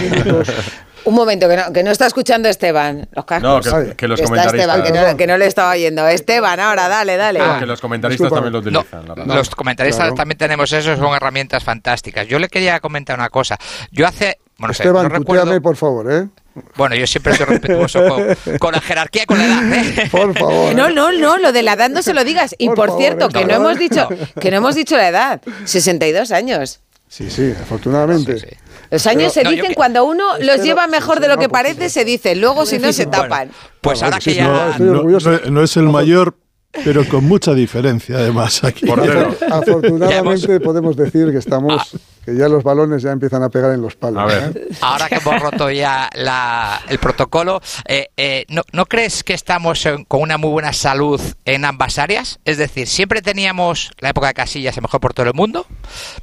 [1.07, 1.11] 10 minutos.
[1.11, 3.07] Un momento, que no, que no está escuchando Esteban.
[3.13, 3.65] Los cascos.
[3.65, 6.07] No, que- que los está comentaristas- Esteban, que no, que no le estaba oyendo.
[6.07, 7.39] Esteban, ahora, dale, dale.
[7.41, 8.35] Ah, que los comentaristas Disculpa.
[8.35, 9.07] también lo utilizan.
[9.07, 9.35] la verdad.
[9.35, 10.15] Los comentaristas Claro.
[10.15, 12.27] también tenemos eso, son herramientas fantásticas.
[12.27, 13.57] Yo le quería comentar una cosa.
[13.91, 16.27] Yo hace, bueno, sé, Esteban, no recuerdo, tuteame, por favor, ¿eh?
[16.75, 19.73] bueno, yo siempre soy respetuoso con, con la jerarquía y con la edad.
[19.73, 20.07] ¿eh?
[20.11, 20.73] Por favor.
[20.73, 22.55] No, no, no, lo de la edad no se lo digas.
[22.57, 24.09] Y Por por, favor, cierto, que no hemos dicho,
[24.41, 25.41] que no hemos dicho la edad.
[25.65, 26.79] 62 años.
[27.07, 28.39] Sí, sí, afortunadamente.
[28.39, 28.55] Sí, sí.
[28.91, 31.53] Los años Pero- se dicen que- cuando uno los lleva mejor de lo que por
[31.59, 32.35] parece, se dice.
[32.35, 33.51] Luego, si no, se tapan.
[33.81, 34.71] Pues ahora que ya...
[34.71, 35.31] estoy No, orgulloso.
[35.31, 36.35] no- no es el mayor,
[36.83, 38.85] pero con mucha diferencia además aquí.
[39.51, 43.95] Afortunadamente podemos decir que estamos, que ya los balones ya empiezan a pegar en los
[43.95, 44.21] palos.
[44.21, 44.51] A ver.
[44.55, 44.67] ¿eh?
[44.81, 49.85] Ahora que hemos roto ya la- el protocolo, eh, eh, ¿no, no crees que estamos
[49.85, 52.39] en- con una muy buena salud en ambas áreas?
[52.45, 55.65] Es decir, siempre teníamos la época de Casillas el mejor portero del mundo,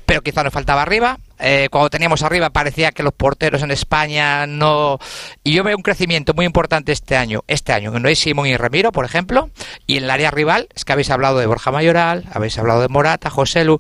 [0.06, 1.18] pero quizá nos faltaba arriba.
[1.38, 4.98] Eh, cuando teníamos arriba parecía que los porteros en España no...
[5.42, 8.56] Y yo veo un crecimiento muy importante este año, este año, en Noé Simón y
[8.56, 9.50] Ramiro, por ejemplo,
[9.86, 12.88] y en el área rival, es que habéis hablado de Borja Mayoral, habéis hablado de
[12.88, 13.78] Morata, José Lu.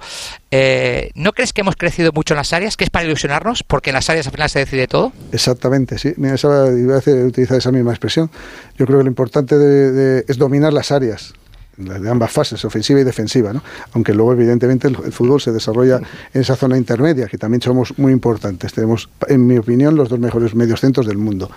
[0.50, 2.76] Eh, ¿No crees que hemos crecido mucho en las áreas?
[2.76, 3.62] ¿Que es para ilusionarnos?
[3.62, 5.12] Porque en las áreas al final se decide todo.
[5.32, 6.12] Exactamente, sí.
[6.16, 8.30] Mira, esa, iba a utilizar esa misma expresión.
[8.76, 11.34] Yo creo que lo importante de- es dominar las áreas
[11.76, 13.62] de ambas fases, ofensiva y defensiva, ¿no?
[13.92, 16.00] aunque luego evidentemente el, el fútbol se desarrolla
[16.32, 18.72] en esa zona intermedia, que también somos muy importantes.
[18.72, 21.50] Tenemos, en mi opinión, los dos mejores mediocentros del mundo.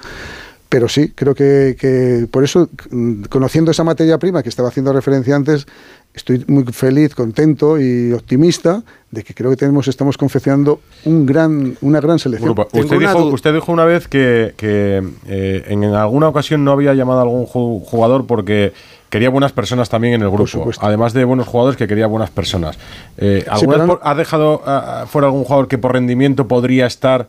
[0.69, 4.91] Pero sí, creo que, que por eso, mm, conociendo esa materia prima que estaba haciendo
[4.91, 5.65] referencia antes,
[6.13, 11.77] estoy muy feliz, contento y optimista de que creo que tenemos, estamos confeccionando un gran,
[11.79, 12.53] una gran selección.
[12.53, 12.67] Grupo.
[12.77, 16.93] Usted una dijo, usted dijo una vez que, que, eh, en alguna ocasión no había
[16.93, 18.73] llamado a algún ju- jugador porque
[19.09, 20.69] quería buenas personas también en el grupo.
[20.81, 22.77] Además de buenos jugadores, que quería buenas personas.
[23.17, 26.47] Eh, ¿alguna pero vez no- por- ¿Ha dejado ah, fuera algún jugador que por rendimiento
[26.47, 27.27] podría estar,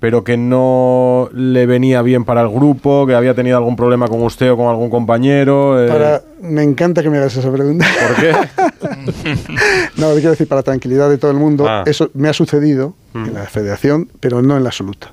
[0.00, 4.20] pero que no le venía bien para el grupo, que había tenido algún problema con
[4.24, 5.80] usted o con algún compañero?
[5.84, 7.86] eh, Para, me encanta que me hagas esa pregunta.
[8.08, 8.32] ¿Por qué?
[9.96, 11.84] no, quiero decir, para tranquilidad de todo el mundo, Ah.
[11.86, 15.12] eso me ha sucedido en la federación, pero no en la absoluta.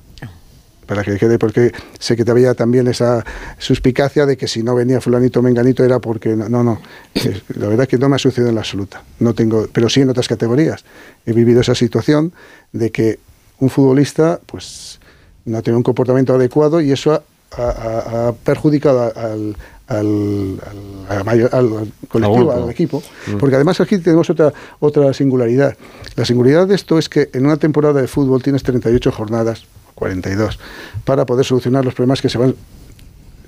[0.90, 3.24] Para que quede, porque sé que te había también esa
[3.60, 6.82] suspicacia de que si no venía fulanito o menganito era porque no, no, no.
[7.56, 9.04] La verdad es que no me ha sucedido en la absoluta.
[9.20, 10.84] No tengo, pero sí en otras categorías.
[11.28, 12.34] He vivido esa situación
[12.72, 13.20] de que
[13.60, 15.00] un futbolista, pues,
[15.46, 17.22] no tiene un comportamiento adecuado y eso ha,
[17.56, 19.56] ha- ha- ha perjudicado al,
[19.88, 20.60] al,
[21.08, 23.04] al- mayor- al colectivo, al equipo.
[23.28, 23.38] Mm.
[23.38, 25.78] Porque además aquí tenemos otra, otra singularidad.
[26.16, 29.66] La singularidad de esto es que en una temporada de fútbol tienes 38 jornadas,
[30.00, 30.58] 42,
[31.04, 32.56] para poder solucionar los problemas que se van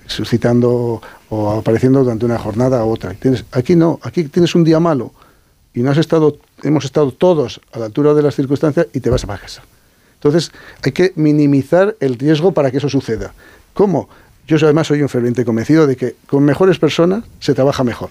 [0.05, 3.15] suscitando o apareciendo durante una jornada u otra.
[3.51, 5.13] Aquí no, aquí tienes un día malo
[5.73, 9.09] y no has estado, hemos estado todos a la altura de las circunstancias y te
[9.09, 9.63] vas a casa.
[10.15, 10.51] Entonces
[10.83, 13.33] hay que minimizar el riesgo para que eso suceda.
[13.73, 14.09] ¿Cómo?
[14.47, 18.09] Yo además soy un ferviente convencido de que con mejores personas se trabaja mejor.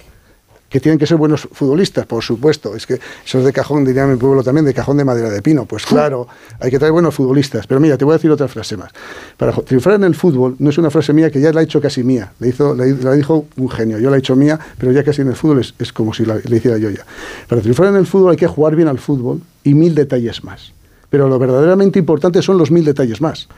[0.71, 2.75] Que tienen que ser buenos futbolistas, por supuesto.
[2.77, 5.43] Es que eso es de cajón, diría mi pueblo también, de cajón de madera de
[5.43, 5.67] pino.
[5.67, 6.29] Pues claro,
[6.61, 7.67] hay que traer buenos futbolistas.
[7.67, 8.93] Pero mira, te voy a decir otra frase más.
[9.37, 11.81] Para triunfar en el fútbol no es una frase mía que ya la he hecho
[11.81, 12.33] casi mía.
[12.39, 13.99] La, hizo, la, la dijo un genio.
[13.99, 16.25] Yo la he hecho mía, pero ya casi en el fútbol es, es como si
[16.25, 17.05] la, la hiciera yo ya.
[17.49, 20.73] Para triunfar en el fútbol hay que jugar bien al fútbol y mil detalles más.
[21.11, 23.49] Pero lo verdaderamente importante son los mil detalles más.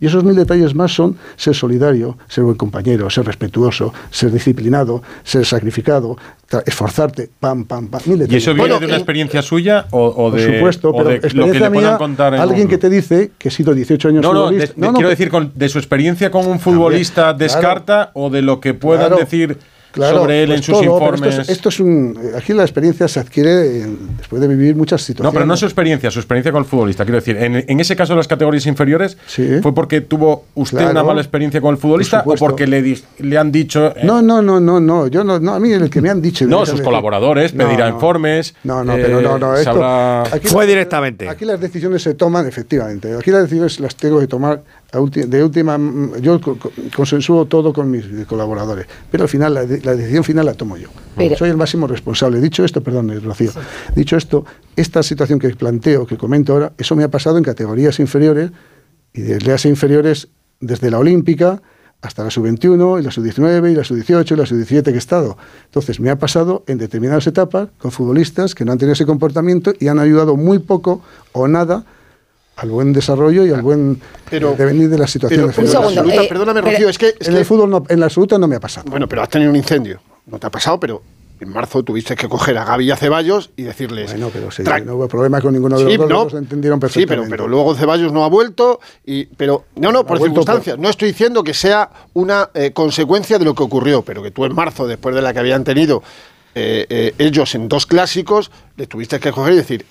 [0.00, 5.02] Y esos mil detalles más son ser solidario, ser buen compañero, ser respetuoso, ser disciplinado,
[5.22, 6.16] ser sacrificado,
[6.66, 8.00] esforzarte, pam, pam, pam.
[8.06, 8.42] Mil ¿Y detalles.
[8.42, 11.50] eso viene de una experiencia suya o, o Por de, supuesto, o pero de lo
[11.50, 14.22] que le puedan contar en alguien un- que te dice que he sido 18 años
[14.22, 14.74] No, no, de- futbolista.
[14.88, 18.74] de- quiero decir, con, de su experiencia con un futbolista descarta o de lo que
[18.74, 19.58] puedan Claro, decir
[19.94, 21.30] Claro, sobre él pues en sus todo, informes.
[21.30, 25.00] Esto es, esto es un, aquí la experiencia se adquiere en- después de vivir muchas
[25.00, 25.32] No, situaciones.
[25.34, 27.04] pero no su experiencia, su experiencia con el futbolista.
[27.04, 29.16] Quiero decir, en, en ese caso de las categorías inferiores,
[29.62, 30.90] ¿fue porque tuvo usted Claro.
[30.92, 33.94] una mala experiencia con el futbolista o porque le, han dicho.
[33.96, 36.20] eh, No, no, no, no, no, yo no, no, a mí el que me han
[36.20, 36.44] dicho.
[36.46, 37.94] no, sus colaboradores, No, pedirá no.
[37.94, 38.54] informes.
[38.64, 39.54] No, no, eh, pero no, no.
[39.54, 41.28] Esto, sabrá- aquí Fue directamente.
[41.28, 43.14] Aquí las decisiones se toman, efectivamente.
[43.16, 44.62] Aquí las decisiones las tengo que tomar
[45.00, 45.76] de última.
[45.78, 49.94] mm, Yo co- co- consensúo todo con mis colaboradores, pero al final la, de- la
[49.96, 50.88] decisión final la tomo yo.
[51.16, 52.40] Pero- Soy el máximo responsable.
[52.40, 53.50] Dicho esto, perdón, eh, Rocío.
[53.94, 54.44] Dicho esto,
[54.76, 58.50] esta situación que planteo, que comento ahora, eso me ha pasado en categorías inferiores
[59.12, 60.28] y de las inferiores
[60.60, 61.62] desde la olímpica
[62.02, 65.38] hasta la sub-21 y la sub-19 y la sub-18 y la sub-17 que he estado.
[65.66, 69.72] Entonces, me ha pasado en determinadas etapas con futbolistas que no han tenido ese comportamiento
[69.80, 71.00] y han ayudado muy poco
[71.32, 71.84] o nada
[72.56, 74.00] al buen desarrollo y al buen
[74.30, 77.44] Pero- eh, devenir de pero en la perdóname, Rocío, es que, es en que- el
[77.44, 78.88] fútbol no, en la absoluta no me ha pasado.
[78.90, 80.00] Bueno, pero has tenido un incendio.
[80.26, 81.02] No te ha pasado, pero
[81.40, 84.10] en marzo tuviste que coger a Gaby y a Ceballos y decirles.
[84.12, 86.24] Bueno, pero sí, "Tra- no hubo problema con ninguno de los Sí, dos, no.
[86.24, 87.28] los entendieron Sí, perfectamente.
[87.28, 88.80] pero, pero luego Ceballos no ha vuelto.
[89.04, 90.78] Y, pero no, no, por Ha vuelto circunstancias.
[90.78, 94.44] No estoy diciendo que sea una eh, consecuencia de lo que ocurrió, pero que tú
[94.44, 96.02] en marzo, después de la que habían tenido
[96.54, 99.84] eh, eh, ellos en dos clásicos, les tuviste que coger y decir,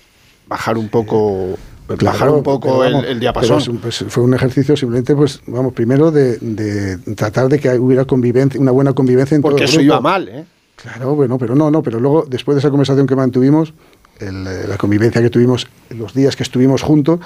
[0.48, 1.56] bajar un poco.
[1.98, 3.78] Claro, un poco pero el, vamos, el diapasón.
[3.78, 8.58] pues, fue un ejercicio simplemente, pues, vamos, primero de, de tratar de que hubiera convivencia,
[8.60, 9.86] una buena convivencia en todo Porque el eso grupo.
[9.86, 10.44] iba mal, ¿eh?
[10.76, 13.74] Claro, bueno, pero no, no, pero luego, después de esa conversación que mantuvimos,
[14.18, 17.20] el, eh, la convivencia que tuvimos, los días que estuvimos juntos,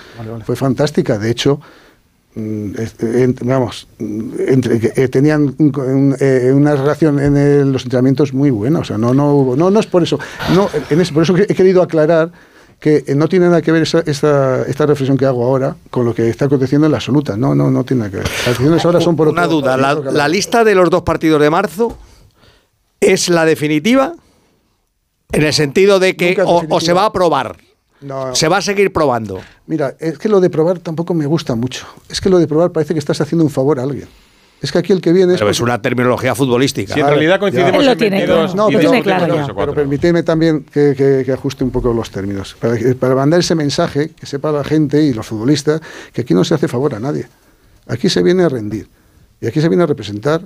[0.44, 1.18] fue fantástica.
[1.18, 1.60] De hecho,
[2.34, 8.32] en- vamos, entre, eh, tenían un co- un, eh, una relación en el- los entrenamientos
[8.32, 8.80] muy buena.
[8.80, 10.18] O sea, no, no, no, no es por eso.
[10.54, 12.30] No, en ese- por eso he querido aclarar
[12.80, 16.04] que eh, no tiene nada que ver esa, esta, esta reflexión que hago ahora con
[16.04, 17.36] lo que está aconteciendo en la absoluta.
[17.36, 18.26] No, no, no tiene nada que ver.
[18.28, 21.40] Las decisiones ahora son por Una otro- duda, la, la lista de los dos partidos
[21.40, 21.98] de marzo
[23.00, 24.14] es la definitiva
[25.32, 27.56] en el sentido de que o, o se va a probar,
[28.00, 28.34] No.
[28.34, 29.40] se va a seguir probando.
[29.66, 31.86] Mira, es que lo de probar tampoco me gusta mucho.
[32.08, 34.08] Es que lo de probar parece que estás haciendo un favor a alguien.
[34.60, 35.38] Es que aquí el que viene es...
[35.38, 36.92] Pero es una terminología futbolística.
[36.94, 38.56] Si en realidad coincidimos en tiene 22 claro.
[38.56, 39.54] No, pero, tiene claro ya.
[39.54, 42.56] pero permíteme también que, que- que ajuste un poco los términos.
[42.60, 45.80] Para, que- para mandar ese mensaje, que sepa la gente y los futbolistas,
[46.12, 47.26] que aquí no se hace favor a nadie.
[47.86, 48.88] Aquí se viene a rendir.
[49.40, 50.40] Y aquí se viene a representar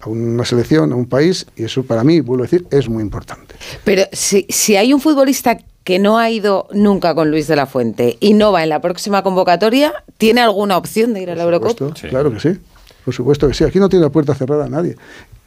[0.00, 3.02] a una selección, a un país, y eso para mí, vuelvo a decir, es muy
[3.02, 3.56] importante.
[3.84, 7.66] Pero si, si hay un futbolista que no ha ido nunca con Luis de la
[7.66, 11.42] Fuente y no va en la próxima convocatoria, ¿tiene alguna opción de ir a la
[11.42, 11.70] Eurocopa?
[11.72, 12.58] supuesto, Claro que sí.
[13.04, 13.64] Por supuesto que sí.
[13.64, 14.96] Aquí no tiene la puerta cerrada a nadie.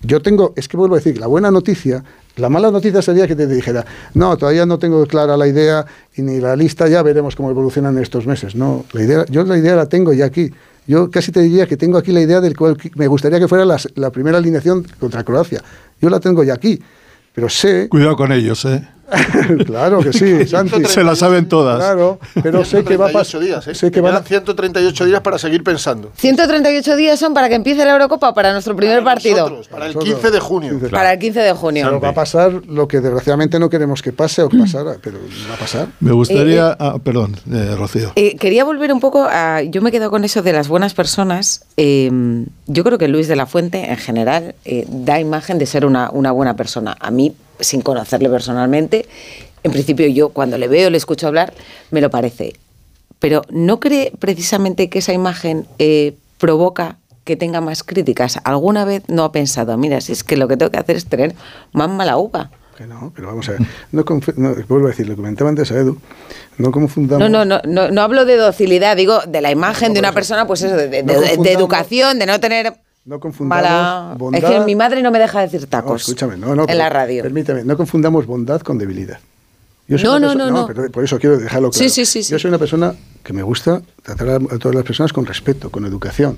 [0.02, 2.04] Yo tengo, es que vuelvo a decir, la buena noticia,
[2.36, 5.86] la mala noticia sería que te dijera, no, todavía no tengo clara la idea
[6.16, 8.56] y ni la lista, ya veremos cómo evolucionan estos meses.
[8.56, 10.52] No, la idea, yo la idea la tengo ya aquí.
[10.86, 13.64] Yo casi te diría que tengo aquí la idea del cual me gustaría que fuera
[13.64, 15.62] la, la primera alineación contra Croacia.
[16.02, 16.82] Yo la tengo ya aquí,
[17.34, 17.88] pero sé...
[17.88, 18.86] Cuidado con ellos, ¿eh?
[19.66, 20.86] claro que sí, Santi.
[20.86, 21.78] Se la saben todas.
[21.78, 23.42] Claro, pero sé que va a pasar...
[23.42, 23.76] días, ¿eh?
[23.76, 26.12] Sé que van a- quedan 138 días para seguir pensando.
[26.16, 29.50] 138 días son para que empiece la Eurocopa o para nuestro primer partido.
[29.50, 30.80] Nosotros, para el 15 de junio.
[30.92, 31.86] Para el 15 de junio.
[31.86, 35.18] Pero va a pasar lo que desgraciadamente no queremos que pase o que pasara, pero
[35.50, 35.88] va a pasar.
[36.00, 36.76] Me gustaría...
[36.80, 38.12] ah, perdón, eh, Rocío.
[38.16, 39.62] Eh, quería volver un poco a.
[39.64, 41.66] Yo me quedo con eso de las buenas personas.
[41.78, 42.12] Eh,
[42.68, 46.10] yo creo que Luis de la Fuente, en general, eh, da imagen de ser una,
[46.12, 46.96] una buena persona.
[47.00, 47.34] A mí,
[47.64, 49.06] sin conocerle personalmente,
[49.64, 51.54] en principio yo cuando le veo, le escucho hablar,
[51.92, 52.54] me lo parece.
[53.20, 58.40] Pero ¿no cree precisamente que esa imagen eh, provoca que tenga más críticas?
[58.44, 61.06] ¿Alguna vez no ha pensado, mira, si es que lo que tengo que hacer es
[61.06, 61.34] tener
[61.72, 62.52] más mala uva?
[62.78, 63.62] Que no, pero vamos a ver.
[63.92, 64.04] No,
[64.36, 66.00] no, vuelvo a decir, lo comentaba antes a Edu,
[66.58, 67.30] no confundamos...
[67.30, 70.48] No, no, no, no, no hablo de docilidad, digo de la imagen de una persona,
[70.48, 72.74] pues eso, de, de- No de- de confundamos- educación, de no tener
[73.06, 74.16] No confundamos mala...
[74.18, 76.66] bondad- Es que mi madre no me deja decir No, tacos escúchame, no, no.
[76.68, 77.24] en la radio.
[77.24, 79.20] Permíteme, no confundamos bondad con debilidad.
[79.88, 80.68] Yo soy No, no, no, no.
[80.68, 81.90] pero por eso quiero dejarlo claro.
[81.90, 82.32] sí, sí, sí.
[82.32, 85.70] Yo soy una persona que me gusta tratar a, a todas las personas con respeto,
[85.70, 86.38] con educación,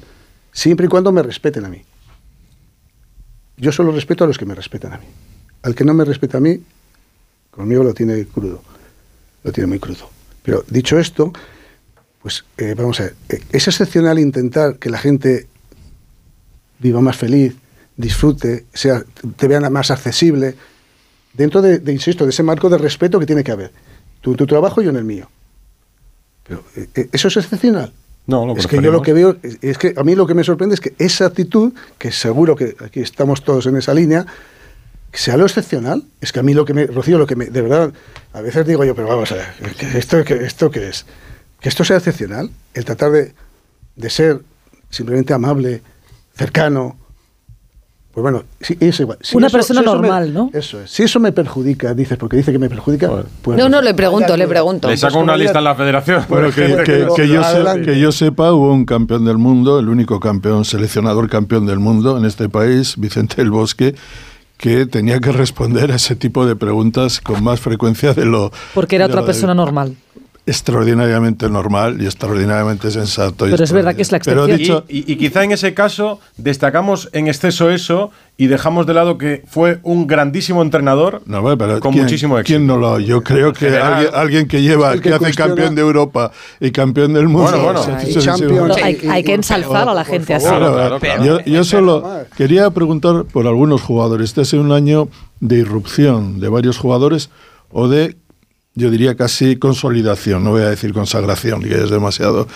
[0.52, 1.84] siempre y cuando me respeten a mí.
[3.58, 5.06] Yo solo respeto a los que me respetan a mí.
[5.62, 6.60] Al que no me respeta a mí,
[7.52, 8.62] conmigo lo tiene crudo.
[9.44, 10.10] Lo tiene muy crudo.
[10.42, 11.32] Pero dicho esto,
[12.22, 15.48] pues eh, vamos a ver, eh, es excepcional intentar que la gente
[16.80, 17.56] viva más feliz,
[17.97, 19.03] disfrute, sea,
[19.35, 20.56] te vean más accesible,
[21.34, 23.72] dentro de, de, insisto, de ese marco de respeto que tiene que haber.
[24.22, 25.30] Tú en tu trabajo y yo en el mío.
[26.47, 27.91] Pero eh, eh, eso es excepcional.
[28.27, 30.34] No, lo es que yo lo que veo, es, es que a mí lo que
[30.34, 34.26] me sorprende es que esa actitud, que seguro que aquí estamos todos en esa línea,
[35.15, 36.03] sea lo excepcional.
[36.22, 37.93] Es que a mí lo que me, Rocío, lo que me, de verdad,
[38.34, 39.47] a veces digo yo, pero vamos a ver,
[39.77, 41.06] ¿que ¿esto, que, esto qué es?
[41.60, 43.34] Que esto sea excepcional, el tratar de,
[43.95, 44.41] de ser
[44.89, 45.81] simplemente amable,
[46.36, 46.98] cercano.
[48.14, 49.18] Pues bueno, sí, es igual.
[49.22, 50.49] Si Una eso- persona si eso me- normal, ¿no?
[50.53, 50.90] Eso es.
[50.90, 54.38] Si eso me perjudica, dices, porque dice que me perjudica, pues No, no, le pregunto,
[54.38, 54.88] le pregunto.
[54.88, 56.24] Le saco una lista en la federación.
[56.30, 57.91] Bueno, que, que- yo se- Adelante.
[57.91, 62.18] que yo sepa, hubo un campeón del mundo, el único campeón, seleccionador campeón del mundo
[62.18, 63.95] en este país, Vicente del Bosque,
[64.57, 68.49] que tenía que responder a ese tipo de preguntas con más frecuencia de lo...
[68.74, 69.94] Porque era otra persona normal.
[70.47, 73.47] Extraordinariamente normal y extraordinariamente sensato.
[73.47, 74.84] y Pero es verdad que es la Pero excepción.
[74.88, 79.17] dicho, Y, y quizá en ese caso destacamos en exceso eso y dejamos de lado
[79.17, 82.57] que fue un grandísimo entrenador No, bueno, pero con ¿quién- muchísimo éxito.
[82.57, 82.99] ¿Quién no lo?
[82.99, 83.93] Yo creo que general.
[83.93, 87.51] alguien, alguien que lleva, que, que hace cuestiona- campeón de Europa y campeón del mundo.
[87.51, 87.84] Bueno, bueno.
[87.84, 88.80] sí, Y sí, sí, champion, sí.
[89.03, 90.45] No, hay, que ensalzar a la gente así.
[90.47, 91.49] Claro, Claro, claro, Yo, claro.
[91.51, 92.03] yo solo
[92.38, 94.30] quería preguntar por algunos jugadores.
[94.30, 95.07] Este ha sido un año
[95.39, 97.30] de irrupción de varios jugadores
[97.72, 98.15] o de,
[98.76, 102.47] yo diría casi consolidación, no voy a decir consagración, que es demasiado.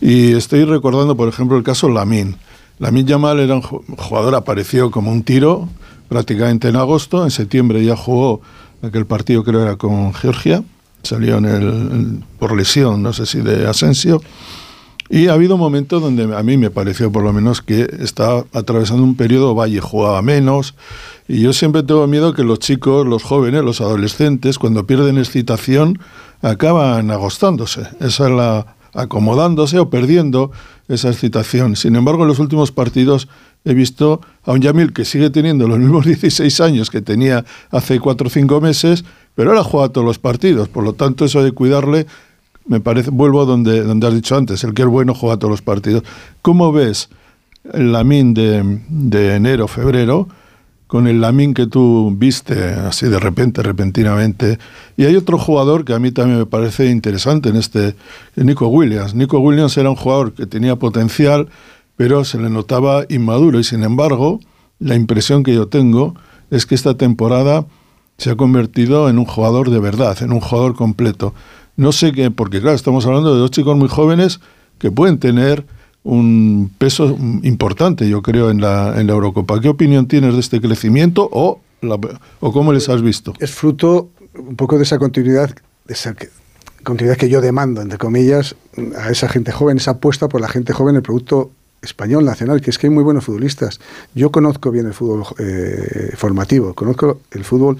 [0.00, 2.36] Y estoy recordando, por ejemplo, el caso Lamin.
[2.78, 5.68] Lamin Yamal era un ju- jugador, apareció como un tiro
[6.08, 7.24] prácticamente en agosto.
[7.24, 8.40] En septiembre ya jugó
[8.82, 10.62] aquel partido, creo era con Georgia.
[11.02, 14.20] Salió en el, por lesión, no sé si de Asensio.
[15.10, 19.02] Y ha habido momentos donde a mí me pareció por lo menos que estaba atravesando
[19.02, 20.74] un periodo valle, jugaba menos.
[21.26, 25.98] Y yo siempre tengo miedo que los chicos, los jóvenes, los adolescentes, cuando pierden excitación,
[26.42, 27.82] acaban agostándose.
[28.00, 30.50] Esa es la acomodándose o perdiendo
[30.88, 31.76] esa excitación.
[31.76, 33.28] Sin embargo, en los últimos partidos
[33.64, 38.00] he visto a un Yamil que sigue teniendo los mismos 16 años que tenía hace
[38.00, 39.04] 4 o 5 meses,
[39.34, 40.68] pero ahora juega todos los partidos.
[40.68, 42.06] Por lo tanto, eso de cuidarle
[42.68, 45.50] me parece, vuelvo a donde, donde has dicho antes, el que es bueno juega todos
[45.50, 46.04] los partidos.
[46.42, 47.08] ¿Cómo ves
[47.72, 50.28] el Lamín de, de enero, febrero,
[50.86, 54.58] con el Lamín que tú viste así de repente, repentinamente?
[54.98, 57.96] Y hay otro jugador que a mí también me parece interesante en este,
[58.36, 59.14] Nico Williams.
[59.14, 61.48] Nico Williams era un jugador que tenía potencial,
[61.96, 64.40] pero se le notaba inmaduro y sin embargo,
[64.78, 66.14] la impresión que yo tengo
[66.50, 67.66] es que esta temporada
[68.18, 71.34] se ha convertido en un jugador de verdad, en un jugador completo.
[71.78, 74.40] No sé qué, porque claro, estamos hablando de dos chicos muy jóvenes
[74.78, 75.64] que pueden tener
[76.02, 79.60] un peso importante, yo creo, en la, en la Eurocopa.
[79.60, 81.98] ¿Qué opinión tienes de este crecimiento o, la-
[82.40, 83.32] o cómo les has visto?
[83.38, 85.50] es fruto un poco de esa continuidad,
[85.86, 86.14] de esa
[86.82, 88.56] continuidad que yo demando, entre comillas,
[88.98, 91.50] a esa gente joven, esa apuesta por la gente joven, el producto
[91.80, 93.78] español, nacional, que es que hay muy buenos futbolistas.
[94.16, 97.76] Yo conozco bien el fútbol eh, formativo, conozco el fútbol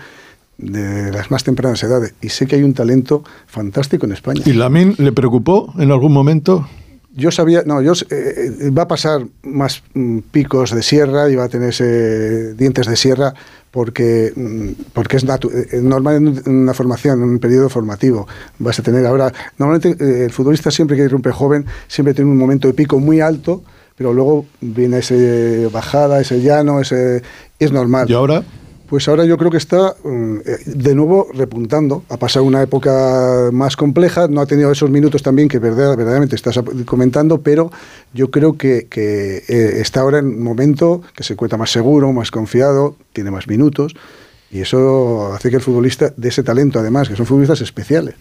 [0.59, 4.43] de las más tempranas edades y sé que hay un talento fantástico en España.
[4.45, 6.69] ¿Y Lamin le preocupó en algún momento?
[7.15, 11.35] Yo sabía, no, yo eh, eh, va a pasar más mm, picos de sierra y
[11.37, 13.35] va a tener ese dientes de sierra
[13.73, 18.29] porque, mm, porque es natu- eh, normal en una formación, en un periodo formativo.
[18.59, 22.37] Vas a tener ahora, normalmente eh, el futbolista siempre que irrumpe joven, siempre tiene un
[22.39, 23.65] momento de pico muy alto,
[23.97, 27.23] pero luego viene ese bajada, ese llano, ese
[27.59, 28.09] es normal.
[28.09, 28.45] ¿Y ahora?
[28.89, 32.05] Pues ahora yo creo que está mm, eh, de nuevo repuntando.
[32.09, 36.37] Ha pasado una época más compleja, no ha tenido esos minutos también que verdad- verdaderamente
[36.37, 37.71] estás comentando, pero
[38.15, 42.13] yo creo que, que, eh, está ahora en un momento que se encuentra más seguro,
[42.15, 43.95] más confiado, tiene más minutos.
[44.51, 48.15] Y eso hace que el futbolista de ese talento, además, que son futbolistas especiales,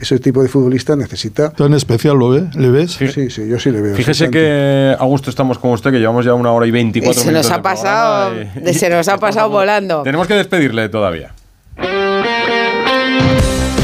[0.00, 1.50] ese tipo de futbolista necesita...
[1.50, 2.48] ¿Tan especial lo ve?
[2.54, 2.92] ¿Le ves?
[2.92, 3.94] Sí, sí, yo sí le veo.
[3.94, 7.26] Fíjese que a gusto estamos con usted, que llevamos ya una hora y 24 se
[7.26, 8.34] nos minutos ha de pasado,
[8.72, 10.02] se nos ha pasado volando.
[10.02, 11.34] Tenemos que despedirle todavía.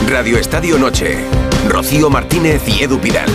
[0.09, 1.19] Radio Estadio Noche.
[1.69, 3.29] Rocío Martínez y Edu Pidal.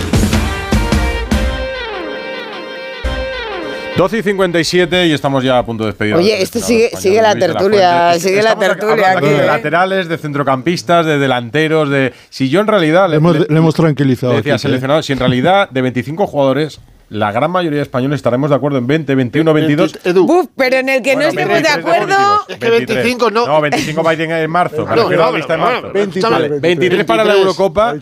[3.96, 6.14] 12 y 57 y estamos ya a punto de despedir.
[6.14, 9.46] Oye, esto seleccionado sigue- sigue la tertulia, sigue la tertulia aquí de ¿eh?
[9.46, 12.12] laterales, de centrocampistas, de delanteros, de...
[12.28, 13.08] Si yo en realidad...
[13.08, 14.32] Le hemos, le hemos tranquilizado.
[14.32, 14.62] Le decía aquí, ¿eh?
[14.68, 18.78] seleccionado, si en realidad de 25 jugadores, la gran mayoría de españoles estaremos de acuerdo
[18.78, 19.98] en 20, 21, 22.
[20.04, 22.06] Edu, Buf, pero en el que Bueno, no estemos de 23 acuerdo.
[22.16, 22.48] definitivos.
[22.48, 23.46] Es que 25 no.
[23.46, 24.84] No, 25 va a ir en marzo.
[24.84, 25.82] No, no, de no, marzo.
[25.86, 27.58] no, 23, Vale, 23 para la 23.
[27.58, 27.94] Eurocopa.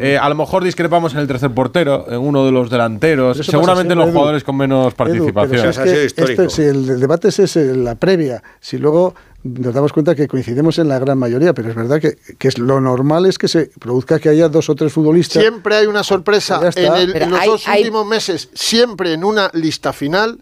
[0.00, 3.92] Eh, a lo mejor discrepamos en el tercer portero, en uno de los delanteros, seguramente
[3.94, 4.14] en los Edu.
[4.16, 5.60] jugadores con menos Edu, pero participación.
[5.62, 6.42] si es Eso ha sido que histórico.
[6.42, 10.28] este- si el, el debate es ese, la previa, si luego nos damos cuenta que
[10.28, 13.48] coincidimos en la gran mayoría, pero es verdad que, que es, lo normal es que
[13.48, 15.42] se produzca que haya dos o tres futbolistas.
[15.42, 16.60] Siempre hay una sorpresa.
[16.76, 20.38] En, el- Pero en los hay- dos hay- últimos meses, siempre en una lista final,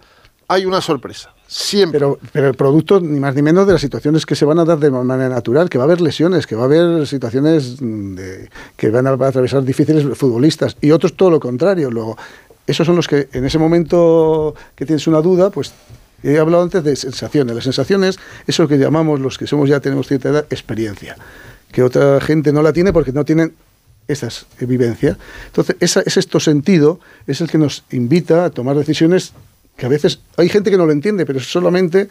[0.49, 1.33] hay una sorpresa.
[1.47, 1.99] Siempre.
[1.99, 4.65] Pero, pero el producto, ni más ni menos, de las situaciones que se van a
[4.67, 8.51] dar de manera natural, que va a haber lesiones, que va a haber situaciones de-
[8.77, 11.91] que van a atravesar difíciles futbolistas, y otros todo lo contrario.
[11.91, 12.19] Luego,
[12.67, 15.73] esos son los que en ese momento que tienes una duda, pues
[16.23, 17.55] he hablado antes de sensaciones.
[17.55, 21.17] Las sensaciones, eso que llamamos los que somos ya tenemos cierta edad, experiencia,
[21.73, 23.55] que otra gente no la tiene porque no tienen
[24.09, 24.29] esa
[24.61, 25.19] vivencia.
[25.47, 29.33] Entonces, ese esto sentido es el que nos invita a tomar decisiones
[29.79, 32.09] que a veces hay gente que no lo entiende, pero es solamente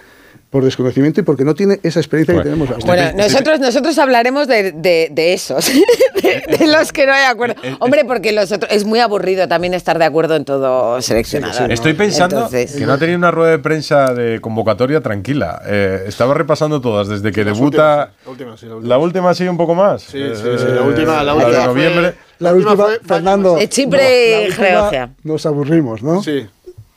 [0.49, 2.85] por desconocimiento y porque no tiene esa experiencia Bueno, que tenemos ahora.
[2.85, 5.65] Bueno, Estoy- nosotros, nosotros hablaremos de, de- de esos,
[6.23, 7.55] de, de los que no hay acuerdo.
[7.63, 11.65] Eh, Hombre, porque los otros, es muy aburrido también estar de acuerdo en todo seleccionado.
[11.65, 15.61] Estoy pensando Entonces- que no ha tenido una rueda de prensa de convocatoria tranquila.
[15.67, 18.11] Eh, estaba repasando todas, desde que debuta.
[18.25, 18.89] últimas, la última, sí, la última.
[18.89, 20.03] La última sí, un poco más.
[20.03, 22.01] Sí, Eh, sí, sí, la última- la de última fue-.
[22.39, 23.55] La La última Fernando.
[23.55, 25.09] De Chipre y Georgia.
[25.23, 26.23] Nos aburrimos, ¿no?
[26.23, 26.47] Sí.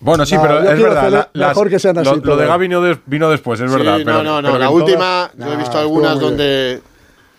[0.01, 1.29] Bueno, sí, No, pero es verdad.
[1.35, 2.47] mejor que sean así Lo, lo de.
[2.47, 3.99] Gaby vino, des- vino después, es verdad.
[3.99, 4.49] Pero- no, no, no.
[4.49, 6.81] pero La todas- última, yo he visto algunas donde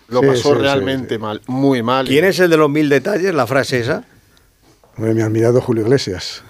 [0.08, 1.20] lo Sí, pasó sí, realmente sí.
[1.20, 2.06] mal, muy mal.
[2.06, 3.34] ¿Quién es el de los mil detalles?
[3.34, 4.04] La frase esa.
[4.96, 6.44] Hombre, mi admirado Julio Iglesias.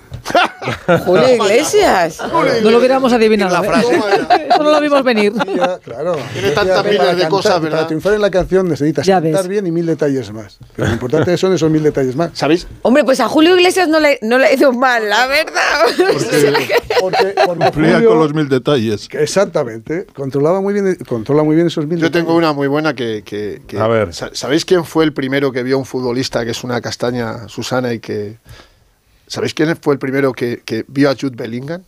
[1.06, 2.18] Julio Iglesias.
[2.62, 3.60] No lo hubiéramos adivinado.
[3.60, 3.68] La ¿eh?
[3.68, 4.46] frase.
[4.50, 5.32] Eso no lo vimos venir.
[5.56, 6.16] Ya, claro.
[6.32, 7.86] Tiene tantas Para miles de cosas, Para ¿verdad?
[7.86, 10.58] triunfar en la canción necesitas cantar bien y mil detalles más.
[10.76, 12.30] Pero lo importante son esos mil detalles más.
[12.34, 12.66] ¿Sabéis?
[12.82, 15.52] Hombre, pues a Julio Iglesias no le, no le ha ido mal, la verdad.
[15.96, 19.08] Porque, porque Cumplía Julio- con los mil detalles.
[19.12, 20.06] Exactamente.
[20.14, 22.26] Controlaba muy bien, controla muy bien esos mil Yo detalles.
[22.26, 24.12] tengo una muy buena que, que- que- A ver.
[24.14, 27.48] Sa- ¿Sabéis quién fue el primero que vio a un futbolista que es una castaña,
[27.48, 28.36] Susana, y que...
[29.32, 31.82] ¿Sabéis quién fue el primero que, que vio a Jude Bellingham?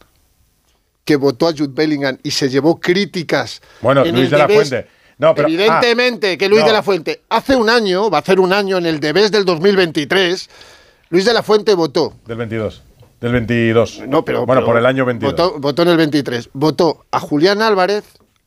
[1.05, 3.61] Que votó a Jude Bellingham y se llevó críticas.
[3.83, 4.49] Bueno, en Luis de la.
[4.49, 4.87] Fuente.
[5.19, 6.69] No, pero- Evidentemente que Luis no.
[6.69, 9.45] de la Fuente, hace un año, va a hacer un año en el Debes del
[9.45, 10.49] 2023,
[11.11, 12.83] Luis de la Fuente votó Del 22.
[13.21, 14.05] Del 22.
[14.09, 14.47] no, pero.
[14.47, 15.33] Bueno, pero por el año 22.
[15.35, 16.49] Votó, votó en el 23.
[16.55, 18.05] Votó a Julián Álvarez,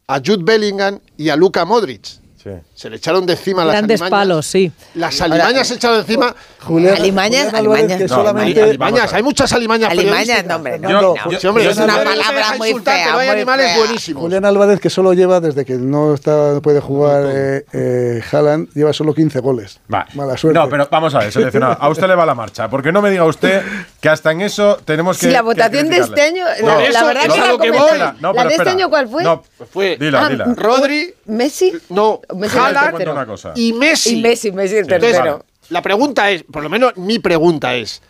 [0.08, 2.04] a Jude Bellingham y a Luka Modric.
[2.04, 2.50] Sí.
[2.78, 4.20] Se le echaron de encima las Grandes alimañas.
[4.28, 4.72] palos, sí.
[4.94, 6.36] Las alimañas se echaron encima.
[6.62, 7.98] Julián, Alimañas, Julián alimañas.
[7.98, 8.62] que No, solamente...
[8.62, 9.90] Hay alimañas, hay muchas alimañas.
[9.90, 10.88] Alimañas, no, hombre, no.
[10.88, 11.40] Fernando, no.
[11.40, 13.14] Sí, hombre, es una palabra muy fea.
[13.14, 13.78] no hay muy animales fea.
[13.80, 14.22] buenísimos.
[14.22, 18.94] Julián Álvarez, que solo lleva, desde que no está puede jugar eh, eh, Haaland, lleva
[18.94, 19.80] solo 15 goles.
[19.92, 20.06] Va.
[20.14, 20.60] Mala suerte.
[20.60, 21.78] No, pero vamos a ver, seleccionado.
[21.80, 22.70] A usted le va la marcha.
[22.70, 23.64] Porque no me diga usted
[24.00, 25.26] que hasta en eso tenemos que.
[25.28, 27.72] Si la que votación de este año, No, la, la verdad es que la que
[27.72, 28.34] voy.
[28.36, 29.24] ¿La de este año cuál fue?
[29.24, 29.42] No,
[29.74, 30.46] Fue dila, Ah, dila.
[30.56, 31.74] Rodri, Messi.
[31.90, 32.58] no, Messi
[32.98, 33.54] Te una cosa.
[33.56, 34.18] y Messi.
[34.18, 35.46] Y Messi, Messi el tercero.
[35.70, 38.02] la pregunta es, por lo menos mi pregunta es,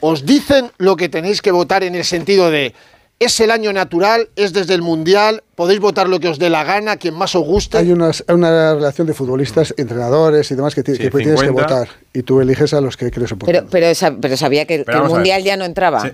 [0.00, 2.74] ¿os dicen lo que tenéis que votar en el sentido de
[3.20, 6.62] es el año natural, es desde el Mundial, podéis votar lo que os dé la
[6.62, 7.76] gana, quien más os guste?
[7.78, 11.50] Hay unas- una relación de futbolistas, entrenadores y demás que, Sí, que tienes que 50.
[11.74, 11.88] votar.
[12.14, 13.64] Y tú eliges a los que crees oportunos.
[13.68, 15.02] Pero, pero, pero sabía que, que el.
[15.02, 16.02] Mundial ya no entraba.
[16.02, 16.10] Sí.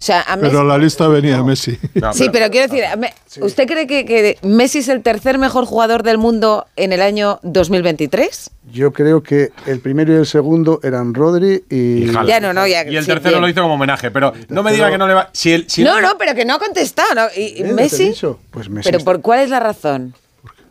[0.00, 0.48] O sea, a Messi...
[0.50, 1.78] Pero la lista venía Messi.
[2.14, 3.12] sí, pero quiero decir, me-
[3.44, 7.38] ¿usted cree que, que Messi es el tercer mejor jugador del mundo en el año
[7.42, 8.50] 2023?
[8.72, 12.08] Yo creo que el primero y el segundo eran Rodri y...
[12.08, 12.28] Haaland.
[12.28, 12.84] Ya no, no, ya.
[12.88, 13.42] Y el sí, tercero bien.
[13.42, 15.28] lo hizo como homenaje, pero no me diga que no le va.
[15.34, 17.14] Si el, si no, el- no, pero que no ha contestado.
[17.14, 17.26] ¿no?
[17.36, 17.64] ¿Y, y ¿Eh?
[17.68, 18.14] ¿No Messi?
[18.50, 20.14] Pues Messi ¿Pero está- por cuál es la razón?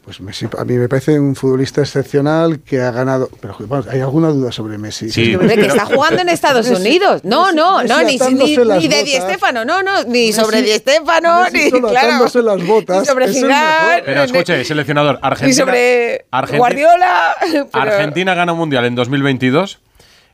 [0.09, 3.29] Pues Messi, a mí me parece un futbolista excepcional que ha ganado.
[3.39, 5.11] Pero vamos, hay alguna duda sobre Messi.
[5.11, 5.21] Sí.
[5.21, 7.21] Es que Hombre, que Messi- está jugando en Estados Unidos.
[7.23, 9.11] No, no, no, ni, ni, ni de Di.
[9.17, 12.41] Stéfano, no, no, ni Messi- sobre Di Stéfano, Messi ni solo claro.
[12.41, 14.01] las botas Ni sobre es Zidane.
[14.03, 15.47] Pero escuche, seleccionador, Argentina.
[15.47, 17.35] ni sobre Argentina- Guardiola.
[17.71, 19.79] pero- Argentina gana un mundial en 2022.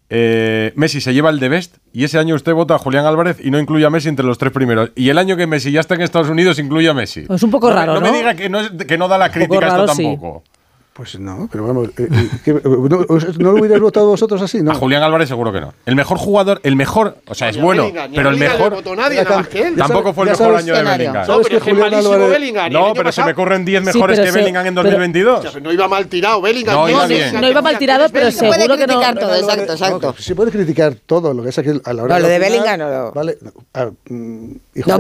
[0.10, 3.38] Eh, Messi se lleva el de Best y ese año usted vota a Julián Álvarez
[3.44, 4.92] y no incluye a Messi entre los tres primeros.
[4.96, 7.26] Y el año que Messi ya está en Estados Unidos incluye a Messi.
[7.30, 9.70] Es un poco raro, no me diga que no, que no da la poco crítica
[9.70, 10.18] raro, esto sí.
[10.96, 11.90] Pues no, pero vamos.
[11.98, 14.62] eh, eh, ¿qué- no, os- ¿no lo hubierais votado vosotros así?
[14.62, 14.72] No.
[14.72, 15.74] A Julián Álvarez seguro que no.
[15.86, 19.18] El mejor jugador, el mejor, o sea, es bueno, Bellingham, pero el mejor votó nadie,
[19.18, 19.76] Ya nada más cam- que él.
[19.76, 20.84] ya tampoco fue el mejor sabes- año de.
[20.84, 21.16] Bellingham.
[21.16, 22.72] No, ¿Sabes pero es que malísimo Álvarez- Bellingham.
[22.72, 25.44] No, se me corren 10 Sí, mejores que se- Bellingham en pero- 2022.
[25.44, 26.76] Ya, pero no iba mal tirado Bellingham.
[26.76, 27.42] No, iba bien.
[27.42, 28.48] No iba mal tirado, pero Bellingham.
[28.48, 28.94] puede seguro que no.
[28.94, 30.08] criticar todo, exacto, exacto.
[30.08, 32.28] no, se puede criticar todo, lo que es que a la hora No, de lo
[32.30, 34.52] de opinar, Bellingham no lo- Vale, no, ah, mm,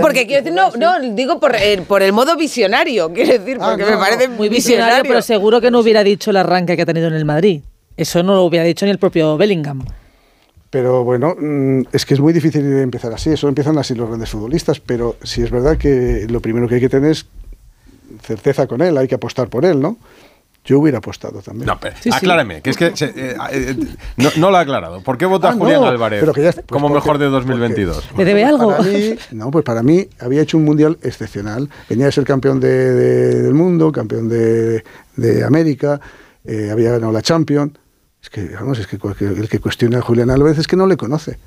[0.01, 3.95] porque quiero decir, no, no, digo por el, modo visionario, quiero decir, Ah, porque me
[3.95, 7.13] parece Muy visionario, pero seguro que no hubiera dicho el arranque que ha tenido en
[7.13, 7.61] el Madrid.
[7.97, 9.83] Eso no lo hubiera dicho ni el propio Bellingham.
[10.69, 13.29] Pero bueno, mm, es que es muy difícil empezar así.
[13.29, 14.79] Eso empiezan así los grandes futbolistas.
[14.81, 17.25] Pero sí es verdad que lo primero que hay que tener es
[18.21, 18.97] certeza con él.
[18.97, 19.97] Hay que apostar por él, ¿no?
[20.65, 21.67] Yo hubiera apostado también.
[21.67, 22.09] No, pero Sí, sí.
[22.11, 23.75] acláreme, que es que se- eh, eh,
[24.17, 24.99] no, no lo ha aclarado.
[25.01, 27.25] ¿Por qué vota Ah, no, Julián Álvarez pero que ya- pues como porque- mejor de
[27.27, 28.09] 2022?
[28.17, 28.69] ¿Le debe algo?
[28.71, 31.69] Para mí, no, pues para mí había hecho un mundial excepcional.
[31.87, 34.83] Venía de ser campeón de- de- del mundo, campeón de,
[35.15, 35.99] de América,
[36.43, 37.73] eh, había ganado la Champions.
[38.21, 40.97] Es que, vamos, es que el que cuestiona a Julián Álvarez es que no le
[40.97, 41.37] conoce.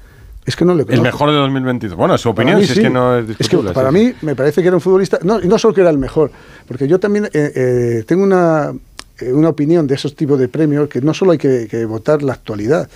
[0.46, 0.96] Es que no le conoce.
[0.96, 1.96] El mejor de 2022.
[1.96, 2.80] Bueno, es su opinión, mí si sí.
[2.80, 3.72] es que no es que discutible.
[3.72, 5.98] para sí, mí me parece que era un futbolista, no, no solo que era el
[5.98, 6.30] mejor,
[6.66, 8.72] porque yo también eh, eh, tengo una,
[9.20, 12.22] eh, una opinión de esos tipos de premios que no solo hay que, que votar
[12.22, 12.88] la actualidad,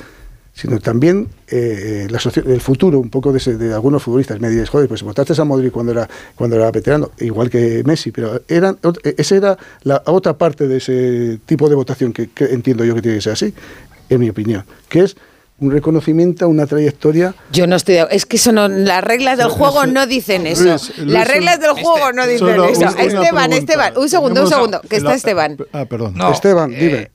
[0.55, 4.39] sino también eh, la socio- el futuro un poco de, ese- de algunos futbolistas.
[4.41, 8.11] Me dices, joder, pues votaste a Modric cuando era, cuando era veterano, igual que Messi,
[8.13, 12.45] pero eran, eh, esa era la otra parte de ese tipo de votación que, que
[12.47, 13.55] entiendo yo que tiene que ser así,
[14.11, 15.17] en mi opinión, que es
[15.59, 19.39] un reconocimiento a una trayectoria Yo no estoy de Es que eso no, las reglas
[19.39, 20.65] del juego no dicen eso.
[20.65, 22.65] Luis, Luis, las reglas del este- juego no dicen eso.
[22.99, 23.57] Esteban, pregunta.
[23.57, 25.57] Esteban, un segundo, un segundo, que está la- Esteban.
[25.73, 26.15] Ah, perdón.
[26.17, 27.11] No, Esteban, eh, dime.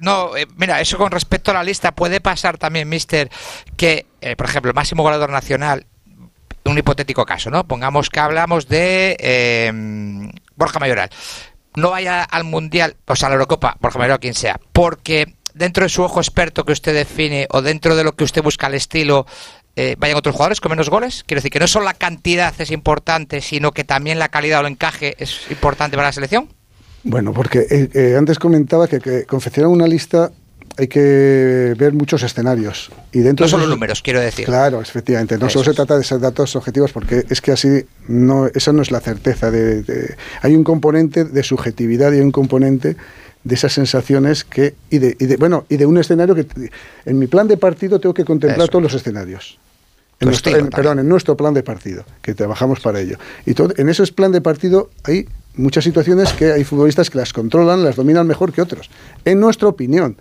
[0.00, 3.30] No, eh, mira, eso con respecto a la lista puede pasar también, mister,
[3.76, 5.86] que, eh, por ejemplo, el máximo goleador nacional,
[6.64, 7.66] un hipotético caso, ¿no?
[7.66, 9.72] Pongamos que hablamos de eh,
[10.54, 11.10] Borja Mayoral.
[11.76, 15.84] No vaya al Mundial, o sea, a la Eurocopa, Borja Mayoral, quien sea, porque dentro
[15.84, 18.74] de su ojo experto que usted define o dentro de lo que usted busca al
[18.74, 19.26] estilo,
[19.98, 21.22] vayan otros jugadores con menos goles.
[21.24, 24.66] Quiero decir que no solo la cantidad es importante, sino que también la calidad o
[24.66, 26.48] el encaje es importante para la selección.
[27.08, 30.30] Bueno, porque eh, eh, antes comentaba que, que confeccionar una lista
[30.76, 32.90] hay que ver muchos escenarios.
[33.12, 34.44] Y dentro No solo números, quiero decir.
[34.44, 35.36] Claro, efectivamente.
[35.36, 38.72] No Eso solo se trata de ser datos objetivos, porque es que así no, esa
[38.72, 39.50] no es la certeza.
[39.50, 42.96] De, de- hay un componente de subjetividad y hay un componente
[43.42, 46.46] de esas sensaciones que y de, y de- bueno y de un escenario que
[47.06, 48.68] en mi plan de partido tengo que contemplar Eso.
[48.68, 49.58] todos los escenarios.
[50.20, 53.16] En nuestro, en- perdón, en nuestro plan de partido, que trabajamos para ello.
[53.46, 57.32] Y todo, en ese plan de partido hay muchas situaciones que hay futbolistas que las
[57.32, 58.90] controlan, las dominan mejor que otros,
[59.24, 60.16] en nuestra opinión.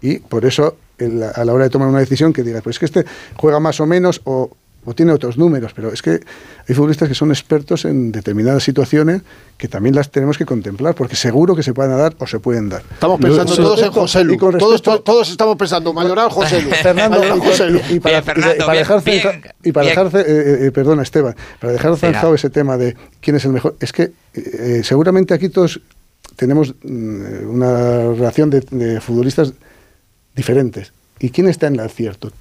[0.00, 2.76] Y por eso, en la- a la hora de tomar una decisión, que digas, pues
[2.76, 3.04] es que este
[3.36, 6.20] juega más o menos o, o tiene otros números, pero es que
[6.68, 9.22] hay futbolistas que son expertos en determinadas situaciones
[9.56, 12.68] que también las tenemos que contemplar, porque seguro que se pueden dar o se pueden
[12.68, 12.82] dar.
[12.92, 14.36] Estamos pensando todos en José Lu.
[14.36, 16.70] Todos, estamos pensando, Mayoral, José Lu.
[16.82, 17.20] Fernando,
[17.88, 18.22] y, para,
[19.86, 23.76] dejar eh, eh, perdona Esteban, para dejar zanjado ese tema de quién es el mejor,
[23.80, 25.80] es que eh, seguramente aquí todos
[26.36, 29.52] tenemos mm, una relación de, de futbolistas
[30.34, 30.92] diferentes.
[31.20, 32.32] ¿Y quién está en el acierto?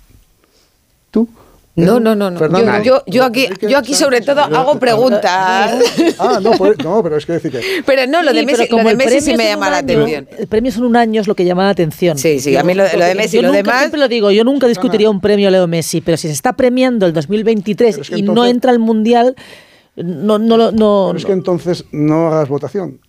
[1.11, 1.29] ¿Tú?
[1.75, 2.37] No, no, no, no.
[2.37, 5.71] Fernando, Yo, yo, yo aquí, yo aquí sobre todo hago preguntas.
[6.19, 8.61] Ah, no, pues- no, pero es que decir que Pero no, lo Sí, de Messi,
[8.63, 10.27] lo como de el Messi sí me llama la año, atención.
[10.37, 12.17] El premio son un año es lo que llama la atención.
[12.19, 14.29] Sí, sí, a mí lo- lo de Messi, yo lo nunca, demás- Siempre lo digo,
[14.29, 17.95] yo nunca discutiría un premio a Leo Messi, pero si se está premiando el 2023
[17.95, 19.35] Pero es que y no entra al Mundial,
[19.95, 22.99] no, no, lo- no, Pero es que entonces no hagas votación,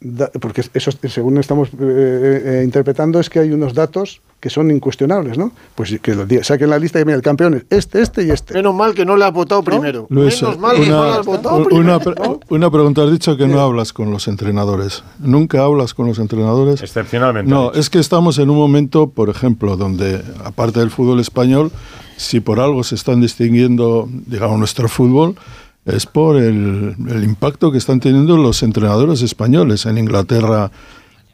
[0.41, 5.39] porque eso, según estamos eh, eh, interpretando, es que hay unos datos que son incuestionables,
[5.39, 5.53] ¿no?
[5.75, 8.53] Pues que los saquen la lista y mira, el campeón es este, este y este.
[8.53, 10.07] Menos mal que no le has votado primero.
[10.11, 12.39] Luis, Menos mal que no le has votado una, primero.
[12.41, 13.03] pre- una pregunta.
[13.05, 15.03] Has dicho que no hablas con los entrenadores.
[15.19, 16.83] ¿Nunca hablas con los entrenadores?
[16.83, 17.51] Excepcionalmente.
[17.51, 21.73] No, es que estamos en un momento, por ejemplo, donde, aparte del fútbol español,
[22.19, 25.37] si por algo se están distinguiendo, digamos, nuestro fútbol,
[25.85, 29.85] es por el, el impacto que están teniendo los entrenadores españoles.
[29.87, 30.71] En Inglaterra,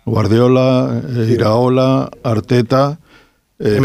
[0.05, 2.99] Guardiola, eh, Iraola, Arteta,
[3.59, 3.81] eh,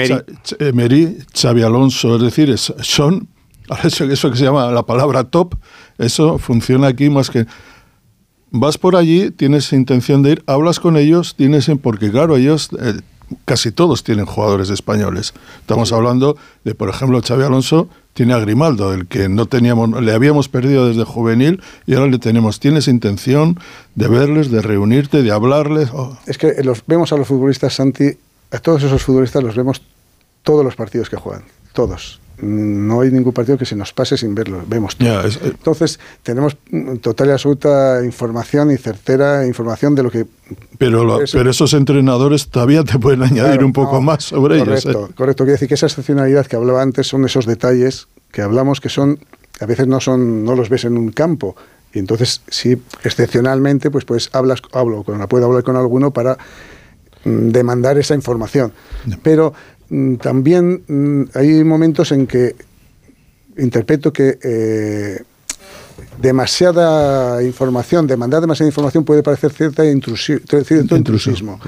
[0.59, 3.27] Emery, Xavi Alonso, es decir, es- son,
[3.83, 5.55] eso, eso que se llama la palabra top,
[5.97, 7.45] eso funciona aquí más que...
[8.57, 13.01] Vas por allí, tienes intención de ir, hablas con ellos, tienes, porque claro, ellos, eh,
[13.43, 15.33] casi todos tienen jugadores españoles.
[15.59, 20.13] Estamos hablando de, por ejemplo, Xavi Alonso tiene a Grimaldo, el que no teníamos, le
[20.13, 22.61] habíamos perdido desde juvenil y ahora le tenemos.
[22.61, 23.59] ¿Tienes intención
[23.95, 25.89] de verles, de reunirte, de hablarles?
[25.91, 28.17] Oh, Es que los, vemos a los futbolistas, Santi,
[28.51, 29.81] a todos esos futbolistas los vemos
[30.43, 31.43] todos los partidos que juegan,
[31.73, 32.21] todos.
[32.41, 36.57] No hay ningún partido que se nos pase sin verlos, vemos es- eh, Entonces, tenemos
[36.71, 40.25] mm, total y absoluta información y certera información de lo que...
[40.77, 44.59] pero, lo- pero esos entrenadores todavía te pueden añadir Claro, un poco no, más sobre
[44.59, 45.09] correcto, ellos.
[45.09, 45.13] ¿eh?
[45.15, 48.89] Correcto, quiere decir que esa excepcionalidad que hablaba antes son esos detalles que hablamos que
[48.89, 49.17] son,
[49.61, 51.55] a veces no son, no los ves en un campo.
[51.93, 52.75] Y entonces, sí,
[53.05, 56.37] excepcionalmente, pues, pues hablas, hablo con, puedo hablar con alguno para
[57.23, 58.73] mm, demandar esa información.
[59.23, 59.53] Pero
[60.19, 62.55] también mm, hay momentos en que
[63.57, 65.23] interpreto que eh,
[66.19, 69.83] demasiada información, demandar demasiada información puede parecer cierta
[70.63, 71.59] cierto intrusismo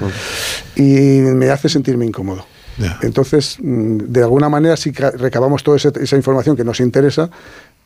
[0.76, 2.44] y me hace sentirme incómodo.
[3.02, 7.30] Entonces, mm, de alguna manera que recabamos toda esa información que nos interesa,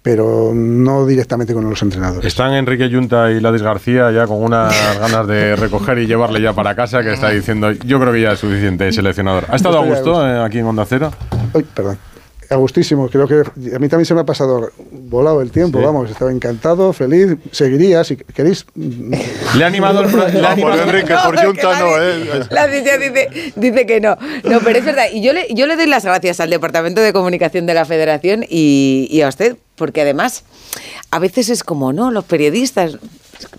[0.02, 2.26] pero no directamente con los entrenadores.
[2.26, 6.52] Están Enrique Yunta y Ladis García ya con unas ganas de recoger y llevarle ya
[6.52, 9.44] para casa, que está diciendo, yo creo que ya es suficiente seleccionador.
[9.48, 11.12] ¿Ha estado a gusto eh, aquí en Onda Cero?
[11.54, 11.98] Ay, perdón.
[12.50, 13.36] A gustísimo, creo que
[13.74, 15.84] a mí también se me ha pasado volado el tiempo, Sí.
[15.86, 18.66] vamos, estaba encantado, feliz, seguiría, si queréis.
[18.76, 20.10] Le ha animado el...
[20.34, 20.84] le ha animado-
[22.50, 24.18] La dice, dice, dice que no.
[24.44, 25.04] No, pero es verdad.
[25.10, 28.44] Y yo le, yo le doy las gracias al Departamento de Comunicación de la Federación
[28.46, 30.44] y, y a usted, porque además
[31.10, 32.12] a veces es como, ¿no?
[32.12, 32.98] Los periodistas.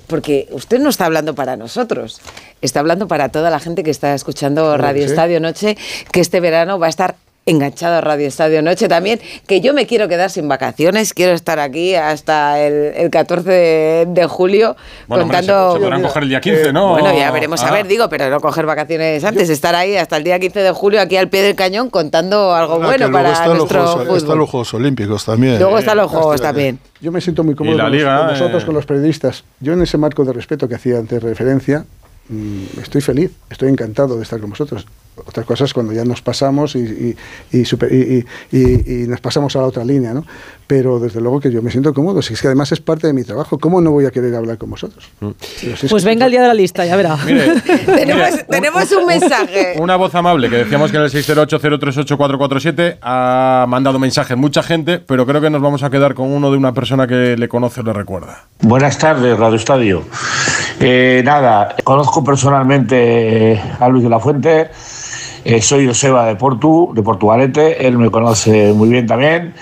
[0.08, 2.22] Porque usted no está hablando para nosotros,
[2.62, 5.10] está hablando para toda la gente que está escuchando Radio sí.
[5.10, 5.78] Estadio Noche,
[6.14, 9.86] que este verano va a estar enganchado a Radio Estadio Noche también, que yo me
[9.86, 14.76] quiero quedar sin vacaciones, quiero estar aquí hasta el, el 14 de, de julio
[15.08, 15.74] Bueno, hombre, contando...
[15.74, 16.90] se, se podrán coger el día 15, ¿no?
[16.92, 17.72] Bueno, ya veremos a Ah.
[17.72, 21.02] ver, digo, pero no coger vacaciones antes, estar ahí hasta el día 15 de julio
[21.02, 24.18] aquí al pie del cañón contando algo Ah, bueno para están los nuestro Juegos- fútbol.
[24.18, 25.60] están los Juegos Olímpicos también.
[25.60, 26.80] Luego están los juegos también.
[27.02, 28.66] Yo me siento muy cómodo con, los- Liga, con vosotros, eh.
[28.66, 29.44] con los periodistas.
[29.60, 31.86] Yo en ese marco de respeto que hacía antes referencia,
[32.30, 34.86] mm, estoy feliz, estoy encantado de estar con vosotros.
[35.16, 36.80] Otras cosas cuando ya nos pasamos y,
[37.52, 40.26] y, y super- y- y- y- y nos pasamos a la otra línea, ¿no?
[40.66, 43.14] Pero desde luego que yo me siento cómodo, si es que además es parte de
[43.14, 45.10] mi trabajo, ¿cómo no voy a querer hablar con vosotros?
[45.20, 45.36] Pero
[45.78, 47.16] si es Pues que- venga el día de la lista, ya verá.
[47.86, 49.76] tenemos, tenemos un mensaje.
[49.80, 55.26] Una voz amable que decíamos que en el 608-038-447 ha mandado mensajes mucha gente, pero
[55.26, 57.84] creo que nos vamos a quedar con uno de una persona que le conoce o
[57.84, 58.46] le recuerda.
[58.62, 60.04] Buenas tardes, Radio Estadio.
[60.80, 64.70] Eh, nada, conozco personalmente a Luis de la Fuente.
[65.46, 67.86] Eh, soy Joseba de Portu, de Portugalete.
[67.86, 69.54] Él me conoce muy bien también.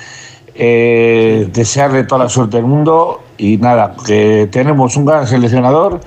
[0.53, 6.01] Eh, desearle toda la suerte del mundo y nada, que tenemos un gran seleccionador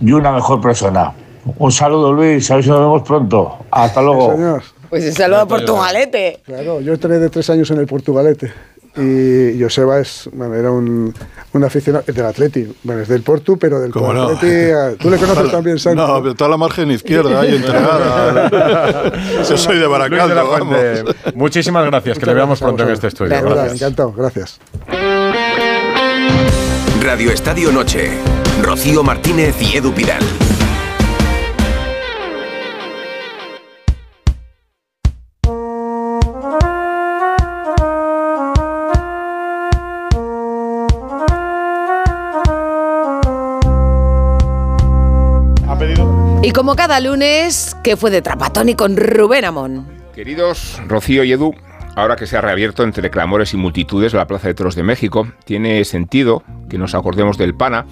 [0.00, 1.12] y una mejor persona.
[1.58, 2.50] Un saludo, Luis.
[2.50, 3.58] A ver si nos vemos pronto.
[3.70, 4.60] Hasta luego.
[4.88, 6.40] Pues un saludo a Portugalete.
[6.44, 8.52] Claro, yo entré de tres años en el Portugalete.
[8.98, 11.14] Y Joseba es, bueno, era un,
[11.52, 14.28] un aficionado es del Atleti, bueno, es del Portu, pero del ¿Cómo no?
[14.28, 14.70] Atleti.
[14.72, 15.96] ah, Tú le conoces también, Santi.
[15.98, 19.12] No, pero toda la margen izquierda ahí entregada.
[19.48, 21.34] Yo soy de de Baracaldo, Fuente, vamos.
[21.34, 23.30] Muchísimas gracias, que le veamos pronto en este estudio.
[23.36, 23.82] De verdad, Gracias.
[23.82, 24.60] encantado, gracias.
[27.02, 28.10] Radio Estadio Noche.
[28.62, 30.22] Rocío Martínez y Edu Pidal.
[46.68, 49.86] Como cada lunes, que fue de Trapatoni con Rubén Amón.
[50.14, 51.54] Queridos Rocío y Edu,
[51.96, 55.26] ahora que se ha reabierto entre clamores y multitudes la Plaza de Toros de México,
[55.46, 57.86] tiene sentido que nos acordemos del PANA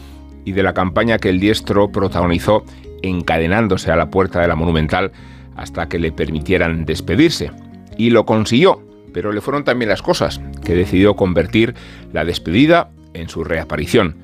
[0.44, 2.64] y de la campaña que el diestro protagonizó
[3.00, 5.10] encadenándose a la puerta de la Monumental
[5.56, 7.52] hasta que le permitieran despedirse.
[7.96, 8.82] Y lo consiguió,
[9.14, 11.74] pero le fueron también las cosas, que decidió convertir
[12.12, 14.16] la despedida en su reaparición.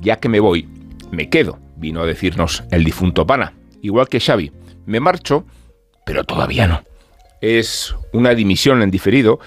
[0.00, 0.66] Ya que me voy,
[1.10, 3.57] me quedo, vino a decirnos el difunto Pana.
[3.82, 4.52] Igual que Xavi,
[4.86, 5.44] me marcho,
[6.04, 6.82] pero todavía no.
[7.40, 9.38] Es una dimisión en diferido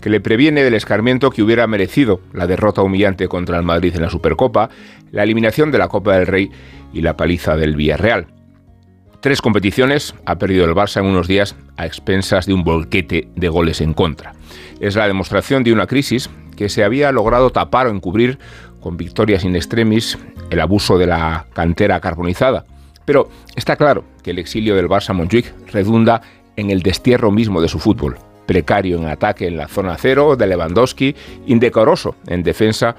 [0.00, 4.02] que le previene del escarmiento que hubiera merecido la derrota humillante contra el Madrid en
[4.02, 4.70] la Supercopa,
[5.10, 6.50] la eliminación de la Copa del Rey
[6.92, 8.26] y la paliza del Villarreal.
[9.20, 13.48] Tres competiciones ha perdido el Barça en unos días a expensas de un bolquete de
[13.48, 14.32] goles en contra.
[14.80, 18.38] Es la demostración de una crisis que se había logrado tapar o encubrir
[18.80, 20.18] con victorias in extremis,
[20.48, 22.64] el abuso de la cantera carbonizada.
[23.04, 26.20] Pero está claro que el exilio del Barça Montjuic redunda
[26.56, 30.46] en el destierro mismo de su fútbol, precario en ataque en la zona cero de
[30.46, 31.14] Lewandowski,
[31.46, 32.96] indecoroso en defensa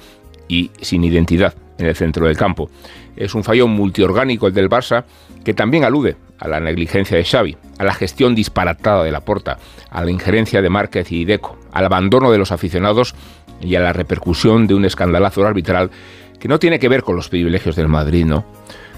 [0.47, 2.69] y sin identidad en el centro del campo.
[3.15, 5.03] Es un fallo multiorgánico el del Barça
[5.43, 9.59] que también alude a la negligencia de Xavi, a la gestión disparatada de la Porta,
[9.89, 13.15] a la injerencia de Márquez y Deco, al abandono de los aficionados
[13.61, 15.91] y a la repercusión de un escandalazo arbitral
[16.39, 18.45] que no tiene que ver con los privilegios del Madrid, ¿no?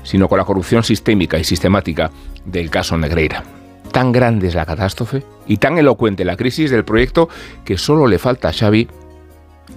[0.03, 2.11] Sino con la corrupción sistémica y sistemática
[2.45, 3.43] del caso Negreira.
[3.91, 7.29] Tan grande es la catástrofe y tan elocuente la crisis del proyecto
[7.63, 8.87] que solo le falta a Xavi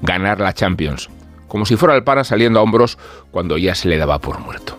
[0.03, 1.09] ganar la Champions,
[1.49, 2.99] como si fuera el para saliendo a hombros
[3.31, 4.77] cuando ya se le daba por muerto.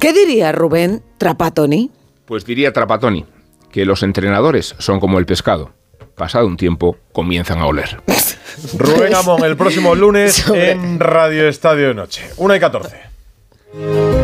[0.00, 1.90] ¿Qué diría Rubén Trapatoni?
[2.24, 3.24] Pues diría Trapatoni
[3.70, 5.72] que los entrenadores son como el pescado.
[6.14, 8.00] Pasado un tiempo, comienzan a oler.
[8.76, 12.28] Rubén Amón, el próximo lunes en Radio Estadio de Noche.
[12.36, 14.17] 1 y 14.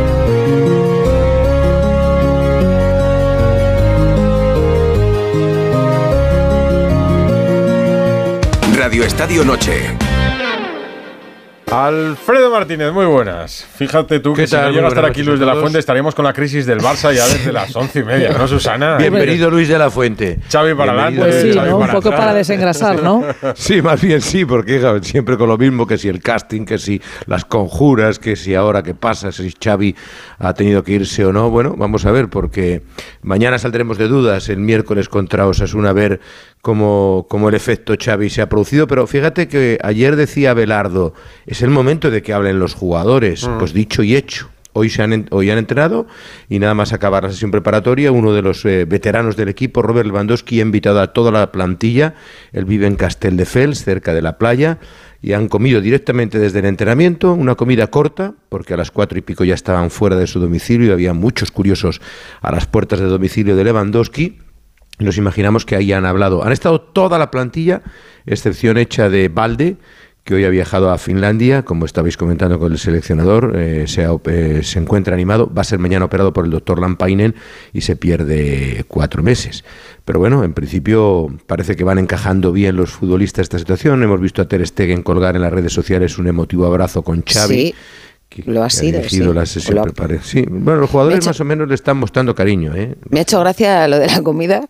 [9.04, 10.03] Estadio Noche.
[11.70, 13.66] Alfredo Martínez, muy buenas.
[13.74, 15.56] Fíjate tú que ¿Qué si no llega a estar aquí Luis de la.
[15.56, 18.96] Fuente estaríamos con la crisis del Barça ya desde las once y media, ¿no, Susana?
[18.98, 20.38] Bienvenido Luis de la Fuente.
[20.50, 21.20] Xavi para adelante.
[21.20, 21.78] Pues sí, Xavi ¿no?
[21.78, 22.20] Un poco atrás.
[22.20, 23.24] para desengrasar, ¿no?
[23.54, 26.78] Sí, más bien sí, porque hija, siempre con lo mismo que si el casting, que
[26.78, 29.96] si las conjuras, que si ahora qué pasa, si Xavi
[30.38, 31.50] ha tenido que irse o no.
[31.50, 32.82] Bueno, vamos a ver, porque
[33.22, 36.20] mañana saldremos de dudas el miércoles contra Osasuna a ver
[36.60, 38.86] cómo, cómo el efecto Xavi se ha producido.
[38.86, 41.14] Pero fíjate que ayer decía Belardo,
[41.54, 43.48] es el momento de que hablen los jugadores.
[43.60, 44.50] Pues dicho y hecho.
[44.72, 46.08] Hoy, se han, hoy han entrenado
[46.48, 50.04] y nada más acabar la sesión preparatoria, uno de los eh, veteranos del equipo, Robert
[50.04, 52.14] Lewandowski, ha invitado a toda la plantilla.
[52.52, 54.80] Él vive en Castelldefels, cerca de la playa,
[55.22, 59.22] y han comido directamente desde el entrenamiento, una comida corta, porque a las cuatro y
[59.22, 62.00] pico ya estaban fuera de su domicilio y había muchos curiosos
[62.40, 64.38] a las puertas del domicilio de Lewandowski.
[64.98, 66.42] Nos imaginamos que ahí han hablado.
[66.42, 67.82] Han estado toda la plantilla,
[68.26, 69.76] excepción hecha de Valde,
[70.24, 74.10] que hoy ha viajado a Finlandia, como estabais comentando con el seleccionador, eh, se, ha
[74.24, 77.34] eh, se encuentra animado, va a ser mañana operado por el doctor Lampainen
[77.74, 79.64] y se pierde cuatro meses.
[80.06, 84.02] Pero bueno, en principio parece que van encajando bien los futbolistas esta situación.
[84.02, 87.54] Hemos visto a Ter Stegen colgar en las redes sociales un emotivo abrazo con Xavi.
[87.54, 89.34] Sí, lo ha que sido, dirigido sí.
[89.34, 91.98] la sesión Lo ha- Sí, bueno, los jugadores ha hecho- más o menos le están
[91.98, 92.96] mostrando cariño, ¿eh?
[93.10, 94.64] Me ha hecho gracia lo de la comida,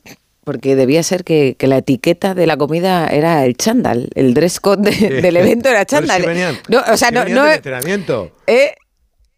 [0.45, 4.11] porque debía ser que, que la etiqueta de la comida era el chándal.
[4.15, 6.23] El dress code de- del evento era chándal.
[6.23, 8.31] venían- no, o sea, no, entrenamiento.
[8.47, 8.75] eh,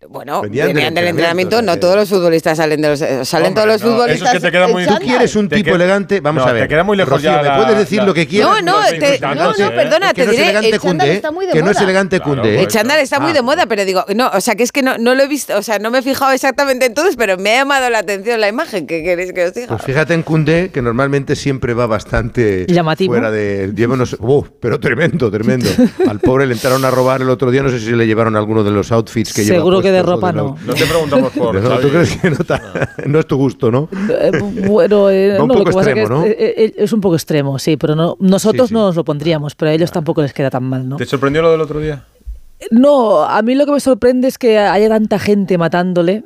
[0.09, 3.51] bueno, Venían venían, del entrenamiento, entrenamiento, no todos los futbolistas salen de los salen Hombre,
[3.55, 4.29] todos los no, eso futbolistas.
[4.29, 6.53] es que te queda muy- Tú quieres un Te tipo que- elegante, vamos No, a
[6.53, 6.63] ver.
[6.65, 8.51] te queda muy lejos Rocío, ya me la- puedes decir la- lo que quieras.
[8.63, 9.71] No, no, te- no, no, ¿eh?
[9.71, 11.13] perdona, Es que te no diré, el chándal cunde, ¿eh?
[11.15, 12.61] está muy de Que no es elegante Claro, cunde, ¿eh?
[12.61, 13.35] El chándal está muy Ah.
[13.35, 15.57] de moda, pero digo, no, o sea, que es que no, no lo he visto,
[15.57, 18.41] o sea, no me he fijado exactamente en todos, pero me ha llamado la atención
[18.41, 18.87] la imagen.
[18.87, 19.69] ¿Qué queréis que os diga?
[19.69, 23.13] Pues fíjate en Cundé, que normalmente siempre va bastante Llamativo.
[23.13, 23.73] fuera de.
[23.75, 24.45] Lleva unos- ¡Uh!
[24.61, 25.69] pero tremendo, tremendo.
[26.09, 28.63] Al pobre le entraron a robar el otro día, no sé si le llevaron alguno
[28.65, 30.57] de los outfits que lleva Seguro que de ropa no.
[30.67, 31.55] No te preguntamos por.
[31.61, 31.83] no, Xavi.
[31.83, 32.63] ¿Tú crees que no, ta-
[33.07, 33.89] no es tu gusto, no?
[34.11, 34.31] Eh,
[34.69, 36.85] bueno, eh, un no, lo poco que pasa es que extremo, es, ¿no?
[36.85, 38.75] es un poco extremo, sí, pero no, nosotros Sí, sí.
[38.75, 40.97] no nos lo pondríamos, pero a ellos tampoco les queda tan mal, ¿no?
[40.97, 42.05] ¿Te sorprendió lo del otro día?
[42.71, 46.25] No, a mí lo que me sorprende es que haya tanta gente matándole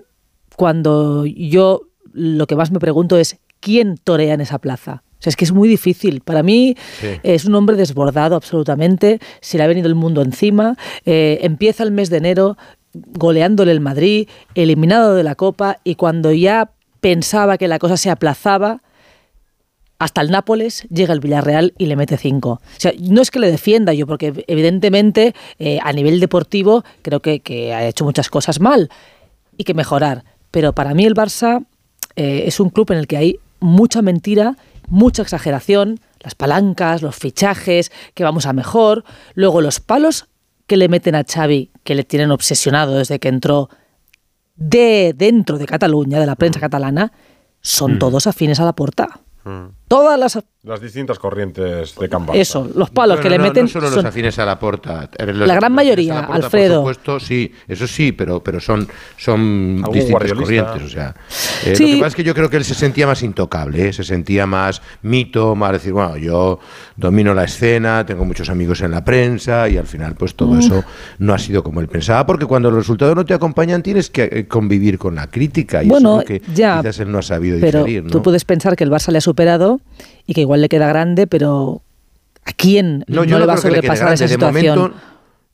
[0.57, 1.83] cuando yo
[2.13, 5.03] lo que más me pregunto es quién torea en esa plaza.
[5.19, 6.23] O sea, es que es muy difícil.
[6.23, 7.09] Para mí Sí.
[7.23, 11.93] es un hombre desbordado absolutamente, se le ha venido el mundo encima, eh, empieza el
[11.93, 12.57] mes de enero
[12.93, 18.11] goleándole el Madrid, eliminado de la Copa y cuando ya pensaba que la cosa se
[18.11, 18.83] aplazaba,
[19.99, 22.53] hasta el Nápoles llega el Villarreal y le mete cinco.
[22.53, 27.21] O sea, no es que le defienda yo, porque evidentemente eh, a nivel deportivo creo
[27.21, 28.91] que, ha hecho muchas cosas mal
[29.59, 30.25] y que mejorar.
[30.51, 31.67] Pero para mí el Barça
[32.17, 34.57] eh, es un club en el que hay mucha mentira,
[34.89, 39.05] mucha exageración, las palancas, los fichajes, que vamos a mejor,
[39.35, 40.29] luego los palos
[40.67, 43.69] que le meten a Xavi, que le tienen obsesionado desde que entró
[44.55, 47.11] de dentro de Cataluña, de la prensa catalana,
[47.63, 49.19] son todos afines a la porta.
[49.91, 52.33] Todas las Las distintas corrientes de campo.
[52.33, 55.11] eso, los palos que le no, meten No solo son- los afines a la porta.
[55.19, 56.83] La gran mayoría, Alfredo.
[56.85, 58.87] Por supuesto, sí, eso sí, pero, pero son,
[59.17, 60.83] son distintas corrientes.
[60.85, 61.15] O sea,
[61.67, 61.83] eh, Sí.
[61.83, 63.93] Lo que pasa es que yo creo que él se sentía más intocable, ¿eh?
[63.93, 66.61] se sentía más mito, más decir, bueno, yo
[66.97, 70.59] domino la escena, tengo muchos amigos en la prensa y al final pues todo Mm.
[70.61, 70.85] eso
[71.19, 74.29] no ha sido como él pensaba, porque cuando los resultados no te acompañan tienes que
[74.31, 77.19] eh, convivir con la crítica y Bueno, eso es lo que ya, quizás él no
[77.19, 78.05] ha sabido pero digerir.
[78.05, 78.11] ¿no?
[78.11, 79.80] tú puedes pensar que el Barça le ha superado
[80.27, 81.83] y que igual le queda grande, pero
[82.45, 84.27] ¿a quién no, yo le va a sobrepasar esa grande.
[84.27, 84.79] De situación?
[84.79, 85.01] momento,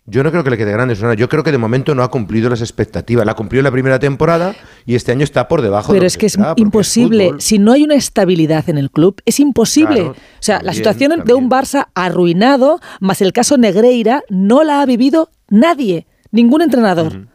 [0.08, 1.14] yo no creo que le quede grande, Susana.
[1.14, 3.26] Yo creo que de momento no ha cumplido las expectativas.
[3.26, 4.54] La cumplió en la primera temporada
[4.84, 7.32] y este año está por debajo de Pero lo es que es esperaba, imposible.
[7.38, 10.02] Si no hay una estabilidad en el club, es imposible.
[10.02, 14.62] Claro, o sea, la también, situación de un Barça arruinado, más el caso Negreira, no
[14.62, 17.26] la ha vivido nadie, ningún entrenador.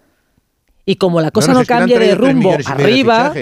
[0.86, 3.34] Y como la cosa no, no, cambia de rumbo de arriba.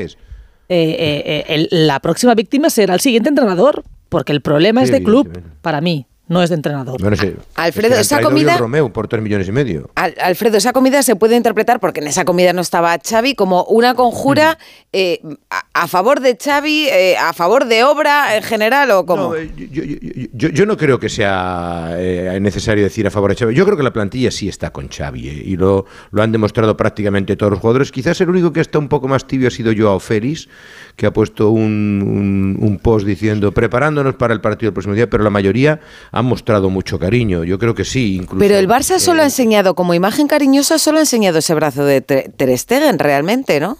[0.69, 4.85] Eh, eh, eh, el- la próxima víctima será el siguiente entrenador, porque el problema Sí,
[4.85, 7.01] es de club, para mí, no es de entrenador.
[7.01, 7.33] Bueno, sí.
[7.55, 8.57] Alfredo, Es que esa comida-
[8.93, 9.89] por 3 millones y medio.
[9.95, 13.63] Al- Alfredo, esa comida se puede interpretar, porque en esa comida no estaba Xavi, como
[13.65, 14.87] una conjura Mm.
[14.93, 19.33] eh, a, a favor de Xavi, eh, a favor de obra en general o como...
[19.35, 23.53] Yo, yo no creo que sea eh, necesario decir a favor de Xavi.
[23.55, 26.77] Yo creo que la plantilla sí está con Xavi eh, y lo, lo han demostrado
[26.77, 27.91] prácticamente todos los jugadores.
[27.91, 30.47] Quizás el único que está un poco más tibio ha sido Joao Félix,
[30.95, 35.09] que ha puesto un, un- un post diciendo preparándonos para el partido del próximo día,
[35.09, 35.79] pero la mayoría
[36.19, 37.43] han mostrado mucho cariño.
[37.43, 38.39] Yo creo que sí, incluso.
[38.39, 41.85] Pero el Barça eh, solo ha enseñado, como imagen cariñosa, solo ha enseñado ese brazo
[41.85, 43.77] de Ter Ter Stegen, realmente, ¿no?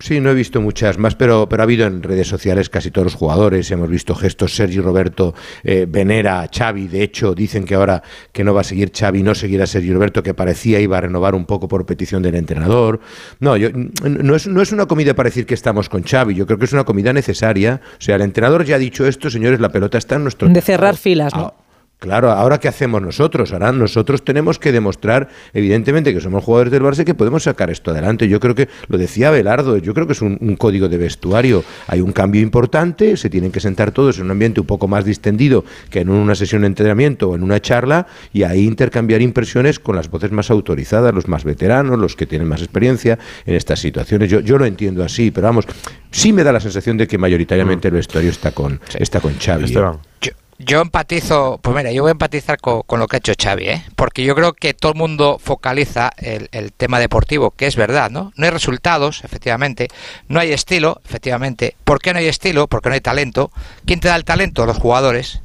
[0.00, 3.06] Sí, no he visto muchas más, pero, pero ha habido en redes sociales casi todos
[3.06, 3.70] los jugadores.
[3.70, 4.54] Hemos visto gestos.
[4.54, 5.34] Sergi Roberto
[5.64, 6.88] eh, venera a Xavi.
[6.88, 10.22] De hecho, dicen que ahora que no va a seguir Xavi, no seguirá Sergi Roberto,
[10.22, 13.00] que parecía iba a renovar un poco por petición del entrenador.
[13.40, 16.34] No, yo, no, es, no es una comida para decir que estamos con Xavi.
[16.34, 17.80] Yo creo que es una comida necesaria.
[17.98, 20.60] O sea, el entrenador ya ha dicho esto, señores, la pelota está en nuestro De
[20.60, 21.54] cerrar filas, ¿no?
[21.98, 23.52] Claro, ahora ¿qué hacemos nosotros?
[23.52, 27.70] Ahora nosotros tenemos que demostrar, evidentemente, que somos jugadores del Barça y que podemos sacar
[27.70, 28.28] esto adelante.
[28.28, 31.64] Yo creo que, lo decía Belardo, yo creo que es un, un código de vestuario.
[31.88, 35.04] Hay un cambio importante, se tienen que sentar todos en un ambiente un poco más
[35.04, 39.80] distendido que en una sesión de entrenamiento o en una charla y ahí intercambiar impresiones
[39.80, 43.80] con las voces más autorizadas, los más veteranos, los que tienen más experiencia en estas
[43.80, 44.30] situaciones.
[44.30, 45.66] Yo, yo lo entiendo así, pero vamos,
[46.12, 49.64] sí me da la sensación de que mayoritariamente el vestuario está con, está con Xavi.
[49.64, 49.98] ¿eh?
[50.20, 53.32] Yo, yo empatizo, pues mira, yo voy a empatizar con, con lo que ha hecho
[53.40, 53.84] Xavi, ¿eh?
[53.94, 58.10] porque yo creo que todo el mundo focaliza el, el tema deportivo, que es verdad,
[58.10, 58.32] ¿no?
[58.36, 59.88] No hay resultados, efectivamente,
[60.26, 61.76] no hay estilo, efectivamente.
[61.84, 62.66] ¿Por qué no hay estilo?
[62.66, 63.52] Porque no hay talento.
[63.86, 64.66] ¿Quién te da el talento?
[64.66, 65.40] Los jugadores.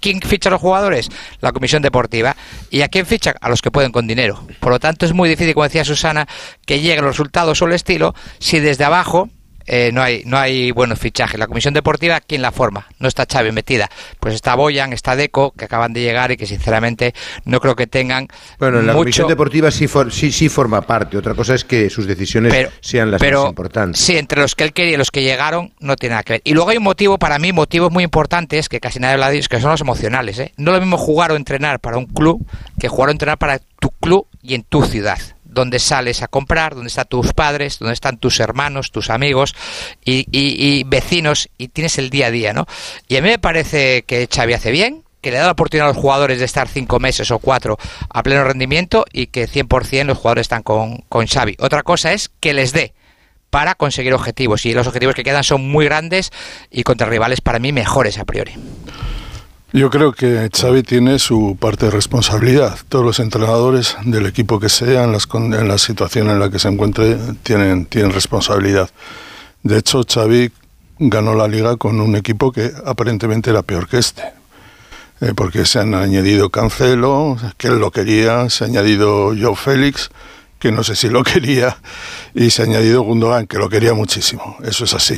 [0.00, 1.08] ¿Quién ficha a los jugadores?
[1.40, 2.36] La comisión deportiva.
[2.70, 3.34] ¿Y a quién ficha?
[3.40, 4.46] A los que pueden con dinero.
[4.60, 6.28] Por lo tanto, es muy difícil, como decía Susana,
[6.64, 9.30] que lleguen los resultados o el estilo si desde abajo
[9.66, 11.38] eh, no hay no hay buenos fichajes.
[11.38, 12.86] La comisión deportiva, ¿quién la forma?
[12.98, 13.88] No está Xavi metida.
[14.20, 17.14] Pues está Boyan, está Deco, que acaban de llegar y que sinceramente
[17.44, 18.28] no creo que tengan
[18.58, 18.98] Bueno, la mucho...
[18.98, 21.16] comisión deportiva sí, for- sí, sí forma parte.
[21.16, 24.00] Otra cosa es que sus decisiones sean las pero más importantes.
[24.00, 26.42] Sí, entre los que él quería y los que llegaron no tiene nada que ver.
[26.44, 29.34] Y luego hay un motivo, para mí, motivos muy importantes que casi nadie habla de
[29.36, 30.38] ellos, que son los emocionales.
[30.38, 30.52] ¿eh?
[30.56, 32.46] No es lo mismo jugar o entrenar para un club
[32.78, 35.18] que jugar o entrenar para tu club y en tu ciudad
[35.56, 39.56] donde sales a comprar, donde están tus padres, donde están tus hermanos, tus amigos
[40.04, 42.66] y vecinos y tienes el día a día, ¿no?
[43.08, 45.92] Y a mí me parece que Xavi hace bien, que le da la oportunidad a
[45.92, 47.78] los jugadores de estar cinco meses o cuatro
[48.10, 51.56] a pleno rendimiento y que 100% los jugadores están con, con Xavi.
[51.58, 52.94] Otra cosa es que les dé
[53.50, 56.30] para conseguir objetivos y los objetivos que quedan son muy grandes
[56.70, 58.52] y contra rivales para mí mejores a priori.
[59.76, 62.78] Yo creo que Xavi tiene su parte de responsabilidad.
[62.88, 66.58] Todos los entrenadores del equipo que sea, en, las, en la situación en la que
[66.58, 68.88] se encuentre, tienen, tienen responsabilidad.
[69.62, 70.50] De hecho, Xavi
[70.98, 74.22] ganó la liga con un equipo que aparentemente era peor que este.
[75.20, 80.08] Eh, porque se han añadido Cancelo, que él lo quería, se ha añadido Joe Félix,
[80.66, 81.76] que no sé si lo quería,
[82.34, 84.56] y se ha añadido Gundogan, que lo quería muchísimo.
[84.64, 85.16] Eso es así.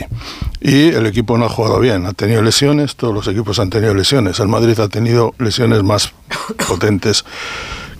[0.60, 3.94] Y el equipo no ha jugado bien, ha tenido lesiones, todos los equipos han tenido
[3.94, 4.40] lesiones.
[4.40, 6.12] El Madrid ha tenido lesiones más
[6.68, 7.24] potentes.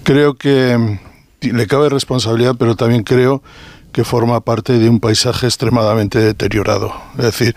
[0.03, 3.43] Creo que mm, le cabe responsabilidad, pero también creo
[3.99, 6.95] que forma parte de un paisaje extremadamente deteriorado.
[7.19, 7.57] Es decir,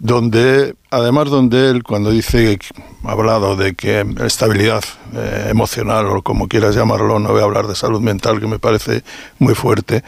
[0.00, 2.58] donde, además donde él, cuando dice,
[3.04, 4.82] ha hablado de que estabilidad
[5.14, 8.58] eh, emocional o como quieras llamarlo, no voy a hablar de salud mental, que me
[8.58, 9.04] parece
[9.38, 10.02] muy fuerte,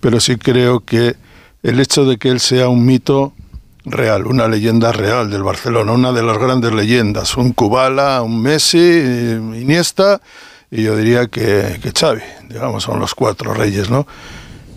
[0.00, 1.14] pero sí creo que
[1.62, 3.32] el hecho de que él sea un mito
[3.84, 9.38] real, una leyenda real del Barcelona, una de las grandes leyendas, un Kubala, un Messi,
[9.54, 10.20] Iniesta,
[10.68, 14.04] y yo diría que, que Xavi, digamos, son los cuatro reyes, ¿no?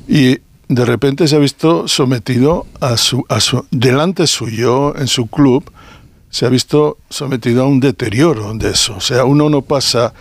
[0.08, 5.28] Y de repente se ha visto sometido a su, a su delante suyo en su
[5.28, 5.64] club
[6.30, 8.96] se ha visto sometido a un deterioro de eso.
[8.98, 10.14] O sea, uno no pasa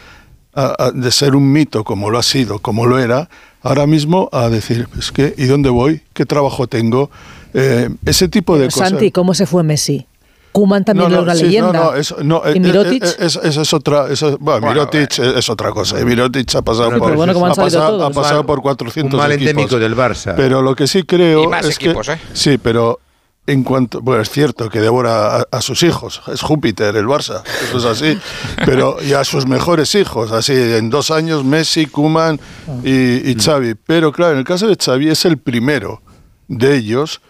[0.55, 3.29] a- a- de ser un mito como lo ha sido, como lo era,
[3.63, 6.03] ahora mismo a decir, es que, ¿y dónde voy?
[6.13, 7.11] ¿Qué trabajo tengo?
[7.53, 8.91] Eh, ese tipo de cosas.
[8.91, 10.07] Santi, ¿cómo se fue Messi?
[10.55, 11.73] Kuman también era una sí, leyenda.
[11.73, 13.05] No, no, eso, no, ¿Y eh, Mirotic?
[13.05, 13.27] eh, eh,
[13.61, 14.07] es otra.
[14.09, 15.97] Eso, bueno, Mirotic es, es otra cosa.
[15.97, 18.03] Mirotic ha pasado, por, pero bueno, como han ha pasado, todos.
[18.11, 19.51] ha pasado Un mal- por 400 un mal equipos.
[19.51, 20.35] endémico del Barça.
[20.37, 22.13] Pero lo que sí creo Y más es equipos, que.
[22.13, 22.19] ¿eh?
[22.35, 23.01] Sí, pero
[23.49, 24.01] en cuanto.
[24.01, 26.23] Bueno, es cierto que devora a, a sus hijos.
[26.33, 27.43] Es Júpiter, el Barça.
[27.69, 28.17] Eso es así.
[28.65, 30.31] pero y a sus mejores hijos.
[30.31, 32.39] Así, en dos años, Messi, Kuman
[32.85, 33.75] y, y Xavi.
[33.75, 36.01] Pero claro, en el caso de Xavi es el primero
[36.47, 37.21] de ellos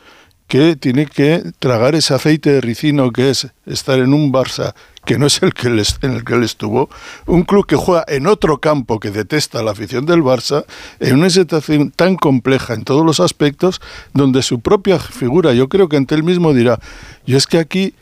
[0.46, 5.18] que tiene que tragar ese aceite de ricino que es estar en un Barça que
[5.18, 6.88] no es el que en el que él estuvo,
[7.26, 10.64] un club que juega en otro campo que detesta la afición del Barça,
[11.00, 13.80] en una situación tan compleja en todos los aspectos,
[14.12, 16.78] donde su propia figura, yo creo que ante él mismo dirá,
[17.26, 17.94] yo es que aquí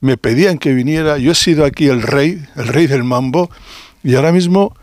[0.00, 3.50] me pedían que viniera, yo he sido aquí el rey, el rey del mambo,
[4.02, 4.74] y ahora mismo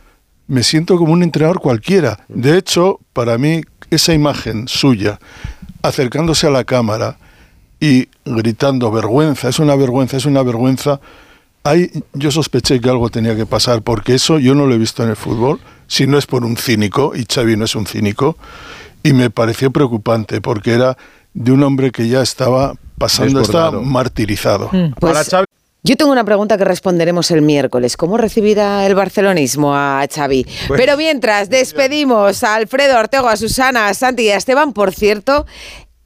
[0.47, 2.25] me siento como un entrenador cualquiera.
[2.27, 5.19] De hecho, para mí, esa imagen suya,
[5.87, 7.17] acercándose a la cámara
[7.79, 10.99] y gritando vergüenza, es una vergüenza, es una vergüenza,
[11.63, 15.03] ahí yo sospeché que algo tenía que pasar, porque eso yo no lo he visto
[15.03, 18.37] en el fútbol, si no es por un cínico, y Xavi no es un cínico,
[19.03, 20.97] y me pareció preocupante, porque era
[21.33, 24.71] de un hombre que ya estaba pasando, estaba martirizado.
[24.99, 25.33] Pues,
[25.87, 27.95] yo tengo una pregunta que responderemos el miércoles.
[27.95, 30.45] ¿Cómo recibirá el barcelonismo a Xavi?
[30.67, 34.93] Pues- Pero mientras despedimos a Alfredo Ortego, a Susana, a Santi y a Esteban, por
[34.93, 35.45] cierto,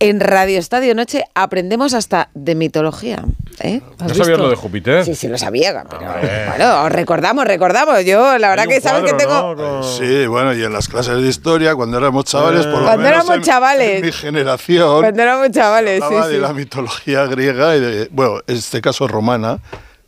[0.02, 3.24] en Radio Estadio Noche aprendemos hasta de mitología.
[3.60, 3.82] ¿eh?
[4.00, 5.06] ¿No sabías lo de Júpiter?
[5.06, 6.02] Sí, sí, lo sabía, pero
[6.50, 8.04] bueno, os recordamos, recordamos.
[8.04, 9.54] Yo, la verdad que sabes que tengo...
[9.54, 9.84] ¿no?
[9.84, 13.12] Sí, bueno, y en las clases de historia, cuando éramos chavales, por lo Cuando menos
[13.26, 14.00] éramos en- chavales.
[14.00, 16.32] en mi generación, Cuando éramos chavales, sí, hablaba sí.
[16.34, 19.60] de la mitología griega y de, bueno, en este caso romana,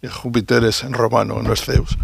[0.02, 1.98] y Júpiter es en romano, no es Zeus.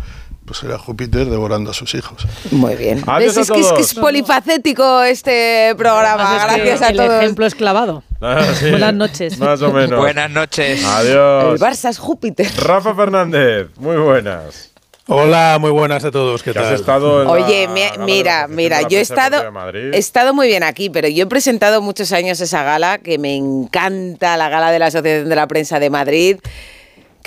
[0.49, 2.25] Pues era Júpiter devorando a sus hijos.
[2.49, 3.03] Muy bien.
[3.19, 6.23] Es que, es que es polifacético este programa.
[6.27, 7.21] Además, es que Gracias a el todos.
[7.21, 8.03] ejemplo es clavado.
[8.19, 8.71] Ah, sí.
[8.71, 9.37] Buenas noches.
[9.37, 9.99] Más o menos.
[9.99, 10.79] Buenas noches.
[10.79, 11.59] El Adiós.
[11.61, 12.47] Barça es Júpiter.
[12.57, 14.71] Rafa Fernández, muy buenas.
[15.05, 16.41] Hola, muy buenas a todos.
[16.41, 17.67] ¿Qué has estado la Oye,
[18.07, 19.43] mira, mira, yo he estado,
[19.73, 23.35] he estado muy bien aquí, pero yo he presentado muchos años esa gala, que me
[23.35, 26.37] encanta la gala de la Asociación de la Prensa de Madrid,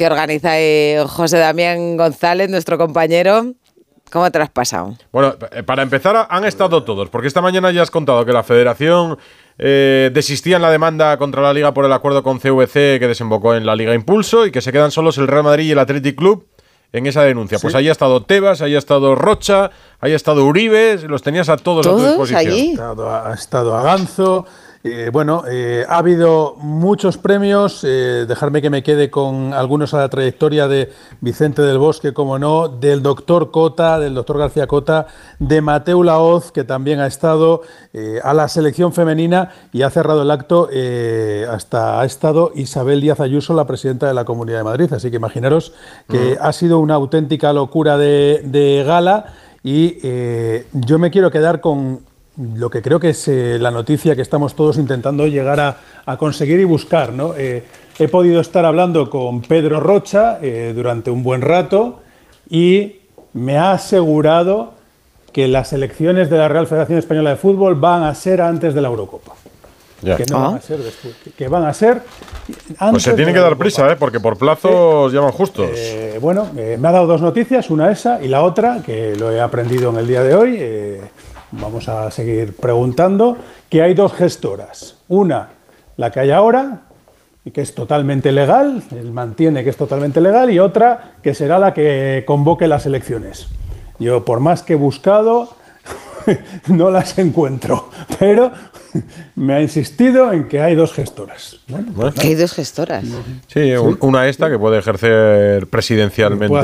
[0.03, 3.53] que organiza eh, José Damián González, nuestro compañero.
[4.11, 4.97] ¿Cómo te lo has pasado?
[5.13, 8.43] Bueno, eh, para empezar, han estado todos, porque esta mañana ya has contado que la
[8.43, 9.17] federación
[9.59, 13.55] eh, desistía en la demanda contra la liga por el acuerdo con CVC que desembocó
[13.55, 16.17] en la Liga Impulso y que se quedan solos el Real Madrid y el Athletic
[16.17, 16.49] Club
[16.93, 17.61] en esa denuncia.
[17.61, 19.71] Pues ahí ha estado Tebas, ahí ha estado Rocha,
[20.01, 22.41] ahí ha estdo Uribe, los tenías a todos, a tu ¿Todos disposición.
[22.41, 22.69] allí?
[22.71, 24.47] Ha estado, ha estado Aganzo.
[24.85, 27.85] Eh, bueno, eh, ha habido muchos premios.
[27.85, 30.91] eh, dejarme que me quede con algunos a la trayectoria de
[31.21, 35.07] Vicente del Bosque, como no, del doctor Cota, del doctor García Cota,
[35.39, 37.63] de Mateo Laoz, que también ha estado
[38.25, 40.69] a la selección femenina y ha cerrado el acto.
[41.51, 44.93] hasta ha estado Isabel Díaz Ayuso, la presidenta de la Comunidad de Madrid.
[44.93, 45.73] Así que imaginaros
[46.09, 49.27] que ha sido una auténtica locura de, de gala.
[49.63, 49.99] Y
[50.73, 52.01] yo me quiero quedar con
[52.39, 55.77] lo que creo que es eh, la noticia que estamos todos intentando llegar a,
[56.07, 57.13] a conseguir y buscar.
[57.13, 57.35] ¿no?
[57.37, 57.63] Eh,
[57.99, 62.01] he podido estar hablando con Pedro Rocha eh, durante un buen rato
[62.49, 62.97] y
[63.35, 64.75] me ha asegurado
[65.33, 68.81] que las elecciones de la Real Federación Española de Fútbol van a ser antes de
[68.83, 69.33] la Eurocopa.
[70.03, 70.17] Ya.
[70.17, 70.47] Que no Ah.
[70.49, 72.03] van a ser después, que- van a ser
[72.79, 73.97] antes Pues se tiene que dar prisa, ¿eh?
[73.97, 75.71] porque por plazos llaman justos.
[75.75, 79.31] Eh, bueno, eh, me ha dado dos noticias, una esa y la otra, que lo
[79.31, 80.59] he aprendido en el día de hoy.
[81.53, 83.37] Vamos a seguir preguntando,
[83.69, 84.97] que hay dos gestoras.
[85.09, 85.51] Una,
[85.97, 86.83] la que hay ahora,
[87.53, 91.75] que es totalmente legal, él mantiene que es totalmente legal, y otra, que será la
[91.75, 93.49] que convoque las elecciones.
[93.99, 95.55] Yo, por más que he buscado,
[96.69, 98.53] no las encuentro, pero
[99.37, 101.57] me ha insistido en que hay dos gestoras.
[101.69, 103.05] Bueno, Que hay dos gestoras.
[103.47, 106.55] Sí, un- una esta que puede ejercer presidencialmente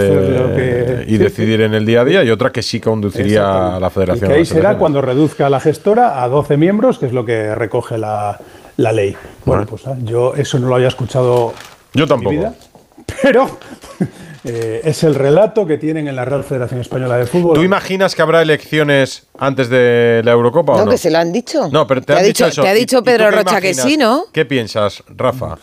[0.56, 3.80] que- y sí, decidir en el día a día y otra que sí conduciría a
[3.80, 4.28] la Y federación.
[4.28, 7.54] que a ahí será cuando reduzca la gestora a 12 miembros, que es lo que
[7.54, 8.38] recoge la,
[8.76, 9.16] la ley.
[9.44, 11.52] Bueno, pues yo eso no lo había escuchado
[11.94, 12.30] Yo en mi tampoco.
[12.30, 12.54] vida,
[13.22, 13.48] pero
[14.44, 17.54] eh, es el relato que tienen en la Real Federación Española de Fútbol.
[17.54, 21.32] ¿Tú imaginas que habrá elecciones antes de la Eurocopa o No, que se lo han
[21.32, 21.68] dicho.
[21.70, 22.62] No, pero te, ha han dicho, dicho, eso.
[22.62, 24.24] te ha ¿Y- dicho y tú Pedro Rocha que sí, ¿no?
[24.32, 25.58] ¿Qué piensas, Rafa?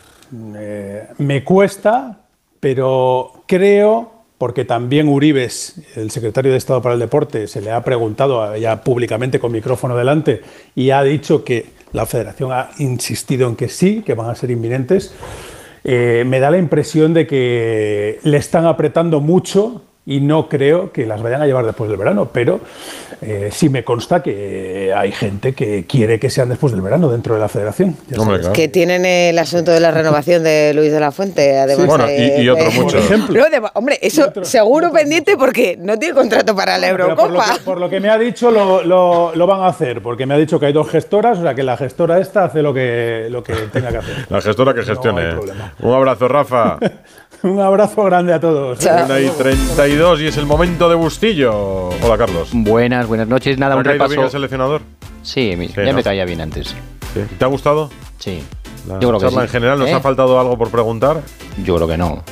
[0.57, 2.17] Eh, me cuesta,
[2.59, 7.83] pero creo, porque también Uribes, el secretario de Estado para el Deporte, se le ha
[7.83, 10.41] preguntado ya públicamente con micrófono delante
[10.75, 14.51] y ha dicho que La federación ha insistido en que sí, que van a ser
[14.51, 15.13] inminentes.
[15.87, 21.05] Eh, me da la impresión de que le están apretando mucho y no creo que
[21.05, 22.59] las vayan a llevar después del verano, pero
[23.21, 27.33] eh, sí me consta que hay gente que quiere que sean después del verano dentro
[27.33, 27.95] de la federación.
[28.09, 28.53] Ya Hombre, claro.
[28.53, 31.87] Que tienen el asunto de la renovación de Luis de la Fuente, además.
[31.87, 32.97] Bueno, de- y- y otro de- mucho.
[32.99, 33.39] Ejemplo.
[33.39, 37.35] No, de- hombre, eso seguro pendiente porque no tiene contrato para la Pero por, lo
[37.39, 37.57] Eurocopa.
[37.57, 40.35] que, por lo que me ha dicho, lo, lo- lo van a hacer, porque me
[40.35, 43.27] ha dicho que hay dos gestoras, o sea que la gestora esta hace lo que,
[43.31, 44.25] lo que tenga que hacer.
[44.29, 45.31] La gestora que gestione.
[45.31, 45.73] problema.
[45.79, 46.77] Un abrazo, Rafa.
[47.49, 48.79] Un abrazo grande a todos.
[48.83, 51.89] Una y 32 y es el momento de Bustillo.
[52.01, 52.49] Hola, Carlos.
[52.53, 53.57] Buenas, buenas noches.
[53.59, 54.09] Nada, ¿Te ha un caído repaso.
[54.15, 54.81] bien el seleccionador?
[55.21, 55.93] Sí, mi- Sí, ya ¿no?
[55.93, 56.69] me caía bien antes.
[57.13, 57.21] Sí.
[57.37, 57.89] ¿Te ha gustado?
[58.17, 58.41] Sí.
[58.87, 59.35] La Yo creo que sí.
[59.39, 59.93] en general, ¿nos ¿Eh?
[59.93, 61.21] ha faltado algo por preguntar?
[61.63, 62.23] Yo creo que no.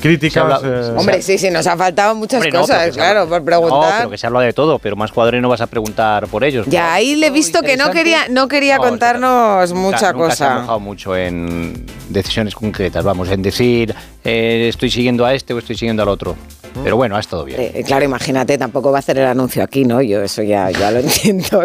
[0.00, 0.60] Críticas.
[0.64, 3.40] Eh, Hombre, sí, sí, nos ha faltado muchas Hombre, no, cosas, se claro, habla- por
[3.40, 3.94] No, preguntar.
[3.98, 6.66] pero que se habla de todo, pero más jugadores no vas a preguntar por ellos.
[6.68, 10.44] Ya ahí le he visto que no quería, no quería No, contarnos mucha Nunca se
[10.44, 10.60] ha cosa.
[10.60, 13.94] mojado mucho en decisiones concretas, vamos, en decir
[14.24, 16.36] eh, estoy siguiendo a este o estoy siguiendo al otro.
[16.84, 17.58] Pero bueno, ha estado bien.
[17.60, 20.00] Eh, claro, imagínate, tampoco va a hacer el anuncio aquí, ¿no?
[20.00, 21.62] Yo eso ya, ya lo entiendo.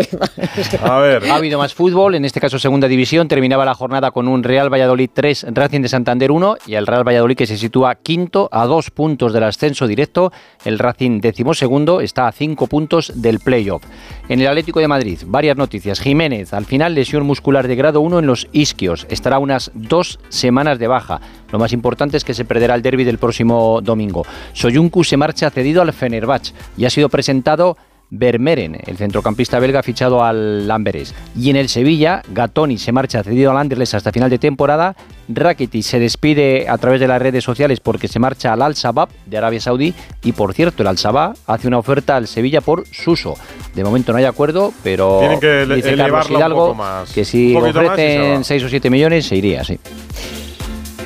[0.81, 1.29] A ver.
[1.29, 3.27] Ha habido más fútbol, en este caso segunda división.
[3.27, 7.03] Terminaba la jornada con un Real Valladolid 3, Racing de Santander 1 y el Real
[7.07, 10.31] Valladolid que se sitúa quinto a dos puntos del ascenso directo.
[10.65, 13.83] El Racing decimosegundo está a cinco puntos del playoff.
[14.29, 15.99] En el Atlético de Madrid, varias noticias.
[15.99, 19.05] Jiménez, al final lesión muscular de grado 1 en los isquios.
[19.09, 21.21] Estará unas dos semanas de baja.
[21.51, 24.25] Lo más importante es que se perderá el derby del próximo domingo.
[24.53, 27.77] Soyuncu se marcha cedido al Fenerbahce y ha sido presentado
[28.15, 31.15] Vermeeren, el centrocampista belga fichado al Lamberes.
[31.35, 34.95] Y en el Sevilla, Gatoni se marcha cedido al Anderlecht hasta final de temporada.
[35.27, 39.09] Rakitic se despide a través de las redes sociales porque se marcha al Al Sabab
[39.25, 39.95] de Arabia Saudí.
[40.23, 43.33] Y por cierto, el Al Sabab hace una oferta al Sevilla por Suso.
[43.73, 47.11] De momento no hay acuerdo, pero Tienen que dice Carlos un Hidalgo poco más.
[47.11, 48.43] que si ofrecen va.
[48.43, 49.79] 6 o 7 millones se iría, sí.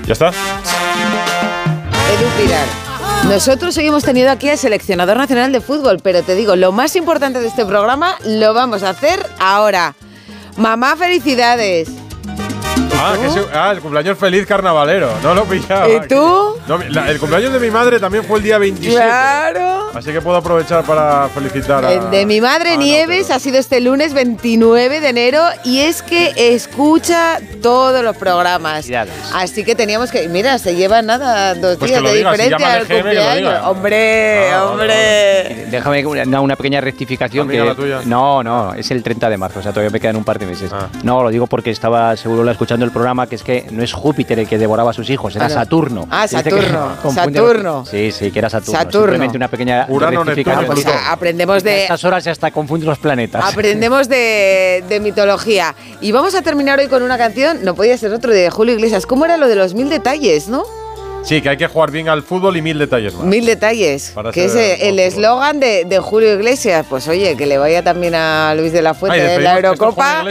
[0.05, 0.27] ¿Ya está?
[0.27, 0.35] Edu
[2.38, 2.86] Pilar.
[3.29, 6.95] Nosotros hoy hemos tenido aquí al seleccionador nacional de fútbol, pero te digo, lo más
[6.95, 9.95] importante de este programa lo vamos a hacer ahora.
[10.55, 12.06] Mamá, felicidades.
[12.99, 15.10] Ah, que se- ah, el cumpleaños feliz carnavalero.
[15.24, 15.88] No lo pillaba.
[15.88, 16.56] ¿Y tú?
[16.68, 18.95] No, la- el cumpleaños de mi madre también fue el día 27.
[18.95, 19.91] Claro.
[19.94, 21.91] Así que puedo aprovechar para felicitar a...
[21.94, 25.80] El de mi madre Ah, no, Nieves ha sido este lunes 29 de enero y
[25.80, 28.88] es que escucha todos los programas.
[29.34, 30.28] Así que teníamos que.
[30.30, 32.80] Mira, se lleva nada, dos Pues días que lo de diga, si diferencia llama al
[32.82, 33.38] al GM, que lo cumpleaños.
[33.53, 33.69] diga.
[33.69, 35.65] Hombre, Ah, vale, hombre.
[35.72, 37.48] Déjame una, una pequeña rectificación.
[37.48, 38.02] Que, la tuya.
[38.06, 40.45] No, no, es el 30 de marzo, o sea, todavía me quedan un par de
[40.45, 40.72] meses.
[40.74, 40.88] Ah.
[41.03, 43.93] No, lo digo porque estaba seguro la escuchando el programa, que es que no es
[43.93, 45.53] Júpiter el que devoraba a sus hijos, era Ah, no.
[45.53, 46.07] Saturno.
[46.09, 47.80] Ah, Saturno, Saturno.
[47.80, 48.80] los- Sí, sí, que era Saturno.
[48.80, 49.05] Saturno.
[49.07, 50.23] Simplemente una pequeña Urano.
[50.26, 51.81] Neptuno y Pues a- aprendemos A de.
[51.84, 53.43] estas horas ya hasta confunde los planetas.
[53.45, 55.76] Aprendemos de, de mitología.
[56.01, 59.05] Y vamos a terminar hoy con una canción, no podía ser otro, de Julio Iglesias.
[59.05, 60.64] ¿Cómo era lo de los mil detalles, no?
[61.23, 63.26] Sí, que hay que jugar bien al fútbol y mil detalles más.
[63.26, 64.11] Mil detalles.
[64.15, 66.85] Para que es el eslogan de, de Julio Iglesias.
[66.89, 69.73] Pues oye, que le vaya también a Luis de la Fuente Ay, de la ¿despedimos
[69.73, 70.23] esto, Eurocopa.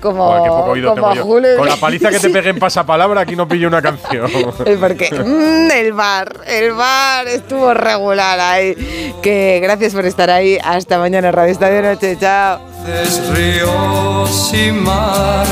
[0.00, 1.22] Como, Joder, qué poco oído como tengo yo.
[1.24, 4.30] Julio Con la paliza que te pegué en pasapalabra, aquí no pillo una canción.
[4.66, 9.14] Es porque mm, el bar, el bar estuvo regular ahí.
[9.22, 10.58] Que gracias por estar ahí.
[10.62, 12.16] Hasta mañana, Radio Estadio Noche.
[12.18, 12.60] Chao.
[12.82, 15.46] Haces ríos y mar,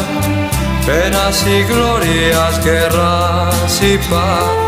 [0.87, 4.68] penas y glorias, guerras y paz.